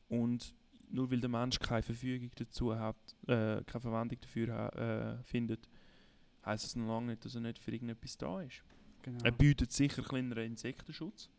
Und 0.09 0.55
nur 0.91 1.11
weil 1.11 1.21
der 1.21 1.31
Mensch 1.31 1.59
keine 1.59 1.83
Verfügung 1.83 2.31
dazu 2.37 2.75
hat, 2.75 2.97
äh, 3.27 3.63
keine 3.65 3.81
Verwendung 3.81 4.19
dafür 4.21 5.19
äh, 5.21 5.23
findet, 5.25 5.69
heisst 6.45 6.65
es 6.67 6.77
noch 6.77 6.87
lange 6.89 7.09
nicht, 7.09 7.25
dass 7.25 7.35
er 7.35 7.41
nicht 7.43 7.59
für 7.59 7.71
irgendetwas 7.73 8.17
da 8.19 8.41
ist. 8.43 8.63
Genau. 9.03 9.25
Er 9.25 9.33
bietet 9.33 9.73
sicher 9.73 10.03
kleineren 10.03 10.45
Insektenschutz. 10.45 11.31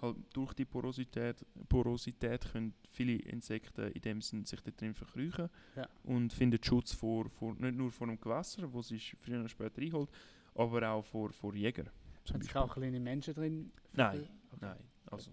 Halt 0.00 0.16
durch 0.32 0.54
die 0.54 0.64
Porosität, 0.64 1.44
Porosität 1.68 2.50
können 2.52 2.72
viele 2.88 3.16
Insekten 3.16 3.90
in 3.92 4.00
dem 4.00 4.22
Sinn 4.22 4.46
sich 4.46 4.60
da 4.62 4.70
drin 4.70 4.94
verkrüchen 4.94 5.50
Ja. 5.76 5.86
und 6.04 6.32
finden 6.32 6.62
Schutz 6.62 6.92
vor, 6.94 7.28
vor, 7.28 7.54
nicht 7.56 7.74
nur 7.76 7.90
vor 7.92 8.06
dem 8.06 8.18
Gewässer, 8.18 8.72
wo 8.72 8.80
sich 8.80 9.14
früher 9.20 9.40
oder 9.40 9.50
später 9.50 9.82
einholt, 9.82 10.08
aber 10.54 10.88
auch 10.90 11.04
vor, 11.04 11.32
vor 11.32 11.54
Jägern. 11.54 11.90
Hat 12.32 12.42
sich 12.42 12.56
auch 12.56 12.72
kleine 12.72 12.98
Menschen 12.98 13.34
drin? 13.34 13.72
Nein, 13.92 14.20
Okay. 14.52 14.58
nein. 14.62 14.78
Also, 15.10 15.32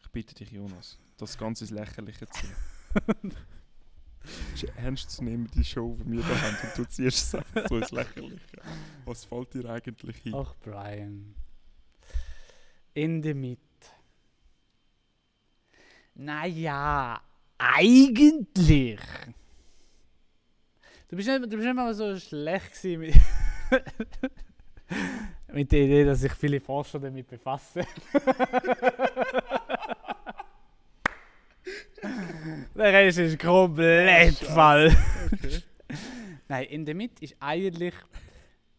ich 0.00 0.08
bitte 0.10 0.36
dich, 0.36 0.52
Jonas, 0.52 1.00
das 1.22 1.38
Ganze 1.38 1.64
ins 1.64 1.70
Lächerliche 1.70 2.26
zu 2.26 2.40
ziehen. 2.40 3.32
Ist 4.54 4.68
eine 4.76 4.86
ernstzunehmende 4.86 5.64
Show, 5.64 5.96
die 6.00 6.12
wir 6.12 6.20
da 6.22 6.40
haben 6.40 6.56
und 6.62 6.78
du 6.78 6.84
ziehst 6.88 7.18
es 7.18 7.34
einfach 7.34 7.68
so 7.68 7.78
ins 7.78 7.90
Lächerliche. 7.90 8.40
Was 9.04 9.24
fällt 9.24 9.54
dir 9.54 9.70
eigentlich 9.70 10.26
ein? 10.26 10.34
Ach, 10.34 10.54
Brian. 10.60 11.34
In 12.94 13.22
der 13.22 13.34
Mitte. 13.34 13.62
Naja, 16.14 17.20
eigentlich. 17.56 19.00
Du 21.08 21.16
bist 21.16 21.28
nicht, 21.28 21.42
du 21.44 21.48
bist 21.48 21.64
nicht 21.64 21.74
mal 21.74 21.94
so 21.94 22.18
schlecht 22.18 22.84
mit, 22.84 23.14
mit 25.52 25.72
der 25.72 25.80
Idee, 25.80 26.04
dass 26.04 26.20
sich 26.20 26.32
viele 26.32 26.60
Forscher 26.60 26.98
damit 26.98 27.28
befassen. 27.28 27.86
Der 32.74 32.92
Rest 32.92 33.18
ist 33.18 33.38
komplett 33.38 34.34
Scheiße. 34.34 34.52
falsch. 34.52 34.96
Okay. 35.32 35.62
Nein, 36.48 36.64
in 36.66 36.84
der 36.84 36.94
Mitte 36.94 37.24
ist 37.24 37.36
eigentlich 37.38 37.94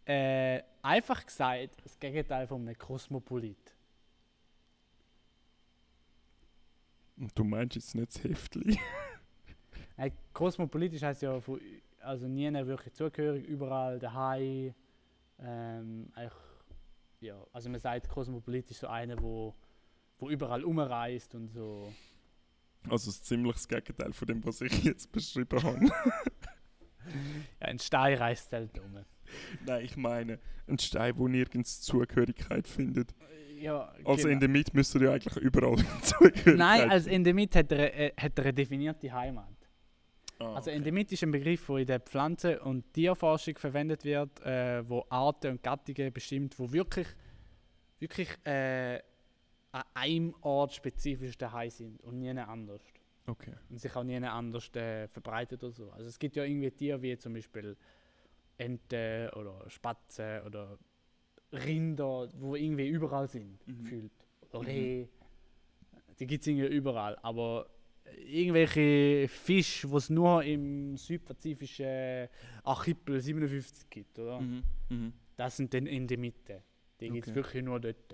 äh, 0.06 0.62
einfach 0.82 1.26
gesagt 1.26 1.78
das 1.84 2.00
Gegenteil 2.00 2.48
von 2.48 2.62
einem 2.62 2.78
Kosmopolit. 2.78 3.74
Du 7.36 7.44
meinst 7.44 7.76
jetzt 7.76 7.96
nicht 7.96 8.16
das 8.16 8.24
Heftli? 8.24 8.80
Nein, 9.98 10.12
kosmopolitisch 10.34 11.04
heißt 11.04 11.22
ja 11.22 11.40
von, 11.40 11.60
also 12.02 12.28
nie 12.28 12.52
wirklich 12.52 12.94
zugehörig, 12.94 13.46
überall 13.46 14.00
daheim. 14.00 14.74
Ähm, 15.40 16.12
eigentlich, 16.14 16.34
ja, 17.22 17.36
also 17.54 17.70
man 17.70 17.80
sagt, 17.80 18.10
Kosmopolit 18.10 18.70
ist 18.72 18.80
so 18.80 18.88
einer, 18.88 19.22
wo, 19.22 19.54
wo 20.20 20.30
überall 20.30 20.64
umreist 20.64 21.36
und 21.36 21.48
so. 21.50 21.94
Also 22.90 23.12
das 23.12 23.24
ziemlich 23.24 23.56
das 23.56 23.68
Gegenteil 23.68 24.14
von 24.14 24.28
dem, 24.28 24.46
was 24.46 24.62
ich 24.62 24.84
jetzt 24.84 25.12
beschrieben 25.12 25.64
habe. 25.64 25.80
Ja, 27.60 27.68
ein 27.68 27.80
Stein 27.80 28.18
reist 28.18 28.50
selten 28.50 28.80
um. 28.80 28.98
Nein, 29.66 29.84
ich 29.84 29.98
meine, 29.98 30.40
ein 30.68 30.80
Stein, 30.80 31.14
der 31.18 31.28
nirgends 31.28 31.82
Zugehörigkeit 31.82 32.66
findet. 32.66 33.14
Ja, 33.60 33.94
Also 34.06 34.24
genau. 34.24 34.30
in 34.30 34.40
der 34.40 34.48
Mitte 34.50 34.72
müsste 34.74 35.00
er 35.00 35.04
ja 35.06 35.12
eigentlich 35.12 35.36
überall 35.44 35.76
Zugehörigkeit 36.02 36.56
Nein, 36.56 36.90
also 36.90 37.10
in 37.10 37.26
der 37.26 37.34
Mitte 37.34 37.60
hat 37.60 37.72
er, 37.74 37.94
äh, 37.94 38.14
hat 38.18 38.38
er 38.38 38.46
eine 38.46 38.54
definierte 38.54 39.12
Heimat. 39.12 39.50
Ah, 40.40 40.56
Also 40.56 40.70
okay. 40.70 40.78
Endemit 40.78 41.12
ist 41.12 41.24
ein 41.24 41.32
Begriff, 41.32 41.66
der 41.68 41.78
in 41.78 41.88
der 41.88 42.00
Pflanzen- 42.00 42.58
und 42.60 42.92
Tierforschung 42.94 43.58
verwendet 43.58 44.04
wird, 44.06 44.40
äh, 44.46 44.88
wo 44.88 45.06
Arten 45.10 45.52
und 45.52 45.64
Gattungen 45.64 46.12
bestimmt, 46.14 46.58
wo 46.58 46.72
wirklich, 46.72 47.08
wirklich 48.00 48.30
äh, 48.46 49.00
an 49.74 49.84
einem 49.96 50.36
Ort 50.42 50.74
spezifisch 50.74 51.38
daheim 51.38 51.70
sind 51.70 52.02
und 52.04 52.20
nie 52.20 52.30
anders. 52.30 52.82
Okay. 53.26 53.54
Und 53.70 53.80
sich 53.80 53.96
auch 53.96 54.04
nie 54.04 54.18
anders 54.18 54.74
äh, 54.76 55.08
verbreitet 55.08 55.64
oder 55.64 55.74
so. 55.74 55.90
Also 55.92 56.08
es 56.08 56.20
gibt 56.20 56.36
ja 56.36 56.44
irgendwie 56.44 56.72
Tiere 56.72 57.02
wie 57.02 57.18
zum 57.18 57.34
Beispiel 57.34 57.76
Enten 58.58 59.30
oder 59.30 59.70
Spatzen 59.70 60.42
oder 60.46 60.78
Rinder, 61.52 62.30
wo 62.36 62.56
irgendwie 62.56 62.88
überall 62.88 63.28
sind, 63.28 63.66
Mhm. 63.68 63.84
gefühlt. 63.84 64.12
Oder 64.52 64.60
Mhm. 64.62 64.66
Rehe. 64.68 65.10
Die 66.20 66.28
gibt 66.28 66.42
es 66.42 66.48
irgendwie 66.48 66.68
überall. 66.68 67.18
Aber 67.22 67.68
irgendwelche 68.18 69.28
Fische, 69.30 69.88
die 69.88 69.96
es 69.96 70.10
nur 70.10 70.44
im 70.44 70.98
südpazifischen 70.98 72.28
Archipel 72.64 73.20
57 73.22 73.90
gibt, 73.90 74.20
oder? 74.20 74.40
Mhm. 74.42 74.64
Mhm. 74.90 75.14
Das 75.36 75.58
sind 75.58 75.74
dann 75.74 75.88
in 75.88 76.08
der 76.08 76.18
Mitte. 76.20 76.62
Die 77.00 77.10
gibt 77.10 77.26
es 77.26 77.32
Okay. 77.32 77.36
wirklich 77.36 77.64
nur 77.64 77.80
dort. 77.80 78.14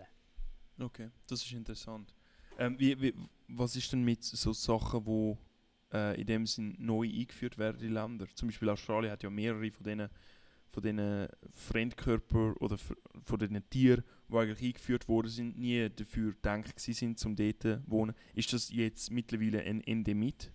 Okay, 0.79 1.09
das 1.27 1.43
ist 1.43 1.51
interessant. 1.51 2.13
Ähm, 2.57 2.79
wie, 2.79 2.99
wie, 3.01 3.13
was 3.47 3.75
ist 3.75 3.91
denn 3.91 4.03
mit 4.03 4.23
so 4.23 4.53
Sachen, 4.53 5.03
die 5.05 5.37
äh, 5.93 6.19
in 6.19 6.27
dem 6.27 6.45
Sinn 6.45 6.75
neu 6.79 7.07
eingeführt 7.07 7.57
werden 7.57 7.81
in 7.81 7.93
Länder? 7.93 8.27
Zum 8.35 8.49
Beispiel 8.49 8.69
Australien 8.69 9.11
hat 9.11 9.23
ja 9.23 9.29
mehrere 9.29 9.71
von 9.71 9.83
diesen 9.83 10.09
von 10.71 10.83
diesen 10.83 11.27
Fremdkörper 11.53 12.55
oder 12.61 12.77
von 12.77 13.39
diesen 13.39 13.69
Tieren, 13.69 14.03
die 14.27 14.35
eigentlich 14.37 14.67
eingeführt 14.67 15.07
worden 15.07 15.27
sind, 15.27 15.57
nie 15.57 15.89
dafür 15.89 16.31
gedacht 16.33 16.79
sind, 16.79 17.25
um 17.25 17.35
dort 17.35 17.61
zu 17.63 17.83
wohnen. 17.87 18.15
Ist 18.35 18.53
das 18.53 18.69
jetzt 18.69 19.11
mittlerweile 19.11 19.61
ein 19.61 19.81
Endemit? 19.81 20.51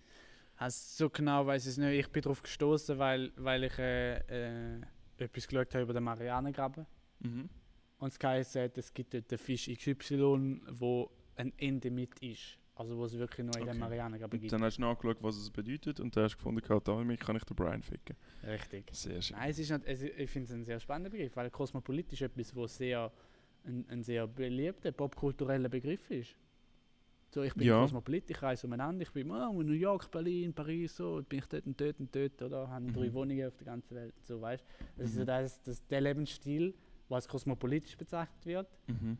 Also 0.57 1.05
so 1.05 1.09
genau 1.09 1.45
weiß 1.45 1.65
ich 1.65 1.71
es 1.71 1.77
nicht. 1.77 1.99
Ich 1.99 2.07
bin 2.09 2.21
darauf 2.21 2.41
gestoßen, 2.41 2.97
weil, 2.97 3.33
weil 3.35 3.65
ich 3.65 3.77
äh, 3.77 4.77
äh, 4.77 4.81
etwas 5.17 5.47
geschaut 5.47 5.73
habe 5.73 5.83
über 5.83 5.93
den 5.93 6.03
Marianengraben. 6.03 6.85
Mhm. 7.19 7.49
Und 8.05 8.13
es 8.13 8.19
heisst, 8.23 8.55
äh, 8.55 8.69
es 8.75 8.93
gibt 8.93 9.15
dort 9.15 9.31
den 9.31 9.37
Fisch 9.39 9.67
XY, 9.67 10.61
wo 10.69 11.09
ein 11.37 11.51
Endemit 11.57 12.19
ist. 12.21 12.59
Also 12.75 12.95
wo 12.97 13.05
es 13.05 13.17
wirklich 13.17 13.43
nur 13.45 13.55
in 13.57 13.63
Okay. 13.63 13.71
den 13.71 13.79
Marianengraben 13.79 14.35
Und 14.37 14.41
gibt. 14.41 14.51
dann 14.53 14.61
hast 14.63 14.77
du 14.77 14.81
nachgeschaut, 14.81 15.17
was 15.21 15.37
es 15.37 15.49
bedeutet 15.49 15.99
und 15.99 16.15
dann 16.15 16.25
hast 16.25 16.33
du 16.33 16.37
gefunden, 16.37 16.61
damit 16.83 17.19
kann 17.19 17.35
ich 17.35 17.43
den 17.45 17.55
Brian 17.55 17.81
ficken. 17.81 18.15
Richtig. 18.43 18.85
Sehr 18.91 19.21
schön. 19.23 19.37
Nein, 19.37 19.49
es 19.49 19.57
ist 19.57 19.71
nicht, 19.71 19.85
es, 19.85 20.01
ich 20.03 20.29
finde 20.29 20.45
es 20.49 20.53
ein 20.53 20.63
sehr 20.65 20.79
spannender 20.79 21.09
Begriff, 21.09 21.35
weil 21.35 21.49
Kosmopolit 21.49 22.13
ist 22.13 22.21
etwas, 22.21 22.55
wo 22.55 22.67
sehr 22.67 23.11
ein, 23.65 23.85
ein 23.89 24.03
sehr 24.03 24.27
beliebter 24.27 24.91
popkultureller 24.91 25.69
Begriff 25.69 26.11
ist. 26.11 26.35
So, 27.33 27.41
ich 27.41 27.55
bin 27.55 27.67
Ja. 27.67 27.79
Kosmopolit, 27.81 28.29
ich 28.29 28.41
reise 28.41 28.67
umeinander, 28.67 29.01
ich 29.01 29.11
bin 29.11 29.31
oh, 29.31 29.61
in 29.61 29.67
New 29.67 29.73
York, 29.73 30.11
Berlin, 30.11 30.53
Paris, 30.53 30.95
so, 30.95 31.23
bin 31.27 31.39
ich 31.39 31.45
dort 31.47 31.65
und 31.65 31.81
dort 31.81 31.99
und 31.99 32.15
dort, 32.15 32.41
oder? 32.41 32.69
Habe 32.69 32.91
drei 32.91 33.09
Mhm. 33.09 33.13
Wohnungen 33.13 33.47
auf 33.47 33.55
der 33.57 33.65
ganzen 33.65 33.95
Welt, 33.95 34.13
so, 34.21 34.39
weißt 34.39 34.63
Das 34.97 35.07
ist 35.07 35.15
Mhm. 35.15 35.19
so 35.19 35.25
das, 35.25 35.61
das, 35.63 35.87
der 35.87 36.01
Lebensstil, 36.01 36.73
was 37.09 37.27
kosmopolitisch 37.27 37.97
bezeichnet 37.97 38.45
wird. 38.45 38.67
Mhm. 38.87 39.17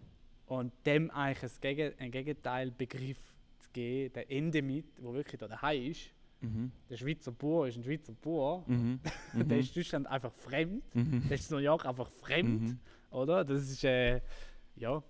Und 0.48 0.72
dem 0.86 1.10
eigentlich 1.12 1.44
ein, 1.52 1.62
Gegen, 1.62 2.00
ein 2.00 2.12
Gegenteilbegriff 2.12 3.18
zu 3.60 3.70
geben, 3.74 4.14
der 4.14 4.30
Endemit, 4.32 4.86
wo 5.02 5.14
wirklich 5.14 5.40
da 5.40 5.48
daheim 5.48 5.92
ist, 5.92 6.12
Mhm. 6.42 6.72
Der 6.90 6.98
Schweizer 6.98 7.32
Bauer 7.32 7.68
ist 7.70 7.78
ein 7.78 7.84
Schweizer 7.84 8.12
Bauer. 8.14 8.64
Mhm. 8.68 9.00
Der 9.34 9.46
Mhm. 9.46 9.52
ist 9.64 9.76
Deutschland 9.76 10.06
einfach 10.06 10.34
fremd. 10.34 10.84
Mhm. 10.94 11.24
Der 11.30 11.36
ist 11.38 11.50
New 11.50 11.58
York 11.58 11.86
einfach 11.86 12.10
fremd. 12.12 12.62
Mhm. 12.62 12.80
Oder? 13.10 13.44
Das 13.46 13.62
ist, 13.64 13.84
äh, 13.86 14.22
ja. 14.76 15.02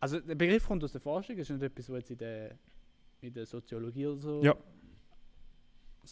Also 0.00 0.18
der 0.20 0.34
Begriff 0.34 0.66
kommt 0.66 0.82
aus 0.84 0.90
der 0.92 1.00
Forschung, 1.00 1.36
ist 1.38 1.48
nicht 1.48 1.62
etwas, 1.62 1.88
was 1.88 1.96
jetzt 1.98 2.10
in 2.10 2.18
der, 2.18 2.58
in 3.22 3.32
der 3.32 3.46
Soziologie 3.46 4.06
oder 4.08 4.20
so 4.20 4.42
Ja. 4.42 4.56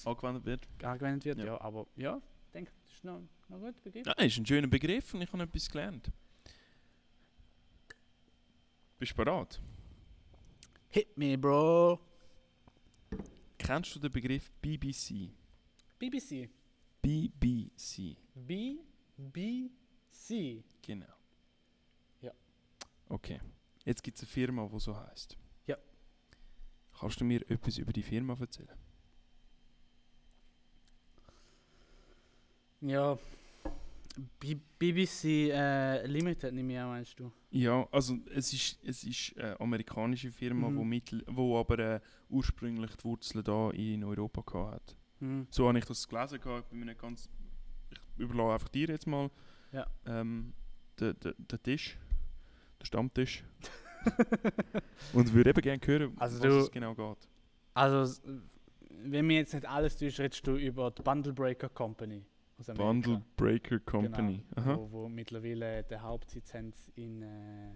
Angewendet 0.04 0.44
wird. 0.46 0.68
angewendet 0.84 1.24
wird. 1.26 1.38
Ja. 1.38 1.44
Ja. 1.46 1.60
aber 1.60 1.86
ja, 1.96 2.22
denke, 2.52 2.72
das 2.84 2.92
ist 2.92 3.04
noch, 3.04 3.20
noch 3.48 3.56
ein 3.56 3.60
guter 3.60 3.80
Begriff. 3.82 4.06
Ja, 4.06 4.12
ist 4.12 4.38
ein 4.38 4.46
schöner 4.46 4.68
Begriff 4.68 5.14
und 5.14 5.22
ich 5.22 5.32
habe 5.32 5.42
etwas 5.42 5.70
gelernt. 5.70 6.10
Bist 8.98 9.12
du 9.12 9.16
bereit? 9.16 9.60
Hit 10.88 11.16
me, 11.16 11.36
bro. 11.36 11.98
Kennst 13.58 13.94
du 13.94 14.00
den 14.00 14.12
Begriff 14.12 14.52
BBC? 14.60 15.30
BBC. 15.98 16.50
BBC. 17.00 18.16
B, 18.34 18.78
B, 19.16 19.70
C. 20.10 20.62
Genau. 20.82 21.06
Ja. 22.20 22.32
Okay. 23.08 23.40
Jetzt 23.84 24.02
gibt 24.02 24.16
es 24.18 24.22
eine 24.22 24.30
Firma, 24.30 24.68
die 24.68 24.78
so 24.78 24.96
heißt. 24.96 25.36
Ja. 25.66 25.76
Kannst 26.98 27.20
du 27.20 27.24
mir 27.24 27.48
etwas 27.50 27.78
über 27.78 27.92
die 27.92 28.02
Firma 28.02 28.36
erzählen? 28.38 28.81
Ja. 32.82 33.18
B 34.38 34.56
BBC 34.78 35.24
äh, 35.50 36.04
Limited, 36.06 36.52
nehme 36.52 36.72
ich 36.74 36.78
an, 36.78 36.88
meinst 36.88 37.18
du? 37.18 37.32
Ja, 37.50 37.86
also 37.90 38.18
es 38.34 38.52
ist, 38.52 38.78
es 38.84 39.04
ist 39.04 39.38
eine 39.38 39.58
amerikanische 39.60 40.30
Firma, 40.30 40.68
Mhm. 40.68 40.76
wo, 40.76 40.84
mittel, 40.84 41.24
wo 41.28 41.58
aber 41.58 41.78
äh, 41.78 42.00
ursprünglich 42.28 42.94
die 42.96 43.04
Wurzeln 43.04 43.42
da 43.44 43.70
in 43.70 44.04
Europa 44.04 44.42
gehabt 44.42 44.74
hat. 44.74 44.96
Hm. 45.20 45.46
So 45.50 45.66
habe 45.68 45.78
ich 45.78 45.84
das 45.86 46.06
gelesen. 46.06 46.40
gehabt, 46.40 46.66
Ich 46.72 46.78
bin 46.78 46.94
ganz. 46.98 47.30
Ich 47.90 48.18
überlasse 48.18 48.52
einfach 48.54 48.68
dir 48.68 48.88
jetzt 48.88 49.06
mal 49.06 49.30
Ja. 49.72 49.86
ähm, 50.04 50.52
den, 51.00 51.18
den, 51.20 51.34
den 51.38 51.62
Tisch, 51.62 51.96
den 52.80 52.86
Stammtisch. 52.86 53.44
Und 55.14 55.32
würde 55.32 55.50
eben 55.50 55.60
gerne 55.62 55.80
hören, 55.84 56.12
Also 56.18 56.36
was 56.38 56.42
du- 56.42 56.58
es 56.58 56.70
genau 56.70 56.94
geht. 56.94 57.28
Also, 57.74 58.20
wenn 59.04 59.26
mir 59.26 59.36
jetzt 59.38 59.54
nicht 59.54 59.66
alles 59.66 59.96
täuscht, 59.96 60.20
redest 60.20 60.46
du 60.46 60.56
über 60.56 60.90
die 60.90 61.00
Bundle 61.02 61.32
Breaker 61.32 61.68
Company 61.70 62.24
aus 62.62 62.68
Amerika. 62.70 62.92
Bundle 62.92 63.22
Breaker 63.36 63.78
Company. 63.80 64.44
Genau, 64.54 64.76
wo, 64.78 64.92
wo 64.92 65.08
mittlerweile 65.08 65.82
den 65.84 66.02
Hauptsitz 66.02 66.54
haben 66.54 66.72
in 66.96 67.22
äh, 67.22 67.72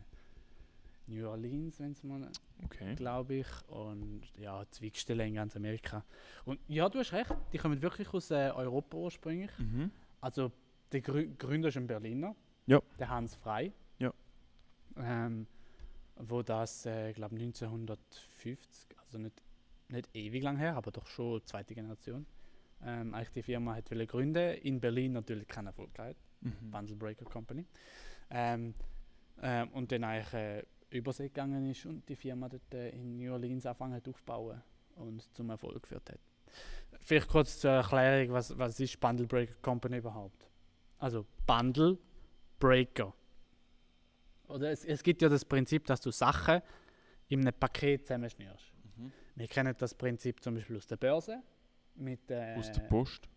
New 1.07 1.27
Orleans, 1.29 1.79
wenn 1.81 1.93
es 1.93 2.03
mal, 2.03 2.29
Okay. 2.65 2.95
glaube 2.95 3.35
ich. 3.35 3.47
Und 3.69 4.23
ja, 4.39 4.65
Zweigstellen 4.71 5.29
in 5.29 5.35
ganz 5.35 5.57
Amerika. 5.57 6.05
Und 6.45 6.59
ja, 6.69 6.89
du 6.89 6.99
hast 6.99 7.13
recht, 7.13 7.35
die 7.53 7.59
kommen 7.59 7.81
wirklich 7.83 8.13
aus 8.13 8.31
äh, 8.31 8.51
Europa 8.55 8.97
ursprünglich. 8.97 9.51
Mhm. 9.59 9.91
Also 10.21 10.51
der 10.93 11.01
Grü 11.01 11.29
Gründer 11.37 11.69
ist 11.69 11.77
ein 11.77 11.87
Berliner. 11.87 12.35
Ja. 12.67 12.81
Der 12.99 13.09
Hans 13.09 13.35
Frei. 13.37 13.73
Ja. 13.99 14.13
Ähm, 14.97 15.47
wo 16.17 16.43
das, 16.43 16.87
äh, 16.87 17.13
glaube 17.13 17.37
1950, 17.37 18.97
also 18.99 19.19
nicht, 19.19 19.43
nicht 19.89 20.09
ewig 20.15 20.43
lang 20.43 20.57
her, 20.57 20.75
aber 20.77 20.91
doch 20.91 21.07
schon 21.07 21.45
zweite 21.45 21.75
Generation, 21.75 22.27
ähm, 22.87 23.15
eigentlich 23.15 23.31
die 23.31 23.43
Firma 23.43 23.75
hat 23.75 23.91
wollen 23.91 24.07
gründen. 24.07 24.55
In 24.59 24.81
Berlin 24.81 25.13
natürlich 25.13 25.49
kein 25.49 25.67
Erfolg 25.67 25.93
gehabt. 25.93 26.17
Mhm. 26.41 26.71
Bundle 26.71 26.97
Breaker 26.97 27.25
Company. 27.25 27.67
Ähm, 28.31 28.75
ähm, 29.43 29.69
und 29.71 29.91
dann 29.91 30.05
eigentlich 30.05 30.35
äh, 30.35 30.63
übersee 30.91 31.25
gegangen 31.25 31.69
ist 31.69 31.85
und 31.85 32.09
die 32.09 32.17
Firma 32.17 32.49
dort 32.49 32.73
äh, 32.75 32.91
in 32.91 33.17
New 33.17 33.33
Orleans 33.33 33.67
angefangen 33.67 33.95
hat 33.95 34.09
aufzubauen 34.09 34.63
und 34.95 35.23
zum 35.35 35.51
Erfolg 35.51 35.83
geführt 35.83 36.09
hat. 36.11 36.21
Vielleicht 37.01 37.29
kurz 37.29 37.59
zur 37.59 37.73
Erklärung, 37.73 38.33
was, 38.33 38.57
was 38.57 38.79
ist 38.81 38.99
Bundle 39.01 39.27
Breaker 39.27 39.55
Company 39.63 39.99
überhaupt? 39.99 40.49
Also 40.99 41.27
Bundle 41.47 41.99
Breaker. 42.59 43.13
Oder 44.49 44.71
es, 44.71 44.85
es 44.85 45.03
gibt 45.03 45.23
ja 45.23 45.29
das 45.29 45.45
Prinzip, 45.45 45.87
dass 45.87 46.01
du 46.01 46.11
Sachen 46.11 46.63
in 47.29 47.41
einem 47.41 47.53
Paket 47.53 48.07
zusammenschnürst. 48.07 48.73
Mhm. 48.97 49.13
Wir 49.35 49.49
kennen 49.49 49.75
das 49.77 49.93
Prinzip 49.95 50.43
zum 50.43 50.55
Beispiel 50.55 50.77
aus 50.77 50.87
der 50.87 50.97
Börse. 50.97 51.43
Mit, 51.97 52.31
äh, 52.31 52.55
Aus 52.57 52.71
der 52.73 52.81
Post. 52.83 53.29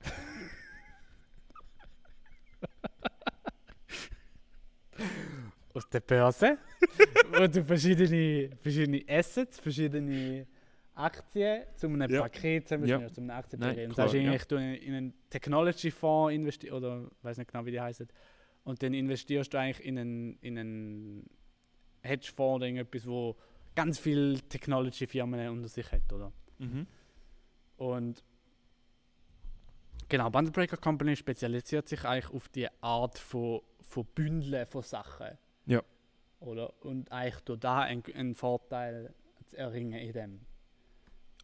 aus 5.74 5.88
der 5.88 6.00
Börse, 6.00 6.58
wo 7.32 7.46
du 7.46 7.64
verschiedene, 7.64 8.50
verschiedene 8.60 9.02
Assets, 9.08 9.58
verschiedene 9.58 10.46
Aktien 10.94 11.64
zu 11.74 11.88
einem 11.88 12.08
Ja. 12.10 12.22
Paket 12.22 12.62
Ja. 12.62 12.66
zusammenschnürst, 12.68 13.14
zu 13.16 13.20
einem 13.20 13.30
Aktienpaket. 13.30 13.76
Nein, 13.76 13.92
klar, 13.92 14.08
sagst 14.08 14.14
ja. 14.14 14.20
eigentlich, 14.30 14.44
du 14.44 14.56
in 14.56 14.74
in 14.74 14.94
einen 14.94 15.14
Technology-Fonds 15.30 16.34
investierst, 16.34 16.76
oder 16.76 17.08
ich 17.18 17.24
weiß 17.24 17.38
nicht 17.38 17.50
genau, 17.50 17.66
wie 17.66 17.72
die 17.72 17.80
heißen, 17.80 18.08
und 18.64 18.82
dann 18.82 18.94
investierst 18.94 19.52
du 19.52 19.58
eigentlich 19.58 19.84
in 19.84 19.98
einen, 19.98 20.38
in 20.40 20.58
einen 20.58 21.26
Hedgefonds 22.02 22.56
oder 22.56 22.66
irgendetwas, 22.66 23.06
wo 23.06 23.36
ganz 23.74 23.98
viele 23.98 24.38
Technology-Firmen 24.48 25.48
unter 25.48 25.68
sich 25.68 25.90
hat, 25.90 26.12
oder? 26.12 26.32
Mhm. 26.58 26.86
Und 27.76 28.22
genau, 30.08 30.30
Bundle 30.30 30.52
Breaker 30.52 30.76
Company 30.76 31.16
spezialisiert 31.16 31.88
sich 31.88 32.04
eigentlich 32.04 32.32
auf 32.32 32.48
die 32.48 32.68
Art 32.80 33.18
von, 33.18 33.60
von 33.80 34.04
Bündeln 34.14 34.66
von 34.66 34.82
Sachen. 34.82 35.38
Ja. 35.66 35.82
Oder? 36.40 36.72
Und 36.84 37.10
eigentlich 37.10 37.42
durch 37.44 37.60
da 37.60 37.80
einen, 37.80 38.02
einen 38.14 38.34
Vorteil 38.34 39.14
zu 39.46 39.56
erringen 39.56 39.98
in 39.98 40.12
dem. 40.12 40.40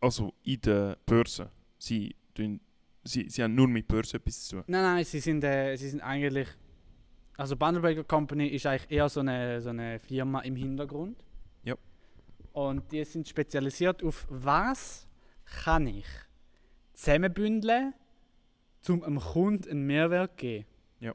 Also 0.01 0.33
in 0.43 0.61
der 0.61 0.99
Börse. 1.07 1.51
Sie, 1.79 2.15
tun, 2.35 2.61
sie, 3.05 3.29
sie 3.29 3.43
haben 3.43 3.55
nur 3.55 3.69
mit 3.69 3.89
Börse 3.89 4.17
etwas 4.17 4.47
zu 4.47 4.57
tun. 4.57 4.65
Nein, 4.67 4.83
nein, 4.83 5.05
sie 5.05 5.21
sind, 5.21 5.45
äh, 5.45 5.77
sie 5.77 5.89
sind 5.89 6.01
eigentlich. 6.01 6.49
Also 7.37 7.57
Bundle 7.57 7.81
Breaker 7.81 8.05
Company 8.05 8.49
ist 8.49 8.67
eigentlich 8.67 8.91
eher 8.91 9.09
so 9.09 9.21
eine, 9.21 9.61
so 9.63 9.71
eine 9.71 9.99
Firma 9.99 10.41
im 10.41 10.57
Hintergrund. 10.57 11.25
Ja. 11.65 11.75
Und 12.53 12.93
die 12.93 13.03
sind 13.05 13.27
spezialisiert 13.27 14.03
auf 14.03 14.27
was 14.29 15.07
kann 15.51 15.87
ich 15.87 16.07
zusammenbündeln, 16.95 17.95
um 18.89 19.03
einem 19.03 19.21
Kunden 19.21 19.71
einen 19.71 19.87
Mehrwert 19.87 20.31
zu 20.33 20.37
geben. 20.37 20.67
Ja. 21.01 21.15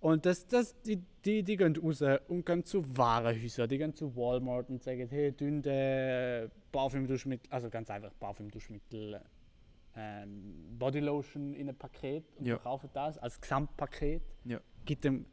Und 0.00 0.26
das, 0.26 0.46
das, 0.46 0.80
die, 0.82 1.00
die, 1.24 1.42
die 1.42 1.56
gehen 1.56 1.76
raus 1.76 2.02
und 2.28 2.44
gehen 2.44 2.64
zu 2.64 2.84
Warenhäusern, 2.96 3.68
die 3.68 3.78
gehen 3.78 3.94
zu 3.94 4.14
Walmart 4.16 4.68
und 4.70 4.82
sagen, 4.82 5.08
hey, 5.08 5.32
dünn 5.32 5.64
äh, 5.64 6.48
Parfümduschmittel, 6.72 7.50
also 7.52 7.70
ganz 7.70 7.90
einfach 7.90 8.12
Parfümduschmittel, 8.18 9.20
ähm, 9.94 10.76
Bodylotion 10.78 11.54
in 11.54 11.68
ein 11.68 11.76
Paket 11.76 12.24
und 12.38 12.46
Ja. 12.46 12.56
verkaufen 12.56 12.90
das 12.92 13.18
als 13.18 13.40
Gesamtpaket. 13.40 14.22
Ja. 14.44 14.60
Gibt 14.84 15.04
dem, 15.04 15.26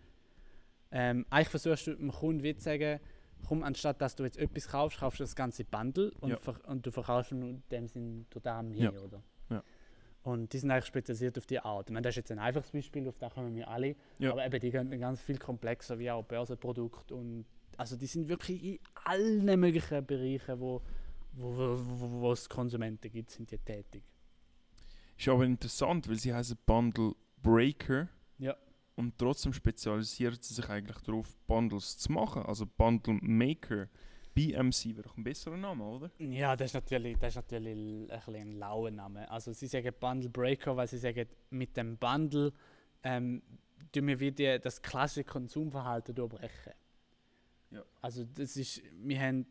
ähm, 0.91 1.25
eigentlich 1.30 1.49
versuchst 1.49 1.88
du 1.88 1.95
dem 1.95 2.12
Kunden 2.12 2.43
wie 2.43 2.56
zu 2.56 2.63
sagen, 2.63 2.99
komm, 3.47 3.63
anstatt 3.63 4.02
dass 4.02 4.15
du 4.15 4.23
jetzt 4.23 4.38
etwas 4.38 4.67
kaufst, 4.67 4.99
kaufst 4.99 5.19
du 5.19 5.23
das 5.23 5.36
ganze 5.36 5.63
Bundle 5.65 6.12
und, 6.19 6.30
Ja. 6.32 6.38
und 6.67 6.86
du 6.86 6.91
verkaufst 6.91 7.32
in 7.32 7.63
dem 7.71 7.88
Sinn 7.88 8.25
total 8.30 8.63
mehr, 8.63 8.91
Ja. 8.93 8.99
oder? 9.02 9.23
Ja. 9.49 9.63
Und 10.23 10.52
die 10.54 10.58
sind 10.60 10.69
eigentlich 10.69 10.86
spezialisiert 10.86 11.38
auf 11.38 11.45
die 11.45 11.60
Art. 11.60 11.89
Ich 11.89 11.93
meine, 11.93 12.04
das 12.04 12.12
ist 12.12 12.17
jetzt 12.17 12.32
ein 12.32 12.39
einfaches 12.39 12.71
Beispiel, 12.71 13.08
auf 13.08 13.17
das 13.17 13.34
kommen 13.34 13.56
wir 13.56 13.67
alle. 13.69 13.95
Ja. 14.19 14.32
Aber 14.32 14.45
eben, 14.45 14.60
die 14.60 14.69
gehen 14.69 14.99
ganz 14.99 15.21
viel 15.21 15.38
komplexer, 15.38 15.97
wie 15.97 16.12
auch 16.12 16.23
Börsenprodukte. 16.23 17.15
Und 17.15 17.45
also 17.78 17.95
die 17.95 18.06
sind 18.06 18.28
wirklich 18.28 18.63
in 18.63 18.80
allen 19.06 19.60
möglichen 19.60 20.06
Bereichen, 20.06 20.60
wo, 20.60 20.82
wo, 21.34 21.58
wo, 21.58 21.78
wo, 21.80 22.21
wo 22.21 22.32
es 22.34 22.49
Konsumenten 22.49 23.10
gibt, 23.10 23.32
sind 23.32 23.49
die 23.49 23.58
tätig. 23.58 24.04
Ist 25.17 25.28
aber 25.30 25.45
interessant, 25.45 26.08
weil 26.10 26.15
sie 26.17 26.34
heißen 26.34 26.58
Bundle 26.65 27.13
Breaker. 27.41 28.10
Ja. 28.38 28.56
Und 29.00 29.18
trotzdem 29.18 29.54
spezialisiert 29.54 30.44
sie 30.44 30.54
sich 30.54 30.68
eigentlich 30.68 30.98
darauf, 30.98 31.34
Bundles 31.48 31.98
zu 31.98 32.12
machen. 32.12 32.44
Also 32.44 32.66
Bundle 32.66 33.18
Maker. 33.22 33.88
BMC 34.36 34.88
wäre 34.88 35.04
doch 35.04 35.16
ein 35.16 35.24
besserer 35.24 35.56
Name, 35.56 35.86
oder? 35.86 36.12
Ja, 36.20 36.58
das 36.58 36.72
ist 36.72 36.74
natürlich, 36.74 37.18
das 37.18 37.30
ist 37.30 37.36
natürlich 37.38 37.78
ein, 37.78 38.36
ein 38.36 38.52
lauer 38.52 38.92
Name. 38.92 39.32
Also 39.32 39.54
sie 39.54 39.68
sagen 39.68 39.94
Bundle 39.98 40.30
Breaker, 40.30 40.76
weil 40.76 40.88
sie 40.88 40.98
sagen, 40.98 41.30
mit 41.50 41.78
dem 41.78 41.98
Bundle 41.98 42.52
ähm, 43.04 43.42
tun 43.94 44.08
wir 44.08 44.20
wieder 44.20 44.60
das 44.60 44.82
klassische 44.82 45.24
Konsumverhalten 45.24 46.14
durchbrechen. 46.14 46.74
Ja. 47.72 47.86
Also 48.02 48.26
das 48.26 48.58
ist, 48.58 48.82
wir 49.02 49.22
haben, 49.22 49.46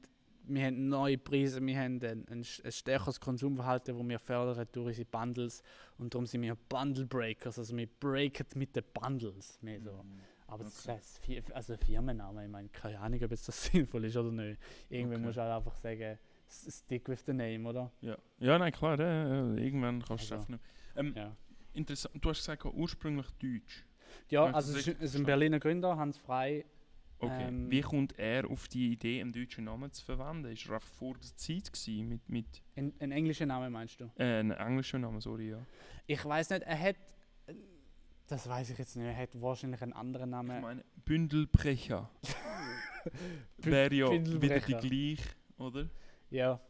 wir 0.49 0.65
haben 0.67 0.89
neue 0.89 1.19
Preise, 1.19 1.61
wir 1.65 1.79
haben 1.79 2.01
ein, 2.03 2.27
ein, 2.29 2.45
ein 2.65 2.73
stärkeres 2.73 3.21
Konsumverhalten, 3.21 3.97
das 3.97 4.09
wir 4.09 4.19
fördern 4.19 4.67
durch 4.73 4.87
unsere 4.89 5.05
Bundles 5.07 5.63
und 5.99 6.15
darum 6.15 6.27
sind 6.27 6.43
wir 6.43 6.57
Bundle 6.69 7.07
Breakers, 7.07 7.59
also 7.59 7.77
wir 7.77 7.87
breaken 8.01 8.47
mit 8.55 8.75
den 8.75 8.85
Bundles. 8.93 9.59
Mehr 9.63 9.81
so. 9.81 10.05
Aber 10.47 10.65
das 10.65 10.75
ist 10.79 10.89
Okay. 10.89 10.99
ein 11.37 11.43
Fi- 11.45 11.53
also 11.53 11.77
Firmenname, 11.77 12.45
ich 12.45 12.51
meine, 12.51 12.69
keine 12.71 12.99
Ahnung, 13.01 13.23
ob 13.23 13.31
jetzt 13.31 13.47
das 13.49 13.65
sinnvoll 13.73 14.05
ist 14.07 14.17
oder 14.17 14.33
nicht. 14.33 14.59
Irgendwie 14.89 15.17
Okay. 15.17 15.25
musst 15.25 15.37
du 15.37 15.43
halt 15.43 15.53
einfach 15.53 15.77
sagen, 15.77 16.19
stick 16.49 17.07
with 17.09 17.23
the 17.27 17.33
name, 17.35 17.69
oder? 17.69 17.93
Ja, 18.01 18.17
ja 18.39 18.59
nein, 18.59 18.73
klar. 18.73 18.99
Ja, 18.99 19.55
irgendwann 19.57 20.03
kannst 20.03 20.31
du 20.31 20.35
es 20.37 20.41
Also, 20.41 20.53
nicht. 20.53 20.65
Ähm, 20.97 21.13
Ja. 21.15 21.37
interessant, 21.75 22.25
du 22.25 22.31
hast 22.31 22.39
gesagt, 22.39 22.65
ursprünglich 22.65 23.27
Deutsch. 23.33 23.85
Ja, 24.31 24.45
also 24.47 24.73
das 24.73 24.81
es 24.81 24.87
ist, 24.89 24.97
es 25.03 25.11
ist 25.15 25.21
ein 25.21 25.27
Berliner 25.27 25.61
Gründer, 25.61 25.99
Hans 25.99 26.17
Frei, 26.17 26.65
Okay. 27.21 27.49
Ähm, 27.49 27.71
Wie 27.71 27.81
kommt 27.81 28.17
er 28.19 28.49
auf 28.49 28.69
die 28.69 28.93
Idee, 28.93 29.21
einen 29.21 29.33
deutschen 29.33 29.65
Namen 29.65 29.91
zu 29.93 30.05
verwenden? 30.05 30.53
Ist 30.53 30.67
er 30.69 30.75
einfach 30.75 30.87
vor 30.87 31.15
der 31.15 31.35
Zeit 31.37 31.73
gewesen 31.73 32.09
mit, 32.09 32.29
mit 32.29 32.47
Ein, 32.77 32.93
ein 33.01 33.11
englischer 33.13 33.47
Name 33.47 33.69
meinst 33.71 34.01
du? 34.01 34.05
äh, 34.17 34.39
einem 34.41 34.53
englischen 34.53 35.01
Namen, 35.01 35.21
sorry, 35.21 35.51
ja. 35.51 35.59
Ich 36.07 36.25
weiß 36.25 36.51
nicht, 36.51 36.63
er 36.63 36.79
hat. 36.79 36.97
Das 38.29 38.47
weiß 38.49 38.71
ich 38.71 38.79
jetzt 38.79 38.95
nicht. 38.97 39.07
Er 39.07 39.17
hat 39.17 39.31
wahrscheinlich 39.41 39.81
einen 39.83 39.95
anderen 39.95 40.29
Ich 40.29 40.33
Namen. 40.33 40.61
meine, 40.61 40.85
Bündelbrecher. 41.05 42.11
Wäre 43.59 43.95
ja 43.95 44.11
wieder 44.11 44.19
die 44.23 44.31
Bündelbrecher. 44.39 44.79
gleich, 44.81 45.21
oder? 45.59 45.89
Ja. 46.31 46.61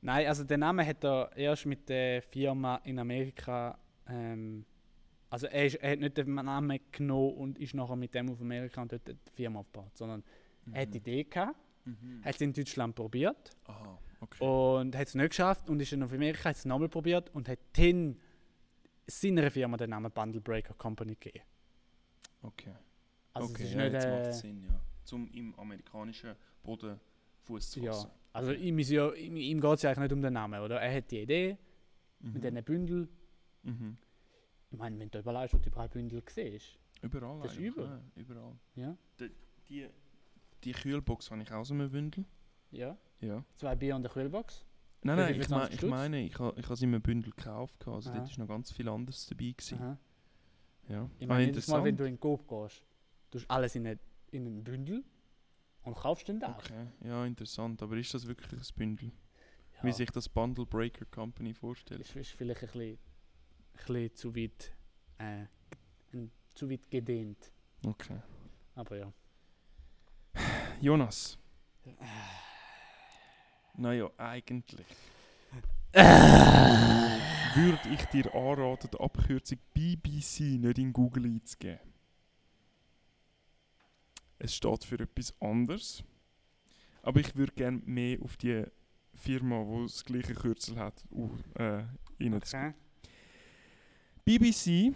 Nein, 0.00 0.26
also 0.26 0.42
den 0.44 0.60
Namen 0.60 0.86
hat 0.86 1.04
er 1.04 1.30
erst 1.36 1.66
mit 1.66 1.88
der 1.88 2.22
Firma 2.22 2.76
in 2.84 2.98
Amerika. 2.98 3.78
Ähm, 4.08 4.64
also 5.30 5.46
er, 5.46 5.66
ist, 5.66 5.74
er 5.76 5.92
hat 5.92 5.98
nicht 6.00 6.16
den 6.16 6.34
Namen 6.34 6.78
genommen 6.92 7.34
und 7.34 7.58
ist 7.58 7.74
nachher 7.74 7.96
mit 7.96 8.14
dem 8.14 8.30
auf 8.30 8.40
Amerika 8.40 8.82
und 8.82 8.92
dort 8.92 9.08
die 9.08 9.16
Firma 9.34 9.60
aufgebaut, 9.60 9.96
sondern 9.96 10.22
er 10.72 10.82
hat 10.82 10.92
die 10.94 10.98
Idee 10.98 11.24
gehabt, 11.24 11.56
Mhm. 11.84 12.24
hat 12.24 12.34
es 12.34 12.40
in 12.40 12.52
Deutschland 12.52 12.96
probiert 12.96 13.52
Aha, 13.66 13.96
okay. 14.20 14.44
und 14.44 14.96
hat 14.96 15.06
es 15.06 15.14
nicht 15.14 15.28
geschafft 15.28 15.70
und 15.70 15.78
ist 15.80 15.92
dann 15.92 16.02
auf 16.02 16.12
Amerika, 16.12 16.48
hat 16.48 16.56
es 16.56 16.64
nochmal 16.64 16.88
probiert 16.88 17.32
und 17.32 17.48
hat 17.48 17.60
dann 17.74 18.16
seiner 19.06 19.48
Firma 19.52 19.76
den 19.76 19.90
Namen 19.90 20.10
Bundle 20.10 20.40
Breaker 20.40 20.74
Company 20.74 21.14
gegeben. 21.14 21.44
okay. 22.42 22.72
Also 23.34 23.50
okay, 23.50 23.62
es 23.62 23.68
ist 23.68 23.74
ja, 23.76 23.82
nicht, 23.84 23.92
jetzt 23.92 24.04
äh, 24.04 24.10
macht 24.22 24.34
Sinn, 24.34 24.64
ja. 24.64 24.80
Zum 25.04 25.28
im 25.30 25.54
amerikanischen 25.60 26.34
Boden 26.64 26.98
Fuß 27.44 27.70
zu 27.70 27.80
Ja, 27.80 27.92
fassen. 27.92 28.10
also 28.32 28.50
ihm, 28.52 28.78
ja, 28.80 29.12
ihm, 29.12 29.36
ihm 29.36 29.60
geht 29.60 29.72
es 29.74 29.82
ja 29.82 29.90
eigentlich 29.90 30.02
nicht 30.04 30.12
um 30.14 30.22
den 30.22 30.32
Namen, 30.32 30.60
oder? 30.60 30.80
Er 30.80 30.92
hat 30.96 31.08
die 31.10 31.20
Idee 31.20 31.56
Mhm. 32.18 32.32
mit 32.32 32.42
diesen 32.44 32.64
Bündel. 32.64 33.08
Mhm. 33.62 33.96
Ich 34.70 34.78
meine, 34.78 34.98
wenn 34.98 35.10
du 35.10 35.18
überall 35.18 35.48
schon 35.48 35.62
überall 35.62 35.88
Bündel 35.88 36.22
siehst, 36.28 36.78
Überall 37.02 37.40
Das 37.42 37.52
ist 37.52 37.58
übel. 37.58 37.84
Ja, 37.84 38.00
überall. 38.22 38.56
ja, 38.74 38.96
Die, 39.68 39.88
die 40.64 40.72
Kühlbox 40.72 41.30
habe 41.30 41.42
ich 41.42 41.52
auch 41.52 41.64
so 41.64 41.74
einem 41.74 41.90
Bündel. 41.90 42.24
ja, 42.70 42.96
Ja. 43.20 43.44
zwei 43.56 43.74
Bier 43.76 43.94
und 43.94 44.00
eine 44.04 44.08
Kühlbox. 44.12 44.64
Nein, 45.02 45.16
nein, 45.18 45.32
ich, 45.40 45.48
mein, 45.50 45.60
20 45.60 45.82
ich 45.82 45.88
meine, 45.90 46.20
ich 46.24 46.38
habe 46.38 46.58
ich 46.58 46.68
es 46.68 46.82
in 46.82 46.88
einem 46.88 47.02
Bündel 47.02 47.32
gekauft. 47.32 47.86
Also 47.86 48.10
Aha. 48.10 48.18
dort 48.18 48.30
ist 48.30 48.38
noch 48.38 48.48
ganz 48.48 48.72
viel 48.72 48.88
anderes 48.88 49.26
dabei. 49.26 49.52
Gewesen. 49.56 49.78
Aha. 49.78 49.98
Ja. 50.88 51.10
Ich 51.18 51.26
Ah, 51.26 51.28
meine, 51.28 51.44
jedes 51.46 51.68
Mal, 51.68 51.84
wenn 51.84 51.96
du 51.96 52.04
in 52.08 52.18
Coop 52.18 52.48
gehst, 52.48 52.82
tust 53.30 53.44
du 53.44 53.50
alles 53.50 53.74
in, 53.76 53.86
eine, 53.86 53.98
in 54.32 54.46
einen 54.46 54.64
Bündel 54.64 55.04
und 55.82 55.94
kaufst 55.96 56.26
den 56.28 56.40
da. 56.40 56.56
Okay, 56.56 56.86
ja, 57.04 57.24
interessant. 57.26 57.82
Aber 57.82 57.96
ist 57.96 58.12
das 58.14 58.26
wirklich 58.26 58.52
ein 58.60 58.66
Bündel? 58.76 59.12
Ja, 59.76 59.84
Wie 59.84 59.92
sich 59.92 60.10
das 60.10 60.28
Bundle 60.28 60.64
Breaker 60.66 61.04
Company 61.04 61.52
vorstellt? 61.54 62.00
ist, 62.00 62.16
ist 62.16 62.30
vielleicht 62.30 62.62
ein 62.62 62.66
bisschen, 62.68 62.98
ein 63.80 63.86
bisschen 63.86 64.14
zu 64.14 64.36
weit, 64.36 64.72
äh, 65.18 65.46
zu 66.54 66.70
weit 66.70 66.90
gedehnt. 66.90 67.52
Okay. 67.84 68.20
Aber 68.74 68.96
ja. 68.96 69.12
Jonas. 70.80 71.38
Naja, 73.78 74.10
eigentlich 74.16 74.86
würde 75.92 77.88
ich 77.92 78.04
dir 78.06 78.34
anraten, 78.34 78.88
die 78.90 78.98
Abkürzung 78.98 79.58
BBC 79.74 80.58
nicht 80.58 80.78
in 80.78 80.94
Google 80.94 81.26
einzugeben. 81.26 81.80
Es 84.38 84.54
steht 84.54 84.84
für 84.84 84.98
etwas 84.98 85.34
anderes. 85.42 86.02
Aber 87.02 87.20
ich 87.20 87.36
würde 87.36 87.52
gerne 87.52 87.82
mehr 87.84 88.20
auf 88.22 88.36
die 88.36 88.64
Firma, 89.14 89.62
die 89.62 89.82
das 89.82 90.04
gleiche 90.04 90.34
Kürzel 90.34 90.78
hat, 90.78 91.04
uh, 91.10 91.30
äh. 91.54 91.84
Okay. 92.18 92.74
BBC 94.26 94.92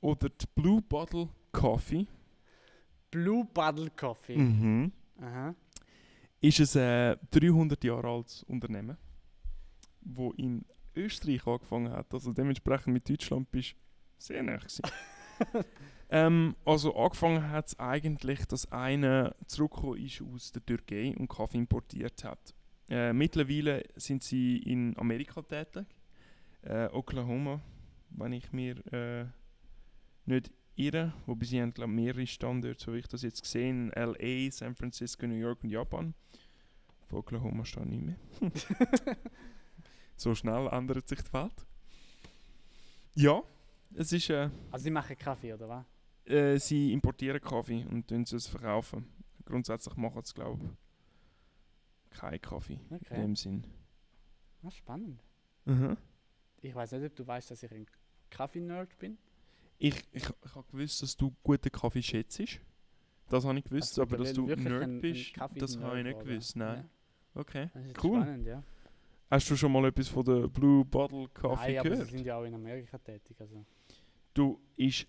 oder 0.00 0.30
die 0.30 0.46
Blue 0.54 0.80
Bottle 0.80 1.28
Coffee 1.52 2.06
Blue 3.10 3.44
Bottle 3.44 3.90
Coffee. 3.90 4.38
mhm. 4.38 4.92
Aha. 5.20 5.54
ist 6.40 6.76
ein 6.76 6.82
äh, 7.12 7.16
300 7.30 7.84
Jahre 7.84 8.08
altes 8.08 8.42
Unternehmen, 8.44 8.96
wo 10.00 10.32
in 10.32 10.64
Österreich 10.94 11.46
angefangen 11.46 11.92
hat. 11.92 12.12
Also 12.14 12.32
dementsprechend 12.32 12.94
mit 12.94 13.06
Deutschland 13.06 13.50
bist 13.50 13.72
du 13.72 13.76
sehr 14.18 14.42
nah 14.42 14.58
ähm, 16.10 16.56
also 16.64 16.96
angefangen 16.96 17.50
hat 17.50 17.66
es 17.66 17.78
eigentlich, 17.78 18.46
dass 18.46 18.72
einer 18.72 19.36
zurückgekommen 19.46 20.02
ist 20.02 20.22
aus 20.22 20.52
der 20.52 20.64
Türkei 20.64 21.14
und 21.18 21.28
Kaffee 21.28 21.58
importiert 21.58 22.24
hat. 22.24 22.54
Äh, 22.88 23.12
mittlerweile 23.12 23.82
sind 23.96 24.22
sie 24.22 24.56
in 24.56 24.96
Amerika 24.96 25.42
tätig, 25.42 25.86
äh, 26.62 26.86
Oklahoma, 26.86 27.60
wenn 28.16 28.32
ich 28.32 28.52
mir 28.52 28.76
äh, 28.92 29.26
nicht 30.24 30.50
irre, 30.74 31.12
wobei 31.26 31.46
sie 31.46 31.60
haben 31.60 31.72
glaube 31.72 31.92
mehrere 31.92 32.26
Standorte, 32.26 32.82
so 32.84 32.92
wie 32.94 32.98
ich 32.98 33.08
das 33.08 33.22
jetzt 33.22 33.42
gesehen, 33.42 33.90
LA, 33.94 34.50
San 34.50 34.74
Francisco, 34.74 35.26
New 35.26 35.34
York 35.36 35.62
und 35.62 35.70
Japan. 35.70 36.14
Von 37.08 37.18
Oklahoma 37.20 37.64
steht 37.64 37.86
nicht 37.86 38.02
mehr. 38.02 38.16
so 40.16 40.34
schnell 40.34 40.66
ändert 40.72 41.08
sich 41.08 41.22
die 41.22 41.32
Welt. 41.32 41.66
Ja, 43.14 43.42
es 43.94 44.12
ist, 44.12 44.28
äh, 44.30 44.50
Also 44.70 44.84
sie 44.84 44.90
machen 44.90 45.16
Kaffee, 45.16 45.52
oder 45.54 45.68
was? 45.68 45.84
äh, 46.26 46.58
sie 46.58 46.92
importieren 46.92 47.40
Kaffee 47.40 47.84
und 47.88 48.08
tun 48.08 48.22
es 48.22 48.46
verkaufen. 48.46 49.06
Grundsätzlich 49.44 49.96
machen 49.96 50.22
sie 50.24 50.34
glaube 50.34 50.60
ich 52.10 52.18
keinen 52.18 52.40
Kaffee 52.40 52.80
in 52.90 52.96
Okay. 52.96 53.20
dem 53.20 53.36
Sinn. 53.36 53.64
Ah, 54.64 54.70
spannend. 54.70 55.22
Mhm. 55.64 55.96
Ich 56.62 56.74
weiß 56.74 56.92
nicht, 56.92 57.04
ob 57.04 57.14
du 57.14 57.26
weißt, 57.26 57.50
dass 57.50 57.62
ich 57.62 57.70
ein 57.70 57.86
Kaffee-Nerd 58.30 58.98
bin. 58.98 59.18
Ich, 59.78 59.94
ich, 60.12 60.24
ich 60.44 60.54
habe 60.54 60.64
gewusst, 60.70 61.02
dass 61.02 61.16
du 61.16 61.34
guten 61.42 61.70
Kaffee 61.70 62.02
schätzt. 62.02 62.40
Das 63.28 63.44
habe 63.44 63.58
ich 63.58 63.64
gewusst, 63.64 63.98
Also 63.98 64.02
aber 64.02 64.16
dass 64.18 64.32
du 64.32 64.46
Nerd 64.46 64.60
ein- 64.60 64.72
ein 64.82 65.00
bist, 65.00 65.34
Kaffee- 65.34 65.58
das 65.58 65.78
habe 65.78 65.98
ich 65.98 66.04
nicht 66.04 66.18
gewusst. 66.20 66.56
Nein. 66.56 66.88
Okay. 67.34 67.64
Ja, 67.64 67.70
das 67.74 67.86
ist 67.86 68.04
Cool. 68.04 68.22
spannend, 68.22 68.46
ja. 68.46 68.62
Hast 69.30 69.50
du 69.50 69.56
schon 69.56 69.72
mal 69.72 69.84
etwas 69.86 70.08
von 70.08 70.24
der 70.24 70.46
Blue 70.48 70.84
Bottle 70.84 71.28
Coffee 71.34 71.72
Nein, 71.72 71.78
aber 71.80 71.90
gehört? 71.90 72.06
sie 72.08 72.16
sind 72.16 72.24
ja 72.26 72.36
auch 72.36 72.44
in 72.44 72.54
Amerika 72.54 72.96
tätig. 72.98 73.36
Also. 73.40 73.66
Du, 74.32 74.60
ist, 74.76 75.06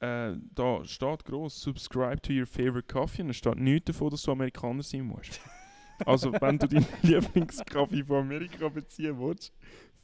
äh, 0.00 0.34
da 0.54 0.82
steht 0.84 1.24
groß 1.26 1.60
Subscribe 1.60 2.20
to 2.22 2.32
your 2.32 2.46
favorite 2.46 2.86
coffee 2.92 3.20
und 3.22 3.28
da 3.28 3.34
steht 3.34 3.56
nichts 3.58 3.84
davon, 3.86 4.10
dass 4.10 4.22
du 4.22 4.32
Amerikaner 4.32 4.82
sein 4.82 5.02
musst. 5.02 5.38
also, 6.06 6.32
wenn 6.32 6.58
du 6.58 6.66
deinen 6.66 6.86
Lieblingskaffee 7.02 8.02
von 8.02 8.16
Amerika 8.22 8.68
beziehen 8.70 9.18
willst, 9.20 9.52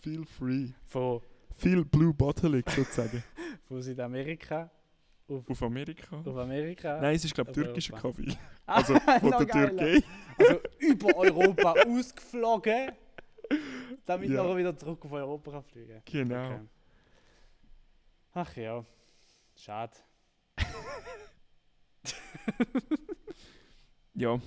feel 0.00 0.26
free. 0.26 0.68
Von, 0.84 1.22
Viel 1.56 1.84
Blue 1.84 2.12
Bottling 2.12 2.62
sozusagen. 2.68 3.22
von 3.66 3.82
Südamerika 3.82 4.70
auf, 5.28 5.48
Auf 5.50 5.62
Amerika? 5.62 6.18
auf 6.24 6.36
Amerika. 6.36 7.00
Nein, 7.00 7.16
es 7.16 7.24
ist, 7.24 7.34
glaube 7.34 7.50
ich, 7.50 7.54
türkischer. 7.56 7.96
Kaffee. 7.96 8.36
Ah, 8.66 8.76
Also 8.76 8.94
von 9.20 9.30
der. 9.30 9.46
Türkei. 9.48 10.02
Also 10.38 10.60
über 10.78 11.16
Europa 11.16 11.74
ausgeflogen, 11.86 12.92
damit 14.04 14.30
Ja. 14.30 14.42
nachher 14.42 14.56
wieder 14.56 14.76
zurück 14.76 15.04
auf 15.04 15.12
Europa 15.12 15.50
kann 15.50 15.64
fliegen 15.64 16.00
Genau. 16.04 16.46
Okay. 16.46 16.60
Ach 18.34 18.56
ja, 18.56 18.84
schade. 19.56 19.92
Ja. 24.14 24.38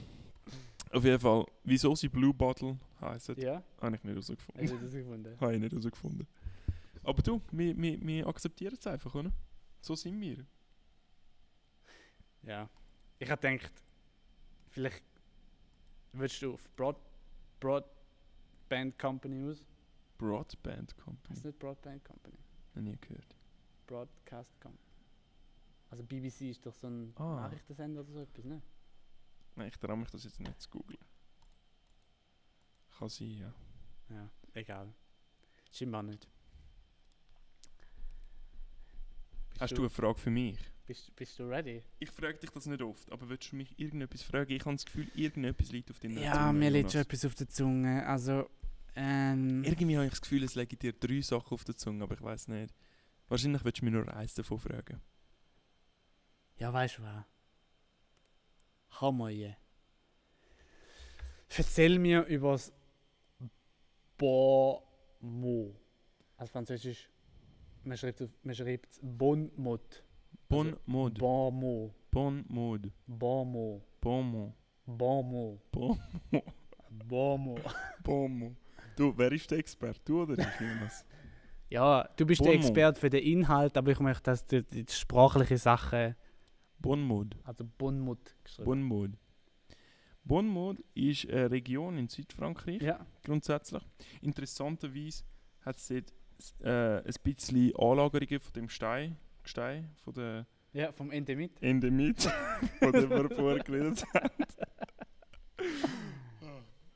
Auf 0.92 1.04
jeden 1.04 1.20
Fall, 1.20 1.46
wieso 1.64 1.94
sie 1.96 2.10
Blue 2.10 2.34
Bottle 2.34 2.78
heißen, 3.02 3.40
Ja, 3.40 3.62
habe 3.82 3.96
ich 3.96 4.04
nicht 4.04 4.14
herausgefunden. 4.14 5.38
Habe 5.40 5.54
ich 5.56 5.60
nicht 5.60 5.72
herausgefunden. 5.72 6.28
Aber 7.04 7.22
du, 7.24 7.42
wir, 7.52 7.76
wir, 7.78 8.02
wir 8.02 8.28
akzeptieren 8.28 8.76
es 8.80 8.86
einfach, 8.88 9.14
oder? 9.16 9.32
So 9.82 9.96
sind 9.96 10.20
wir. 10.20 10.46
Ja. 12.44 12.70
Ich 13.20 13.30
habe 13.30 13.42
gedacht, 13.42 13.72
vielleicht 14.70 15.04
willst 16.14 16.42
du 16.42 16.54
auf 16.54 16.70
Broad, 16.76 16.98
Broadband 17.60 18.98
Company 18.98 19.50
aus? 19.50 19.64
Broadband 20.18 20.98
Company. 20.98 21.36
Heißt 21.36 21.46
nicht 21.46 21.60
Broadband 21.60 22.04
Company? 22.04 22.38
Noch 22.76 22.82
nie 22.84 22.98
gehört. 23.00 23.36
Broadcast 23.88 24.60
Company. 24.62 24.84
Also 25.90 26.04
BBC 26.04 26.42
ist 26.52 26.66
doch 26.66 26.76
so 26.76 26.88
ein 26.88 27.14
Ah. 27.16 27.36
Nachrichtensender 27.42 28.02
oder 28.02 28.12
so 28.12 28.20
etwas, 28.22 28.46
ne? 28.46 28.62
Nein, 29.56 29.68
ich 29.70 29.78
traue 29.78 29.98
mich 29.98 30.10
das 30.12 30.24
jetzt 30.24 30.40
nicht 30.40 30.62
zu 30.62 30.70
googeln. 30.70 31.00
Kann 32.98 33.10
sein, 33.10 33.32
ja. 33.32 33.54
Ja, 34.10 34.30
egal. 34.54 34.94
Scheinbar 35.72 36.04
nicht. 36.04 36.28
Bist 39.49 39.49
Hast 39.60 39.78
du 39.78 39.82
eine 39.82 39.90
Frage 39.90 40.18
für 40.18 40.30
mich? 40.30 40.58
Bist, 40.88 41.16
bist 41.16 41.38
du 41.38 41.44
ready? 41.44 41.84
Ich 42.00 42.10
frage 42.10 42.38
dich 42.40 42.50
das 42.50 42.66
nicht 42.66 42.82
oft, 42.82 43.12
aber 43.12 43.30
willst 43.30 43.52
du 43.52 43.58
mich 43.58 43.78
irgendetwas 43.80 44.24
fragen? 44.24 44.52
Ich 44.52 44.66
habe 44.66 44.76
das 44.76 44.86
Gefühl, 44.86 45.08
irgendetwas 45.16 45.72
liegt 45.72 45.92
auf 45.92 46.00
deiner 46.00 46.22
Ja, 46.22 46.34
Zunge, 46.34 46.54
mir 46.54 46.70
liegt 46.72 46.92
schon 46.92 47.02
etwas 47.02 47.26
auf 47.26 47.36
der 47.36 47.50
Zunge. 47.50 48.06
Also, 48.08 48.50
ähm. 48.96 49.64
Irgendwie 49.64 49.96
habe 49.98 50.06
ich 50.06 50.12
das 50.12 50.22
Gefühl, 50.22 50.44
es 50.44 50.56
legen 50.56 50.80
dir 50.80 50.94
drei 50.94 51.22
Sachen 51.22 51.54
auf 51.54 51.64
der 51.64 51.76
Zunge, 51.76 52.04
aber 52.04 52.16
ich 52.16 52.22
weiß 52.22 52.48
nicht. 52.48 52.74
Wahrscheinlich 53.28 53.64
willst 53.64 53.82
du 53.82 53.86
mir 53.86 53.92
nur 53.92 54.12
eins 54.14 54.34
davon 54.34 54.60
fragen. 54.60 55.02
Ja, 56.58 56.74
weißt 56.74 56.98
du 56.98 57.04
was? 57.04 57.26
Hammer 59.02 59.30
je. 59.30 59.54
Erzähl 61.50 62.00
mir 62.00 62.24
über 62.26 62.54
das 62.54 62.74
Bonmot. 64.18 65.76
Also 66.38 66.52
Französisch, 66.52 67.10
man 67.84 67.98
schreibt, 67.98 68.22
es- 68.22 68.30
man 68.44 68.56
schreibt 68.56 69.00
Bonmot. 69.02 70.04
Bon 70.48 70.76
Mode. 70.86 71.20
Bon 71.20 71.54
mot. 71.54 71.94
Bon 72.12 72.44
Mode. 72.48 72.92
Bon 73.08 73.46
mot. 73.46 73.82
Bon 74.02 74.24
Mot. 74.32 74.54
Bon 74.88 75.24
mot. 75.24 75.60
Bon 75.72 75.98
Bon 77.08 77.38
mot. 77.40 77.62
Bon 78.04 78.28
Mot. 78.40 78.56
Du, 78.96 79.14
wer 79.16 79.32
ist 79.32 79.50
der 79.52 79.60
Experte? 79.60 80.02
Du 80.06 80.24
oder 80.24 80.34
ich, 80.40 80.60
Jonas? 80.60 81.06
Ja, 81.70 82.10
du 82.18 82.26
bist 82.26 82.42
der 82.42 82.46
Bon 82.46 82.56
mot. 82.56 82.66
Experte 82.66 83.00
für 83.00 83.10
den 83.12 83.24
Inhalt, 83.24 83.78
aber 83.78 83.92
ich 83.92 84.00
möchte, 84.00 84.24
dass 84.24 84.46
du 84.46 84.64
die 84.64 84.86
sprachliche 84.90 85.58
Sachen, 85.58 86.16
Bon 86.80 87.02
Mode. 87.02 87.38
also 87.44 87.64
Bon 87.78 88.00
mot 88.00 88.36
geschrieben. 88.44 88.66
Bon 88.66 88.82
Mode. 88.82 89.18
Bon 90.24 90.48
Mode 90.48 90.84
ist 90.96 91.30
eine 91.30 91.52
Region 91.52 91.98
in 91.98 92.08
Südfrankreich. 92.08 92.82
Ja. 92.82 93.06
grundsätzlich. 93.24 93.84
Interessanterweise 94.22 95.24
hat 95.62 95.76
es 95.78 95.88
dort 95.88 96.14
äh, 96.62 96.98
ein 97.00 97.14
bisschen 97.24 97.76
Anlagerungen 97.76 98.40
von 98.40 98.54
dem 98.54 98.70
Stein, 98.70 99.18
Gestein, 99.44 99.90
von 100.04 100.14
der 100.14 100.46
ja, 100.74 100.92
vom 100.92 101.10
Ende 101.12 101.36
mit. 101.36 101.52
Endemit, 101.62 102.22
von 102.80 102.92
dem 102.92 103.10
wir 103.10 103.30
vorher 103.30 103.64
geredet 103.64 104.04
haben. 104.14 104.30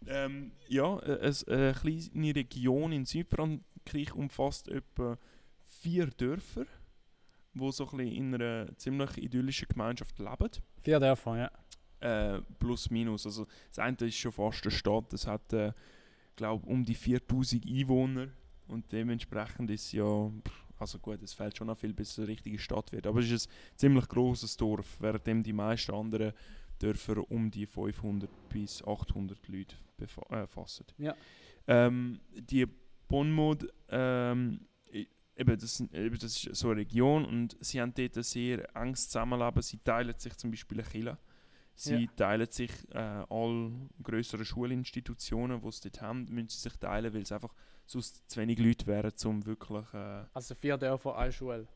ähm, 0.08 0.52
ja, 0.68 1.00
äh, 1.00 1.20
es- 1.28 1.48
eine 1.48 1.74
kleine 1.74 2.36
Region 2.36 2.92
in 2.92 3.06
Südfrankreich 3.06 4.14
umfasst 4.14 4.68
etwa 4.68 5.18
vier 5.66 6.08
Dörfer, 6.08 6.66
wo 7.54 7.72
so 7.72 7.88
ein 7.92 8.00
in 8.00 8.36
einer 8.36 8.76
ziemlich 8.78 9.18
idyllischen 9.18 9.68
Gemeinschaft 9.70 10.20
leben. 10.20 10.50
Vier 10.82 11.00
Dörfer, 11.00 11.38
ja. 11.38 11.52
Äh, 12.36 12.42
plus 12.60 12.90
minus. 12.90 13.26
Also 13.26 13.48
das 13.70 13.80
eine 13.80 13.96
ist 14.02 14.18
schon 14.18 14.34
fast 14.34 14.64
eine 14.64 14.72
Stadt. 14.72 15.14
Es 15.14 15.26
hat, 15.26 15.54
äh, 15.54 15.72
glaube 16.36 16.66
um 16.68 16.84
die 16.84 16.96
4000 16.96 17.66
Einwohner 17.66 18.28
und 18.68 18.92
dementsprechend 18.92 19.70
ist 19.70 19.86
es 19.86 19.92
ja, 19.94 20.32
also 20.80 21.00
gut, 21.00 21.22
es 21.22 21.34
fällt 21.34 21.58
schon 21.58 21.68
noch 21.68 21.78
viel, 21.78 21.94
bis 21.94 22.12
es 22.12 22.20
eine 22.20 22.28
richtige 22.28 22.60
Stadt 22.60 22.92
wird. 22.92 23.08
Aber 23.08 23.20
es 23.20 23.32
ist 23.32 23.48
ein 23.48 23.78
ziemlich 23.78 24.08
großes 24.08 24.58
Dorf, 24.58 25.00
währenddem 25.00 25.44
die 25.44 25.54
meisten 25.54 25.94
anderen 25.94 26.34
Dörfer 26.80 27.30
um 27.32 27.50
die 27.50 27.66
500 27.66 28.30
bis 28.50 28.84
800 28.84 29.48
Leute 29.48 29.76
äh, 30.30 30.48
fassen. 30.48 30.86
Ja. 30.98 31.16
Ähm, 31.68 32.20
die 32.34 32.66
Bonmod, 33.08 33.68
ähm, 33.90 34.60
eben 34.92 35.60
das, 35.60 35.80
eben 35.80 36.18
das 36.20 36.46
ist 36.46 36.56
so 36.56 36.70
eine 36.70 36.78
Region 36.78 37.26
und 37.26 37.58
sie 37.60 37.82
haben 37.82 37.94
dort 37.94 38.18
ein 38.18 38.24
sehr 38.24 38.76
enges 38.76 39.08
Zusammenleben. 39.10 39.62
Sie 39.62 39.78
teilen 39.78 40.14
sich 40.18 40.36
zum 40.36 40.52
Beispiel 40.52 40.80
eine 40.80 40.90
Kille. 40.90 41.18
Sie 41.76 42.04
Ja. 42.06 42.12
teilen 42.16 42.52
sich 42.52 42.72
äh, 42.94 42.98
alle 43.30 43.72
größeren 44.04 44.46
Schulinstitutionen, 44.46 45.62
die 45.62 45.72
sie 45.72 45.90
dort 45.90 46.02
haben, 46.02 46.26
müssen 46.26 46.50
sie 46.50 46.60
sich 46.60 46.78
teilen, 46.78 47.14
weil 47.14 47.22
es 47.24 47.32
einfach 47.32 47.54
sonst 47.86 48.30
zu 48.30 48.40
wenig 48.40 48.60
Leute 48.60 48.86
wären, 48.88 49.12
um 49.26 49.46
wirklich 49.46 49.92
äh, 49.94 50.26
Also 50.34 50.54
vier 50.56 50.78
Dörfer, 50.78 51.18
eine 51.18 51.32
Schule. 51.32 51.68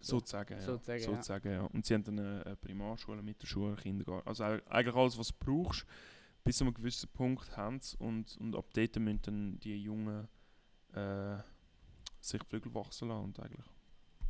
sozusagen, 0.00 0.54
ja. 0.54 0.60
Sozusagen, 0.60 1.00
ja. 1.00 1.06
sozusagen 1.06 1.50
ja. 1.52 1.62
Und 1.62 1.86
sie 1.86 1.94
haben 1.94 2.04
dann 2.04 2.18
eine, 2.18 2.44
eine 2.44 2.56
Primarschule, 2.56 3.22
Mittelschule, 3.22 3.76
Kindergarten. 3.76 4.28
Also 4.28 4.44
eig- 4.44 4.66
eigentlich 4.68 4.94
alles, 4.94 5.18
was 5.18 5.28
du 5.28 5.34
brauchst, 5.40 5.86
bis 6.44 6.58
zu 6.58 6.64
einem 6.64 6.74
gewissen 6.74 7.08
Punkt 7.08 7.56
haben 7.56 7.80
sie 7.80 7.96
und, 7.96 8.36
und 8.38 8.54
ab 8.54 8.66
dort 8.74 8.96
müssen 8.98 9.22
dann 9.22 9.58
die 9.60 9.82
Jungen 9.82 10.28
äh, 10.92 11.38
sich 12.20 12.42
Flügel 12.44 12.72
wachsen 12.74 13.08
lassen 13.08 13.24
und 13.24 13.40
eigentlich 13.40 13.66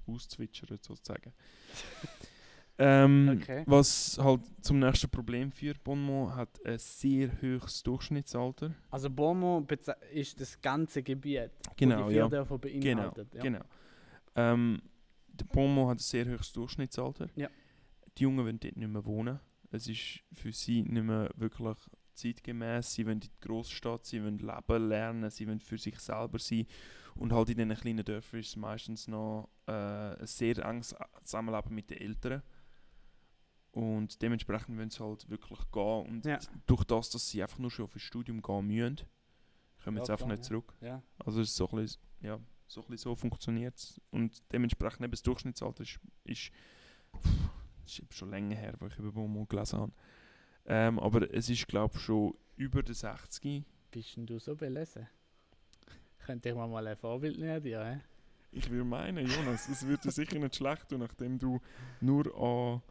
auszwitschern 0.07 0.79
sozusagen. 0.81 1.33
ähm, 2.79 3.39
Okay. 3.41 3.63
Was 3.67 4.19
halt 4.21 4.41
zum 4.61 4.79
nächsten 4.79 5.09
Problem 5.11 5.51
führt, 5.51 5.83
Bonmont 5.83 6.35
hat 6.35 6.65
ein 6.65 6.79
sehr 6.79 7.31
hohes 7.41 7.83
Durchschnittsalter. 7.83 8.75
Also 8.91 9.09
beze- 9.09 9.97
ist 10.13 10.41
das 10.41 10.61
ganze 10.61 11.03
Gebiet, 11.03 11.51
wo 11.67 11.73
Genau, 11.77 12.09
die 12.09 12.15
vier 12.15 12.23
ja. 12.23 12.29
Genau, 12.29 12.59
beinhaltet. 12.59 13.35
ja. 13.35 13.43
genau. 13.43 13.61
Ähm, 14.35 14.83
der 15.29 15.45
Bonmont 15.47 15.91
hat 15.91 15.97
ein 15.99 16.01
sehr 16.01 16.27
hohes 16.27 16.53
Durchschnittsalter. 16.53 17.29
Ja. 17.37 17.49
Die 18.19 18.23
Jungen 18.23 18.45
wollen 18.45 18.61
dort 18.61 18.77
nicht 18.77 18.89
mehr 18.89 19.05
wohnen. 19.05 19.41
Es 19.71 19.89
ist 19.89 20.21
für 20.33 20.53
sie 20.53 20.83
nicht 20.83 21.03
mehr 21.05 21.31
wirklich 21.37 21.77
zeitgemäß. 22.15 22.95
Sie 22.95 23.05
wollen 23.05 23.17
in 23.17 23.21
die 23.21 23.31
Großstadt, 23.41 24.07
sie 24.07 24.23
wollen 24.23 24.39
leben 24.39 24.89
lernen, 24.89 25.31
sie 25.31 25.47
wollen 25.47 25.61
für 25.61 25.77
sich 25.79 25.99
selber 25.99 26.39
sein. 26.39 26.67
Und 27.15 27.33
halt 27.33 27.49
in 27.51 27.57
diesen 27.57 27.75
kleinen 27.75 28.05
Dörfern 28.05 28.41
ist 28.41 28.49
es 28.49 28.57
meistens 28.57 29.09
noch 29.09 29.49
äh, 29.67 29.73
ein 29.73 30.27
sehr 30.27 30.59
enges 30.65 30.95
Zusammenleben 31.25 31.75
mit 31.75 31.91
den 31.91 31.99
Eltern. 31.99 32.43
Und 33.77 34.23
dementsprechend 34.23 34.79
wollen 34.79 34.89
sie 34.89 35.05
halt 35.05 35.29
wirklich 35.29 35.59
gehen. 35.71 36.07
Und 36.07 36.25
Ja. 36.25 36.39
durch 36.67 36.83
das, 36.85 37.11
dass 37.11 37.29
sie 37.29 37.43
einfach 37.43 37.59
nur 37.59 37.71
schon 37.71 37.85
auf 37.85 37.95
ein 37.95 37.99
Studium 37.99 38.41
gehen 38.41 38.67
müssen, 38.67 39.01
kommen 39.85 39.99
Ja, 39.99 40.05
sie 40.07 40.13
einfach 40.13 40.27
nicht 40.27 40.39
ja. 40.39 40.43
zurück. 40.45 40.73
Ja. 40.81 41.03
Also 41.19 41.43
es 41.43 41.51
ist 41.51 41.57
so 41.57 41.69
ein 41.69 41.77
bisschen, 41.77 42.01
ja, 42.23 42.41
so, 42.67 42.81
ein 42.81 42.87
bisschen 42.89 43.11
so 43.11 43.15
funktioniert 43.17 43.77
es. 43.77 44.01
Und 44.11 44.43
dementsprechend 44.51 45.03
eben 45.03 45.11
das 45.11 45.23
Durchschnittsalter 45.23 45.83
ist, 45.83 46.01
ist, 46.25 46.51
ist 47.85 47.99
eben 47.99 48.11
schon 48.13 48.31
länger 48.31 48.57
her, 48.57 48.73
wo 48.79 48.87
ich 48.87 48.97
über 48.97 49.13
Beaumont 49.13 49.51
gelesen 49.51 49.79
habe. 49.79 49.93
Ähm, 50.65 50.99
aber 50.99 51.31
es 51.35 51.51
ist 51.51 51.69
glaube 51.69 51.97
ich 51.97 52.01
schon 52.01 52.33
über 52.57 52.83
den 52.83 52.95
60. 52.95 53.63
Bist 53.91 54.17
denn 54.17 54.25
du 54.25 54.39
so 54.39 54.57
belesen? 54.57 55.07
Könnte 56.25 56.49
ich 56.49 56.55
mir 56.55 56.67
mal 56.67 56.87
ein 56.87 56.97
Vorbild 56.97 57.39
nehmen, 57.39 57.63
hä? 57.63 58.01
Ich 58.53 58.71
würde 58.71 58.85
meinen, 58.85 59.27
Jonas, 59.27 59.69
es 59.69 59.87
würde 59.87 60.11
sicher 60.11 60.39
nicht 60.39 60.57
schlecht 60.57 60.89
tun, 60.89 61.01
nachdem 61.01 61.39
du 61.39 61.61
nur 62.01 62.25
an 62.35 62.83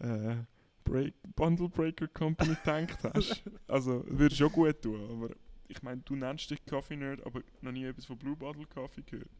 äh, 0.00 0.36
Break, 0.84 1.14
Bundle 1.34 1.68
Breaker 1.68 2.08
Company 2.08 2.56
gedacht 2.64 2.98
hast. 3.14 3.42
Also 3.68 4.04
es 4.06 4.18
würde 4.18 4.34
schon 4.34 4.52
gut 4.52 4.82
tun, 4.82 5.00
aber 5.10 5.34
ich 5.68 5.82
meine, 5.82 6.00
du 6.02 6.14
nennst 6.14 6.50
dich 6.50 6.64
Coffee 6.66 6.96
Nerd, 6.96 7.24
aber 7.24 7.40
noch 7.62 7.72
nie 7.72 7.84
etwas 7.84 8.04
von 8.04 8.18
Blue 8.18 8.36
Bottle 8.36 8.66
Coffee 8.66 9.02
gehört. 9.02 9.30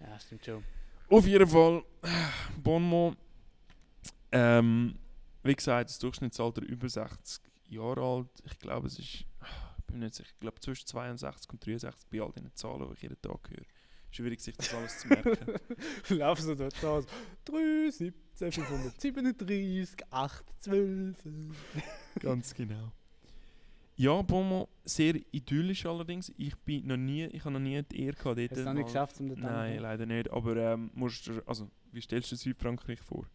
Ja, 0.00 0.18
stimmt 0.18 0.44
schon. 0.44 0.64
Auf 1.08 1.26
jeden 1.26 1.46
Fall, 1.46 1.84
Bonmont, 2.62 3.16
ähm, 4.32 4.98
wie 5.42 5.54
gesagt, 5.54 5.90
das 5.90 5.98
Durchschnittsalter 5.98 6.62
über 6.62 6.88
60 6.88 7.42
Jahre 7.68 8.02
alt. 8.02 8.28
Ich 8.44 8.58
glaube, 8.58 8.88
es 8.88 8.98
ist, 8.98 9.24
ich 9.78 9.84
bin 9.86 10.00
nicht 10.00 10.14
sicher, 10.14 10.30
ich 10.32 10.40
glaube 10.40 10.60
zwischen 10.60 10.86
62 10.86 11.50
und 11.50 11.64
63 11.64 12.08
bei 12.10 12.20
all 12.20 12.32
diesen 12.32 12.54
Zahlen, 12.54 12.86
die 12.88 12.94
ich 12.94 13.02
jeden 13.02 13.20
Tag 13.20 13.50
höre. 13.50 13.64
Schwierig, 14.16 14.40
sich 14.40 14.56
das 14.56 14.72
alles 14.72 14.98
zu 15.00 15.08
merken. 15.08 15.36
Laufst 16.08 16.48
du 16.48 16.54
dort 16.54 16.74
so 16.76 17.04
3, 17.44 17.90
17, 17.90 18.50
537, 18.50 20.06
8, 20.10 20.44
12. 20.60 21.16
Ganz 22.20 22.54
genau. 22.54 22.92
Ja, 23.96 24.22
Bonmont, 24.22 24.68
sehr 24.84 25.16
idyllisch 25.32 25.84
allerdings. 25.84 26.32
Ich 26.38 26.56
bin 26.56 26.86
noch 26.86 26.96
nie, 26.96 27.24
ich 27.26 27.44
habe 27.44 27.52
noch 27.52 27.60
nie 27.60 27.82
die 27.82 28.04
Ehre 28.04 28.16
gehabt, 28.16 28.40
Hast 28.40 28.56
du 28.56 28.64
noch 28.64 28.72
nicht 28.72 28.86
geschafft, 28.86 29.20
um 29.20 29.28
den 29.28 29.40
Nein, 29.40 29.80
leider 29.80 30.06
nicht. 30.06 30.30
Aber 30.30 30.56
ähm, 30.56 30.90
musst 30.94 31.26
du, 31.26 31.42
also, 31.46 31.70
wie 31.92 32.00
stellst 32.00 32.32
du 32.32 32.36
Südfrankreich 32.36 33.00
vor? 33.02 33.26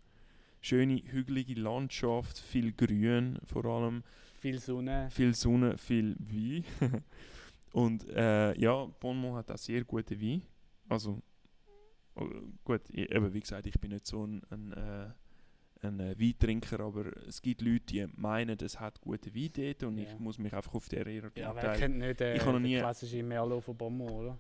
Schöne, 0.62 1.02
hügelige 1.06 1.60
Landschaft, 1.62 2.40
viel 2.40 2.72
Grün 2.74 3.38
vor 3.46 3.66
allem, 3.66 4.04
Viel 4.40 4.60
Sonne. 4.60 5.10
viel 5.12 5.36
Sonne, 5.36 5.78
viel 5.78 6.16
Wein. 6.20 6.64
Und 7.72 8.10
äh, 8.10 8.60
ja, 8.60 8.86
Bonmont 9.00 9.38
hat 9.38 9.52
auch 9.52 9.58
sehr 9.60 9.84
gute 9.84 10.20
Wein. 10.20 10.42
Also, 10.92 11.22
äh, 12.16 12.26
gut, 12.64 12.82
ich, 12.90 13.10
eben 13.12 13.34
wie 13.34 13.40
gesagt, 13.40 13.66
ich 13.68 13.80
bin 13.80 13.92
nicht 13.92 14.06
so 14.06 14.26
ein, 14.26 14.42
ein, 14.50 14.74
äh, 14.74 15.10
ein 15.88 16.00
äh, 16.00 16.20
Weintrinker, 16.20 16.80
aber 16.82 17.16
es 17.28 17.42
gibt 17.42 17.62
Leute, 17.62 17.86
die 17.86 18.08
meinen, 18.16 18.58
es 18.62 18.80
hat 18.80 19.00
gute 19.02 19.34
Wein 19.34 19.50
dort 19.56 19.84
und 19.84 19.98
Ja. 19.98 20.04
ich 20.04 20.20
muss 20.20 20.38
mich 20.38 20.54
einfach 20.54 20.74
auf 20.76 20.90
der 20.90 21.08
Ehre 21.08 21.32
Ja, 21.36 21.56
wer 21.56 21.62
teilen. 21.64 21.80
kennt 21.80 21.98
nicht 22.00 22.22
äh, 22.22 22.36
Ich 22.36 22.44
den 22.44 22.62
nie- 22.62 22.78
klassischen 22.78 23.28
Merlot 23.28 23.64
von 23.64 23.78
Bommel, 23.78 24.10
oder? 24.10 24.38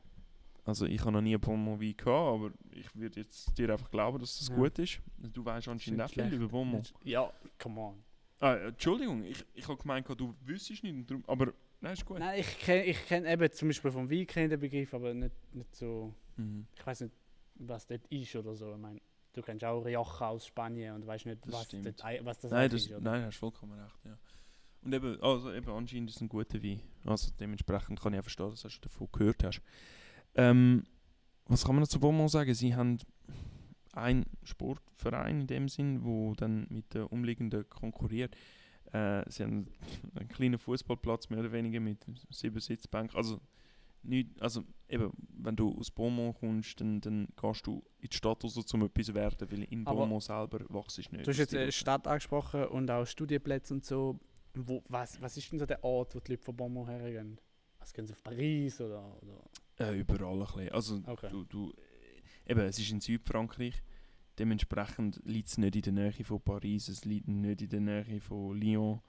Also 0.66 0.86
ich 0.86 1.00
habe 1.02 1.14
noch 1.14 1.22
nie 1.22 1.36
Bonmont 1.38 1.82
Wein 1.82 1.96
gehabt, 1.98 2.08
aber 2.08 2.52
ich 2.72 2.96
würde 2.96 3.22
jetzt 3.22 3.58
dir 3.58 3.72
einfach 3.72 3.90
glauben, 3.90 4.20
dass 4.20 4.38
das 4.38 4.50
Ja. 4.50 4.56
gut 4.56 4.78
ist. 4.78 5.00
Du 5.18 5.44
weißt 5.44 5.68
anscheinend 5.70 6.02
auch 6.02 6.06
Nicht 6.16 6.22
viel 6.28 6.34
über 6.34 6.48
Bonmont. 6.50 6.94
Ja, 7.04 7.32
come 7.58 7.82
on. 7.82 8.04
Ah, 8.40 8.56
Entschuldigung, 8.56 9.24
ich, 9.24 9.44
ich 9.56 9.68
habe 9.68 9.82
gemeint, 9.82 10.08
du 10.18 10.36
wüsstest 10.46 10.84
nicht, 10.84 11.10
darum- 11.10 11.24
aber 11.28 11.54
nein, 11.82 11.94
ist 11.94 12.06
gut. 12.06 12.20
Nein, 12.20 12.40
ich 12.40 12.60
kenne 12.60 12.84
ich 12.86 13.06
kenn 13.06 13.26
eben 13.26 13.52
zum 13.52 13.68
Beispiel 13.70 13.92
vom 13.92 14.10
Wein 14.10 14.50
den 14.50 14.60
Begriff, 14.60 14.94
aber 14.94 15.14
nicht, 15.14 15.36
nicht 15.54 15.76
so. 15.76 16.14
Mhm. 16.38 16.66
Ich 16.76 16.86
weiß 16.86 17.02
nicht, 17.02 17.14
was 17.56 17.86
das 17.88 18.00
ist 18.10 18.36
oder 18.36 18.56
so. 18.56 18.72
Ich 18.74 18.80
meine, 18.80 19.00
du 19.34 19.42
kennst 19.42 19.64
auch 19.66 19.82
Rioja 19.82 20.04
aus 20.30 20.46
Spanien 20.48 20.96
und 20.96 21.06
weißt 21.06 21.26
nicht, 21.26 21.46
Das 21.46 21.54
was, 21.54 22.04
ei- 22.04 22.20
was 22.24 22.40
das 22.40 22.52
Nein, 22.52 22.70
das, 22.70 22.82
ist. 22.82 22.92
Oder? 22.92 23.02
nein, 23.02 23.26
hast 23.26 23.38
vollkommen 23.38 23.80
recht, 23.80 24.00
ja. 24.06 24.18
Und 24.84 24.94
eben, 24.94 25.22
also 25.22 25.54
eben 25.54 25.70
anscheinend 25.70 26.10
ist 26.10 26.16
es 26.16 26.22
ein 26.22 26.30
guter 26.30 26.62
Wein. 26.64 26.82
Also 27.06 27.32
dementsprechend 27.40 28.00
kann 28.02 28.14
ich 28.14 28.20
auch 28.20 28.24
verstehen, 28.24 28.50
dass 28.50 28.62
du 28.62 28.70
davon 28.82 29.08
gehört 29.12 29.44
hast. 29.44 29.62
Ähm, 30.34 30.84
was 31.46 31.64
kann 31.66 31.76
man 31.76 31.82
noch 31.82 31.88
zu 31.90 32.00
Beaumont 32.00 32.32
sagen? 32.32 32.54
Sie 32.56 32.74
haben 32.76 32.98
einen 33.94 34.26
Sportverein 34.44 35.42
in 35.42 35.48
dem 35.48 35.70
Sinn, 35.70 36.04
wo 36.04 36.34
dann 36.34 36.66
mit 36.70 36.94
den 36.96 37.04
umliegenden 37.04 37.70
konkurriert. 37.70 38.36
Äh, 38.94 39.24
sie 39.30 39.44
haben 39.44 39.68
einen 40.16 40.28
kleinen 40.30 40.60
Fußballplatz 40.60 41.30
mehr 41.30 41.40
oder 41.40 41.52
weniger 41.52 41.80
mit 41.80 42.06
sieben 42.30 42.60
Sitzbänken. 42.60 43.16
Also, 43.16 43.40
nicht, 44.04 44.42
also 44.42 44.64
eben, 44.90 45.12
wenn 45.38 45.56
du 45.56 45.78
aus 45.78 45.92
Beaumont 45.92 46.36
kommst, 46.40 46.82
dann, 46.82 47.00
dann 47.02 47.28
gehst 47.40 47.68
du 47.68 47.84
in 48.00 48.10
die 48.10 48.18
Stadt 48.18 48.44
raus, 48.44 48.58
um 48.74 48.84
etwas 48.84 49.06
zu 49.06 49.14
werden, 49.14 49.52
weil 49.52 49.64
in 49.64 49.86
Aber 49.86 50.00
Beaumont 50.00 50.24
selber 50.24 50.60
wachst 50.70 50.98
du 50.98 51.02
nicht. 51.02 51.26
Du 51.26 51.32
hast 51.32 51.38
jetzt 51.38 51.54
Das 51.54 51.62
eine 51.62 51.72
Stadt 51.72 52.08
angesprochen 52.08 52.66
und 52.66 52.90
auch 52.90 53.06
Studienplätze 53.06 53.74
und 53.74 53.86
so. 53.86 54.20
Wo, 54.54 54.84
was, 54.90 55.22
was 55.22 55.38
ist 55.38 55.50
denn 55.52 55.60
so 55.60 55.66
der 55.66 55.84
Ort, 55.84 56.16
wo 56.16 56.20
die 56.20 56.32
Leute 56.32 56.44
von 56.44 56.56
Bommel 56.58 56.86
hergehen? 56.88 57.40
Was 57.80 57.94
gehen 57.94 58.06
sie 58.06 58.14
auf 58.14 58.24
Paris 58.24 58.82
oder? 58.82 59.18
oder? 59.22 59.44
Äh, 59.80 60.00
überall 60.00 60.34
ein 60.34 60.40
bisschen. 60.40 60.70
Also, 60.72 61.02
Okay. 61.06 61.30
du, 61.30 61.46
du, 61.46 61.72
äh, 61.72 62.52
eben, 62.52 62.62
es 62.62 62.78
ist 62.78 62.92
in 62.92 63.00
Südfrankreich. 63.00 63.82
Dementsprechend 64.42 65.22
liegt 65.24 65.50
es 65.50 65.58
nicht 65.60 65.76
in 65.76 65.96
der 65.96 66.06
Nähe 66.06 66.26
von 66.26 66.42
Paris, 66.42 66.88
es 66.88 67.06
liegt 67.06 67.28
nicht 67.28 67.62
in 67.62 67.70
der 67.70 67.80
Nähe 67.80 68.20
von 68.20 68.60
Lyon. 68.60 69.00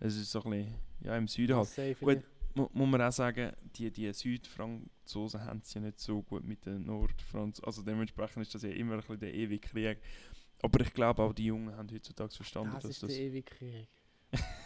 Es 0.00 0.16
ist 0.16 0.32
so 0.32 0.42
ein 0.42 0.50
bisschen, 0.50 0.74
ja, 1.04 1.16
im 1.16 1.28
Süden 1.28 1.56
halt. 1.56 2.00
Gut. 2.00 2.24
Mu 2.54 2.68
muss 2.72 2.88
man 2.88 3.02
auch 3.02 3.12
sagen, 3.12 3.52
die, 3.76 3.92
die 3.92 4.12
Südfranzosen 4.12 5.44
haben 5.44 5.60
es 5.62 5.72
ja 5.72 5.80
nicht 5.80 6.00
so 6.00 6.20
gut 6.22 6.44
mit 6.44 6.66
den 6.66 6.84
Nordfranzosen. 6.84 7.64
Also 7.64 7.82
dementsprechend 7.82 8.42
ist 8.42 8.52
das 8.52 8.62
ja 8.62 8.70
immer 8.70 8.94
ein 8.94 9.00
bisschen 9.00 9.20
der 9.20 9.32
ewige 9.32 9.68
Krieg. 9.68 9.98
Aber 10.60 10.80
ich 10.80 10.92
glaube 10.92 11.22
auch 11.22 11.32
die 11.32 11.46
Jungen 11.46 11.76
haben 11.76 11.88
heutzutage 11.92 12.34
verstanden, 12.34 12.72
Das 12.74 12.82
dass 12.82 12.90
ist 12.90 13.02
das... 13.04 13.10
der 13.10 13.20
ewige 13.20 13.42
Krieg. 13.42 13.88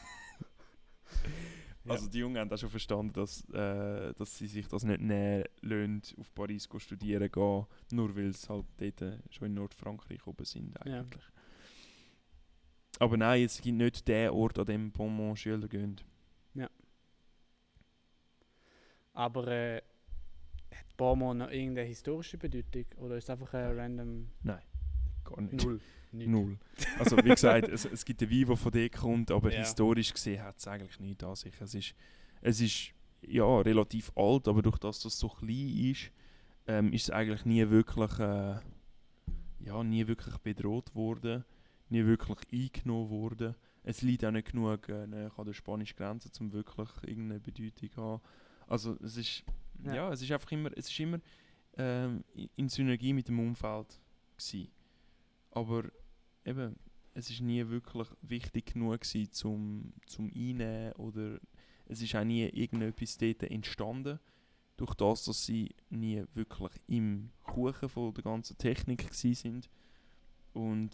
Also 1.92 2.08
die 2.08 2.18
Jungen 2.18 2.38
haben 2.38 2.50
auch 2.50 2.56
schon 2.58 2.70
verstanden, 2.70 3.12
dass, 3.12 3.44
äh, 3.50 4.14
dass 4.14 4.38
sie 4.38 4.46
sich 4.46 4.66
das 4.68 4.84
nicht 4.84 5.00
nehmen 5.00 5.44
lassen, 5.60 6.02
auf 6.18 6.34
Paris 6.34 6.68
zu 6.68 6.78
studieren 6.78 7.30
gehen, 7.30 7.66
nur 7.92 8.16
weil 8.16 8.32
sie 8.32 8.48
halt 8.48 8.64
dort 8.78 9.02
äh, 9.02 9.18
schon 9.30 9.48
in 9.48 9.54
Nordfrankreich 9.54 10.26
oben 10.26 10.44
sind 10.44 10.74
Ja. 10.86 11.00
eigentlich. 11.00 11.24
Aber 13.00 13.16
nein, 13.16 13.44
es 13.44 13.60
gibt 13.60 13.76
nicht 13.76 14.06
den 14.08 14.30
Ort, 14.30 14.58
an 14.58 14.66
dem 14.66 14.92
Beaumont 14.92 15.38
Schüler 15.38 15.68
gehen. 15.68 16.00
Aber 19.16 19.46
äh, 19.46 19.76
hat 20.72 20.96
Beaumont 20.96 21.38
noch 21.38 21.50
irgendeine 21.50 21.86
historische 21.86 22.36
Bedeutung? 22.36 22.84
Oder 22.96 23.16
ist 23.16 23.24
es 23.24 23.30
einfach 23.30 23.54
ein 23.54 23.78
random 23.78 24.28
Gar 25.24 25.40
nicht. 25.40 25.64
Null? 25.64 25.80
Nicht. 26.14 26.28
Null. 26.28 26.58
Also 26.98 27.16
wie 27.18 27.28
gesagt, 27.30 27.68
es, 27.68 27.84
es 27.84 28.04
gibt 28.04 28.22
einen 28.22 28.30
Wein, 28.30 28.46
der 28.46 28.56
von 28.56 28.72
dort 28.72 28.92
kommt, 28.92 29.30
aber 29.30 29.52
Ja. 29.52 29.58
historisch 29.60 30.12
gesehen 30.12 30.42
hat 30.42 30.58
es 30.58 30.66
eigentlich 30.68 30.98
nichts 31.00 31.24
an 31.24 31.34
sich. 31.34 31.54
Es 31.60 31.74
ist, 31.74 31.94
es 32.40 32.60
ist 32.60 32.90
ja, 33.26 33.44
relativ 33.60 34.12
alt, 34.16 34.46
aber 34.48 34.62
durch 34.62 34.78
das, 34.78 35.00
dass 35.00 35.14
es 35.14 35.18
so 35.18 35.28
klein 35.28 35.68
ist, 35.90 36.10
ähm, 36.66 36.92
ist 36.92 37.04
es 37.04 37.10
eigentlich 37.10 37.44
nie 37.44 37.68
wirklich, 37.70 38.18
äh, 38.18 38.56
ja, 39.60 39.82
nie 39.82 40.06
wirklich 40.06 40.36
bedroht 40.38 40.94
worden, 40.94 41.44
nie 41.88 42.04
wirklich 42.04 42.38
eingenommen 42.52 43.10
worden. 43.10 43.54
Es 43.82 44.02
liegt 44.02 44.24
auch 44.24 44.30
nicht 44.30 44.52
genug 44.52 44.88
äh, 44.88 45.02
an 45.36 45.44
der 45.44 45.52
spanischen 45.52 45.96
Grenze, 45.96 46.30
um 46.40 46.52
wirklich 46.52 46.88
irgendeine 47.06 47.40
Bedeutung 47.40 47.90
zu 47.90 48.00
haben. 48.02 48.22
Also 48.66 48.96
es 49.02 49.16
ist, 49.16 49.44
ja, 49.84 49.94
Ja. 49.94 50.12
es 50.12 50.22
ist 50.22 50.30
einfach 50.32 50.50
immer, 50.52 50.70
es 50.76 50.88
ist 50.90 51.00
immer 51.00 51.18
ähm, 51.76 52.22
in- 52.34 52.48
in 52.56 52.68
Synergie 52.68 53.12
mit 53.12 53.26
dem 53.28 53.40
Umfeld 53.40 53.98
gewesen. 54.38 54.68
Aber 55.50 55.84
eben, 56.44 56.76
es 57.14 57.30
ist 57.30 57.40
nie 57.40 57.66
wirklich 57.68 58.08
wichtig 58.22 58.72
genug 58.74 59.00
gewesen, 59.00 59.30
zum, 59.32 59.92
zum 60.06 60.26
Einnehmen 60.34 60.92
oder 60.94 61.38
es 61.86 62.00
ist 62.02 62.14
auch 62.14 62.24
nie 62.24 62.44
irgendetwas 62.48 63.18
dort 63.18 63.42
entstanden, 63.44 64.18
durch 64.76 64.94
das, 64.94 65.24
dass 65.24 65.46
sie 65.46 65.74
nie 65.90 66.24
wirklich 66.34 66.72
im 66.88 67.30
Kuchen 67.44 67.88
von 67.88 68.12
der 68.14 68.24
ganzen 68.24 68.58
Technik 68.58 69.12
sind. 69.14 69.68
Und 70.52 70.90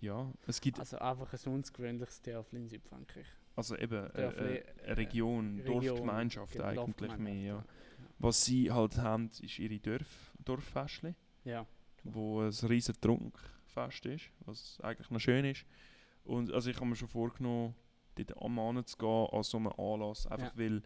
ja, 0.00 0.32
es 0.46 0.60
gibt 0.60 0.78
Also 0.78 0.98
einfach 0.98 1.32
ein 1.32 1.52
ungewöhnliches 1.52 2.20
Dörfli 2.22 2.58
in 2.60 2.68
Südfrankreich. 2.68 3.26
also 3.56 3.76
eben 3.76 4.06
äh, 4.06 4.12
Dörfli, 4.12 4.54
äh, 4.56 4.64
eine 4.86 4.96
Region, 4.96 5.56
Region, 5.60 5.84
Dorfgemeinschaft 5.84 6.52
genau, 6.52 6.64
eigentlich 6.64 6.96
Dorfgemeinschaft, 6.96 7.20
mehr. 7.20 7.42
Ja. 7.54 7.64
Was 8.18 8.44
sie 8.44 8.70
halt 8.70 8.96
haben, 8.98 9.30
ist 9.40 9.58
ihre 9.58 9.78
Dorf, 9.80 10.32
Dorffestli, 10.44 11.14
Ja. 11.44 11.66
wo 12.04 12.40
ein 12.42 12.50
riesen 12.68 12.94
Trunkfest 13.72 14.06
ist, 14.06 14.30
was 14.44 14.78
eigentlich 14.82 15.10
noch 15.10 15.20
schön 15.20 15.44
ist. 15.44 15.64
Und 16.24 16.52
also 16.52 16.70
ich 16.70 16.76
habe 16.76 16.86
mir 16.86 16.96
schon 16.96 17.08
vorgenommen, 17.08 17.74
dort 18.14 18.40
am 18.42 18.54
Mann 18.54 18.84
zu 18.86 18.96
gehen 18.96 19.26
an 19.32 19.42
so 19.42 19.58
einem 19.58 19.68
Anlass, 19.78 20.26
einfach 20.26 20.52
Ja. 20.54 20.58
weil, 20.58 20.82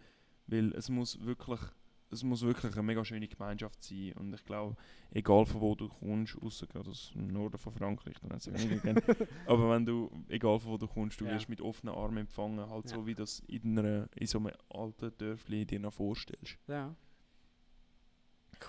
weil 0.47 0.73
es 0.75 0.89
muss 0.89 1.21
wirklich 1.25 1.61
es 2.09 2.23
muss 2.23 2.43
wirklich 2.43 2.73
eine 2.75 2.85
mega 2.85 3.05
schöne 3.05 3.27
Gemeinschaft 3.27 3.83
sein 3.83 4.13
und 4.13 4.33
ich 4.33 4.45
glaube, 4.45 4.77
egal 5.11 5.45
von 5.45 5.61
wo 5.61 5.75
du 5.75 5.89
kommst, 5.89 6.41
außer 6.41 6.69
gerade 6.69 6.89
aus 6.91 7.11
dem 7.13 7.27
Norden 7.27 7.59
von 7.59 7.73
Frankreich, 7.73 8.15
dann 8.23 8.39
sie 8.39 8.55
weniger 8.55 8.77
gerne. 8.79 9.03
Aber 9.47 9.71
wenn 9.71 9.85
du, 9.85 10.09
egal 10.29 10.61
von 10.61 10.71
wo 10.71 10.77
du 10.77 10.87
kommst, 10.87 11.21
du 11.21 11.25
Ja. 11.25 11.33
wirst 11.33 11.49
mit 11.49 11.61
offenen 11.61 11.93
Armen 11.97 12.19
empfangen, 12.19 12.71
halt 12.71 12.85
Ja. 12.89 12.95
so 12.97 13.07
wie 13.09 13.15
das 13.15 13.41
in, 13.49 13.77
einer, 13.77 14.09
in 14.15 14.27
so 14.29 14.39
einem 14.39 14.53
alten 14.71 15.19
Dörfli 15.19 15.67
dir 15.67 15.81
noch 15.81 15.93
vorstellst. 15.95 16.57
Ja. 16.69 16.95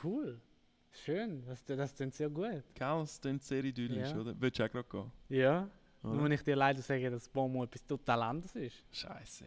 Cool. 0.03 0.41
Schön. 0.92 1.44
Das, 1.46 1.64
das 1.64 1.96
klingt 1.96 2.14
sehr 2.14 2.30
gut. 2.30 2.64
Gell, 2.74 3.00
das 3.00 3.22
klingt 3.22 3.44
sehr 3.44 3.64
idyllisch, 3.64 4.10
Ja. 4.10 4.18
oder? 4.20 4.40
Würdest 4.42 4.60
du 4.60 4.66
auch 4.66 4.72
gerade 4.72 4.90
gehen? 4.90 5.12
Ja. 5.30 5.70
Oder? 6.04 6.14
Nur 6.14 6.22
muss 6.24 6.32
ich 6.32 6.44
dir 6.44 6.56
leider 6.56 6.82
sagen, 6.82 7.12
dass 7.12 7.30
Beaumont 7.30 7.70
etwas 7.70 7.86
total 7.86 8.22
anderes 8.24 8.56
ist. 8.56 8.84
Scheiße. 8.92 9.46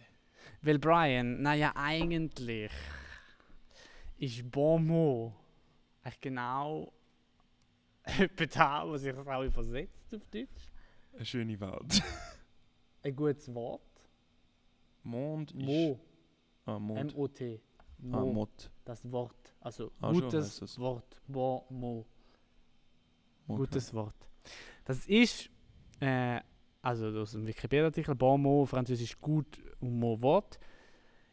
Weil 0.62 0.78
Brian, 0.78 1.43
naja, 1.43 1.72
eigentlich 1.74 2.70
ist 4.18 4.51
Beaumont 4.51 5.34
eigentlich 6.03 6.20
genau 6.20 6.93
etwa 8.05 8.47
da, 8.47 8.88
was 8.91 9.03
sich 9.03 9.14
auch 9.14 9.43
übersetzt 9.45 10.14
auf 10.14 10.26
Deutsch. 10.30 10.70
Eine 11.12 11.24
schöne 11.24 11.61
Welt. 11.61 12.03
Ein 13.03 13.16
gutes 13.16 13.53
Wort. 13.55 13.82
Mond 15.03 15.53
ist... 15.53 15.61
Mo. 15.62 15.99
Ah, 16.66 16.78
Mond. 16.78 17.12
M-O-T. 17.14 17.61
Ah, 18.05 18.20
Mo. 18.20 18.32
Mott. 18.32 18.70
Das 18.84 19.11
Wort. 19.11 19.55
Also 19.61 19.92
Ah, 20.01 20.12
gutes. 20.12 20.78
Wort. 20.78 21.20
Beaumont. 21.26 22.07
Okay. 23.46 23.57
Gutes 23.59 23.92
Wort. 23.94 24.16
Das 24.84 25.07
ist, 25.07 25.51
äh, 26.01 26.40
also 26.82 27.07
aus 27.20 27.32
dem 27.32 27.46
Wikipedia-Artikel, 27.46 28.14
bon 28.14 28.40
mot, 28.42 28.68
französisch 28.68 29.20
gut 29.20 29.59
und 29.80 29.98
mot 29.98 30.22
Wort, 30.22 30.59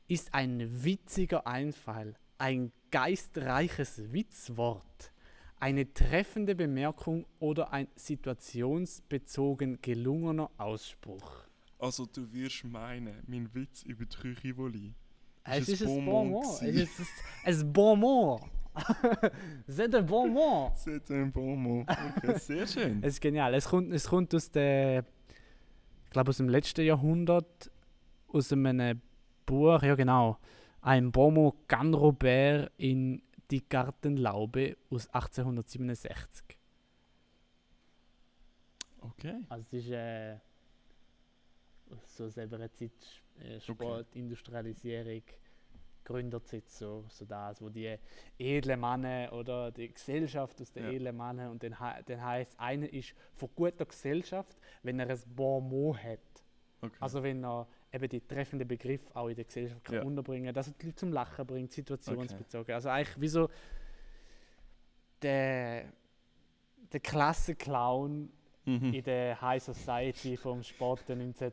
ist 0.07 0.33
ein 0.33 0.83
witziger 0.83 1.45
Einfall, 1.47 2.15
ein 2.37 2.71
geistreiches 2.91 4.11
Witzwort, 4.11 5.11
eine 5.59 5.91
treffende 5.93 6.55
Bemerkung 6.55 7.25
oder 7.39 7.71
ein 7.73 7.87
situationsbezogen 7.95 9.81
gelungener 9.81 10.49
Ausspruch. 10.57 11.45
Also 11.79 12.05
du 12.05 12.31
wirst 12.33 12.63
meinen, 12.63 13.23
mein 13.27 13.53
Witz 13.53 13.83
über 13.83 14.05
die 14.05 14.17
Küche 14.17 14.55
Es 15.49 15.67
Ist 15.69 15.81
es 15.81 15.87
ein 15.87 15.95
bon 15.95 16.05
bon 16.05 16.29
mot 16.29 16.43
mot. 16.43 16.59
gewesen? 16.59 16.89
Es 17.45 17.55
ist 17.57 17.63
ein 17.63 17.73
bon 17.73 17.99
mot. 17.99 18.41
C'est 19.67 19.95
un 19.95 20.01
bon 20.03 20.27
mot. 20.27 20.71
C'est 20.75 21.09
un 21.11 21.27
bon 21.31 21.55
mot. 21.55 21.85
Okay, 22.17 22.37
sehr 22.37 22.67
schön. 22.67 22.99
Es 23.03 23.13
ist 23.15 23.21
genial. 23.21 23.53
Es 23.53 23.65
kommt, 23.67 23.91
es 23.93 24.07
kommt 24.07 24.35
aus 24.35 24.51
der, 24.51 25.03
ich 26.05 26.09
glaube 26.11 26.29
aus 26.29 26.37
dem 26.37 26.49
letzten 26.49 26.85
Jahrhundert, 26.85 27.71
aus 28.27 28.51
einem 28.51 29.01
Buch, 29.45 29.81
ja 29.81 29.95
genau, 29.95 30.37
ein 30.81 31.11
Bomo 31.11 31.55
Gan 31.67 31.93
Robert 31.93 32.71
in 32.77 33.21
Die 33.49 33.67
Gartenlaube 33.67 34.75
aus 34.91 35.07
1867. 35.07 36.57
Okay. 38.99 39.35
Also 39.49 39.63
es 39.71 39.85
ist 39.85 39.91
äh, 39.91 40.35
so 42.03 42.27
selber 42.29 42.59
Zeit, 42.73 42.91
äh, 43.43 43.59
Sport, 43.59 44.15
Industrialisierung, 44.15 45.23
Gründerzeit, 46.03 46.69
so, 46.69 47.03
so 47.09 47.25
das, 47.25 47.61
wo 47.61 47.69
die 47.69 47.97
edlen 48.39 48.79
Männer 48.79 49.31
oder 49.33 49.71
die 49.71 49.91
Gesellschaft 49.93 50.61
aus 50.61 50.71
den 50.71 50.85
Ja. 50.85 50.91
edlen 50.91 51.17
Männern 51.17 51.51
und 51.51 51.61
dann, 51.63 51.75
dann 52.05 52.23
heißt 52.23 52.57
einer 52.59 52.91
ist 52.93 53.13
von 53.35 53.49
guter 53.55 53.85
Gesellschaft, 53.85 54.57
wenn 54.83 54.99
er 54.99 55.09
ein 55.09 55.19
Bon 55.35 55.67
mot 55.67 55.97
hat. 56.01 56.19
okay. 56.81 56.95
Also 57.01 57.21
wenn 57.23 57.43
er 57.43 57.67
eben 57.91 58.07
die 58.07 58.21
treffenden 58.21 58.67
Begriff 58.67 59.13
auch 59.15 59.27
in 59.27 59.35
der 59.35 59.45
Gesellschaft 59.45 59.83
kann 59.83 59.95
Ja. 59.95 60.03
unterbringen 60.03 60.53
dass 60.53 60.67
er 60.67 60.73
die 60.79 60.85
Leute 60.85 60.95
zum 60.95 61.11
Lachen 61.11 61.45
bringt, 61.45 61.71
situationsbezogen. 61.73 62.73
Also 62.73 62.89
eigentlich 62.89 63.19
wie 63.19 63.27
so 63.27 63.49
der, 65.21 65.91
der 66.93 66.99
Klassenclown 66.99 68.29
mhm. 68.65 68.93
in 68.93 69.03
der 69.03 69.41
High 69.41 69.61
Society 69.63 70.37
vom 70.37 70.63
späten 70.63 71.17
19. 71.19 71.51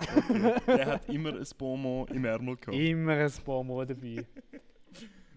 Jahrhundert. 0.00 0.66
Der 0.68 0.86
hat 0.86 1.08
immer 1.08 1.30
ein 1.34 1.46
bon 1.58 1.80
mot 1.82 2.10
im 2.10 2.24
Ärmel 2.24 2.56
gehabt. 2.56 2.76
Immer 2.76 3.12
ein 3.12 3.32
Bomo 3.44 3.84
dabei. 3.84 4.26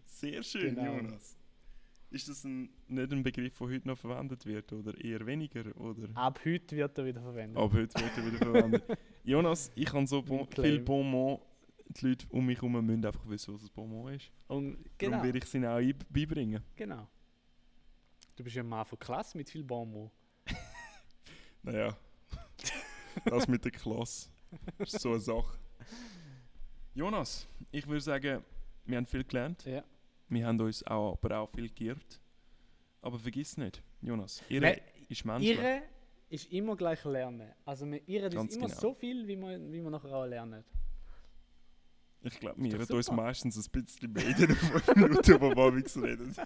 Sehr 0.05 0.43
schön, 0.43 0.75
Genau. 0.75 0.95
Jonas. 0.97 1.38
Ist 2.11 2.29
das 2.29 2.43
ein, 2.45 2.69
nicht 2.88 3.11
ein 3.11 3.23
Begriff, 3.23 3.57
der 3.57 3.67
heute 3.67 3.88
noch 3.88 3.97
verwendet 3.97 4.45
wird 4.45 4.71
oder 4.71 4.97
eher 5.03 5.25
weniger? 5.25 5.63
Oder? 5.79 6.07
Ab 6.13 6.39
heute 6.45 6.75
wird 6.77 6.97
er 6.97 7.05
wieder 7.05 7.21
verwendet. 7.21 7.57
Aber 7.57 7.73
heute 7.73 7.99
wird 7.99 8.17
er 8.17 8.25
wieder 8.25 8.38
verwendet. 8.38 8.83
Jonas, 9.23 9.71
ich 9.75 9.91
habe 9.91 10.07
so 10.07 10.21
bon, 10.21 10.47
viel 10.47 10.79
bon 10.79 11.09
mot. 11.09 11.41
Die 11.88 12.07
Leute 12.07 12.25
um 12.29 12.45
mich 12.45 12.57
herum 12.61 12.83
müssen 12.86 13.05
einfach 13.05 13.27
wissen, 13.27 13.53
was 13.53 13.63
ein 13.63 13.69
bon 13.75 13.89
mot 13.89 14.11
ist. 14.13 14.31
Und 14.47 14.73
Darum 14.73 14.86
genau, 14.97 15.23
werde 15.23 15.38
ich 15.38 15.45
sie 15.45 15.65
auch 15.67 15.81
beibringen. 16.09 16.63
genau. 16.75 17.07
Du 18.36 18.43
bist 18.43 18.55
ja 18.55 18.63
ein 18.63 18.69
Mann 18.69 18.86
von 18.86 18.99
Klasse 18.99 19.38
mit 19.38 19.49
viel 19.49 19.63
Bomo. 19.63 20.11
Naja, 21.63 21.95
das 23.26 23.47
mit 23.47 23.63
der 23.63 23.72
Klasse 23.72 24.30
ist 24.80 24.99
so 24.99 25.09
eine 25.09 25.20
Sache. 25.20 25.57
Jonas, 26.93 27.47
ich 27.72 27.86
würde 27.88 28.01
sagen, 28.01 28.43
wir 28.86 28.97
haben 28.97 29.05
viel 29.05 29.24
gelernt. 29.24 29.66
Ja. 29.66 29.84
Wir 30.30 30.47
haben 30.47 30.59
uns 30.59 30.86
auch, 30.88 31.18
aber 31.22 31.39
auch 31.39 31.49
viel 31.49 31.70
geirrt. 31.70 32.20
Aber 33.01 33.20
vergiss 33.20 33.57
nicht, 33.57 33.84
Jonas, 34.01 34.41
Nein, 34.49 34.80
ist 35.09 35.26
menschlich. 35.26 35.57
Ihre 35.57 35.84
ist 36.30 36.51
immer 36.51 36.76
gleich 36.76 37.03
lernen. 37.05 37.51
Also 37.63 37.89
wir 37.89 38.07
irren 38.07 38.36
uns 38.38 38.55
immer 38.55 38.68
genau. 38.68 38.80
so 38.80 38.93
viel, 38.93 39.28
wie 39.28 39.36
wir, 39.36 39.59
wie 39.72 39.82
wir 39.84 39.89
nachher 39.89 40.11
auch 40.13 40.26
lernen. 40.26 40.63
Ich 42.22 42.39
glaube, 42.39 42.59
wir 42.63 42.80
reden 42.80 42.93
uns 42.93 43.11
meistens 43.11 43.55
ein 43.68 43.84
bisschen 43.84 44.11
mehr 44.11 44.28
in 44.28 44.36
den 44.36 44.55
5 44.55 44.95
Minuten, 44.95 45.41
wo 45.41 45.49
wir 45.55 45.57
amigs 45.57 45.95
reden. 45.97 46.36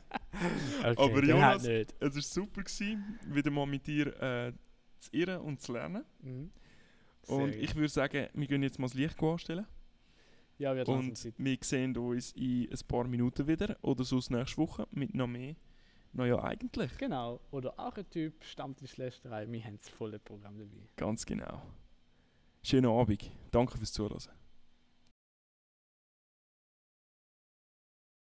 Okay, 0.79 0.95
Aber 0.97 1.23
Jonas- 1.23 1.63
halt 1.63 1.89
nicht. 1.89 1.95
Es 1.99 2.15
war 2.15 2.21
super, 2.21 2.61
gewesen, 2.63 3.19
wieder 3.27 3.51
mal 3.51 3.65
mit 3.65 3.85
dir 3.87 4.07
äh, 4.21 4.53
zu 4.99 5.09
irren 5.13 5.41
und 5.41 5.61
zu 5.61 5.73
lernen. 5.73 6.05
Mhm. 6.21 6.51
Und 7.27 7.55
ich 7.55 7.75
würde 7.75 7.89
sagen, 7.89 8.27
wir 8.33 8.47
gehen 8.47 8.63
jetzt 8.63 8.79
mal 8.79 8.87
das 8.87 8.95
Licht 8.95 9.21
anstellen. 9.21 9.67
ja, 10.57 10.73
langsam 10.73 11.09
Und 11.09 11.37
wir 11.37 11.57
sehen 11.61 11.97
uns 11.97 12.31
in 12.31 12.69
ein 12.71 12.87
paar 12.87 13.05
Minuten 13.05 13.47
wieder. 13.47 13.77
Oder 13.81 14.03
sonst 14.03 14.31
nächste 14.31 14.57
Woche 14.57 14.87
mit 14.91 15.13
noch 15.13 15.27
mehr. 15.27 15.55
Naja, 16.11 16.41
eigentlich. 16.43 16.97
Genau. 16.97 17.39
Oder 17.51 17.79
auch 17.79 17.95
ein 17.95 18.09
Typ 18.09 18.43
Stammtischlästerei. 18.43 19.49
Wir 19.51 19.63
haben 19.63 19.77
das 19.77 19.89
volle 19.89 20.17
Programm 20.17 20.57
dabei. 20.57 20.87
Ganz 20.95 21.25
genau. 21.25 21.61
Schönen 22.63 22.91
Abend. 22.91 23.31
Danke 23.51 23.77
fürs 23.77 23.93
Zuhören. 23.93 24.38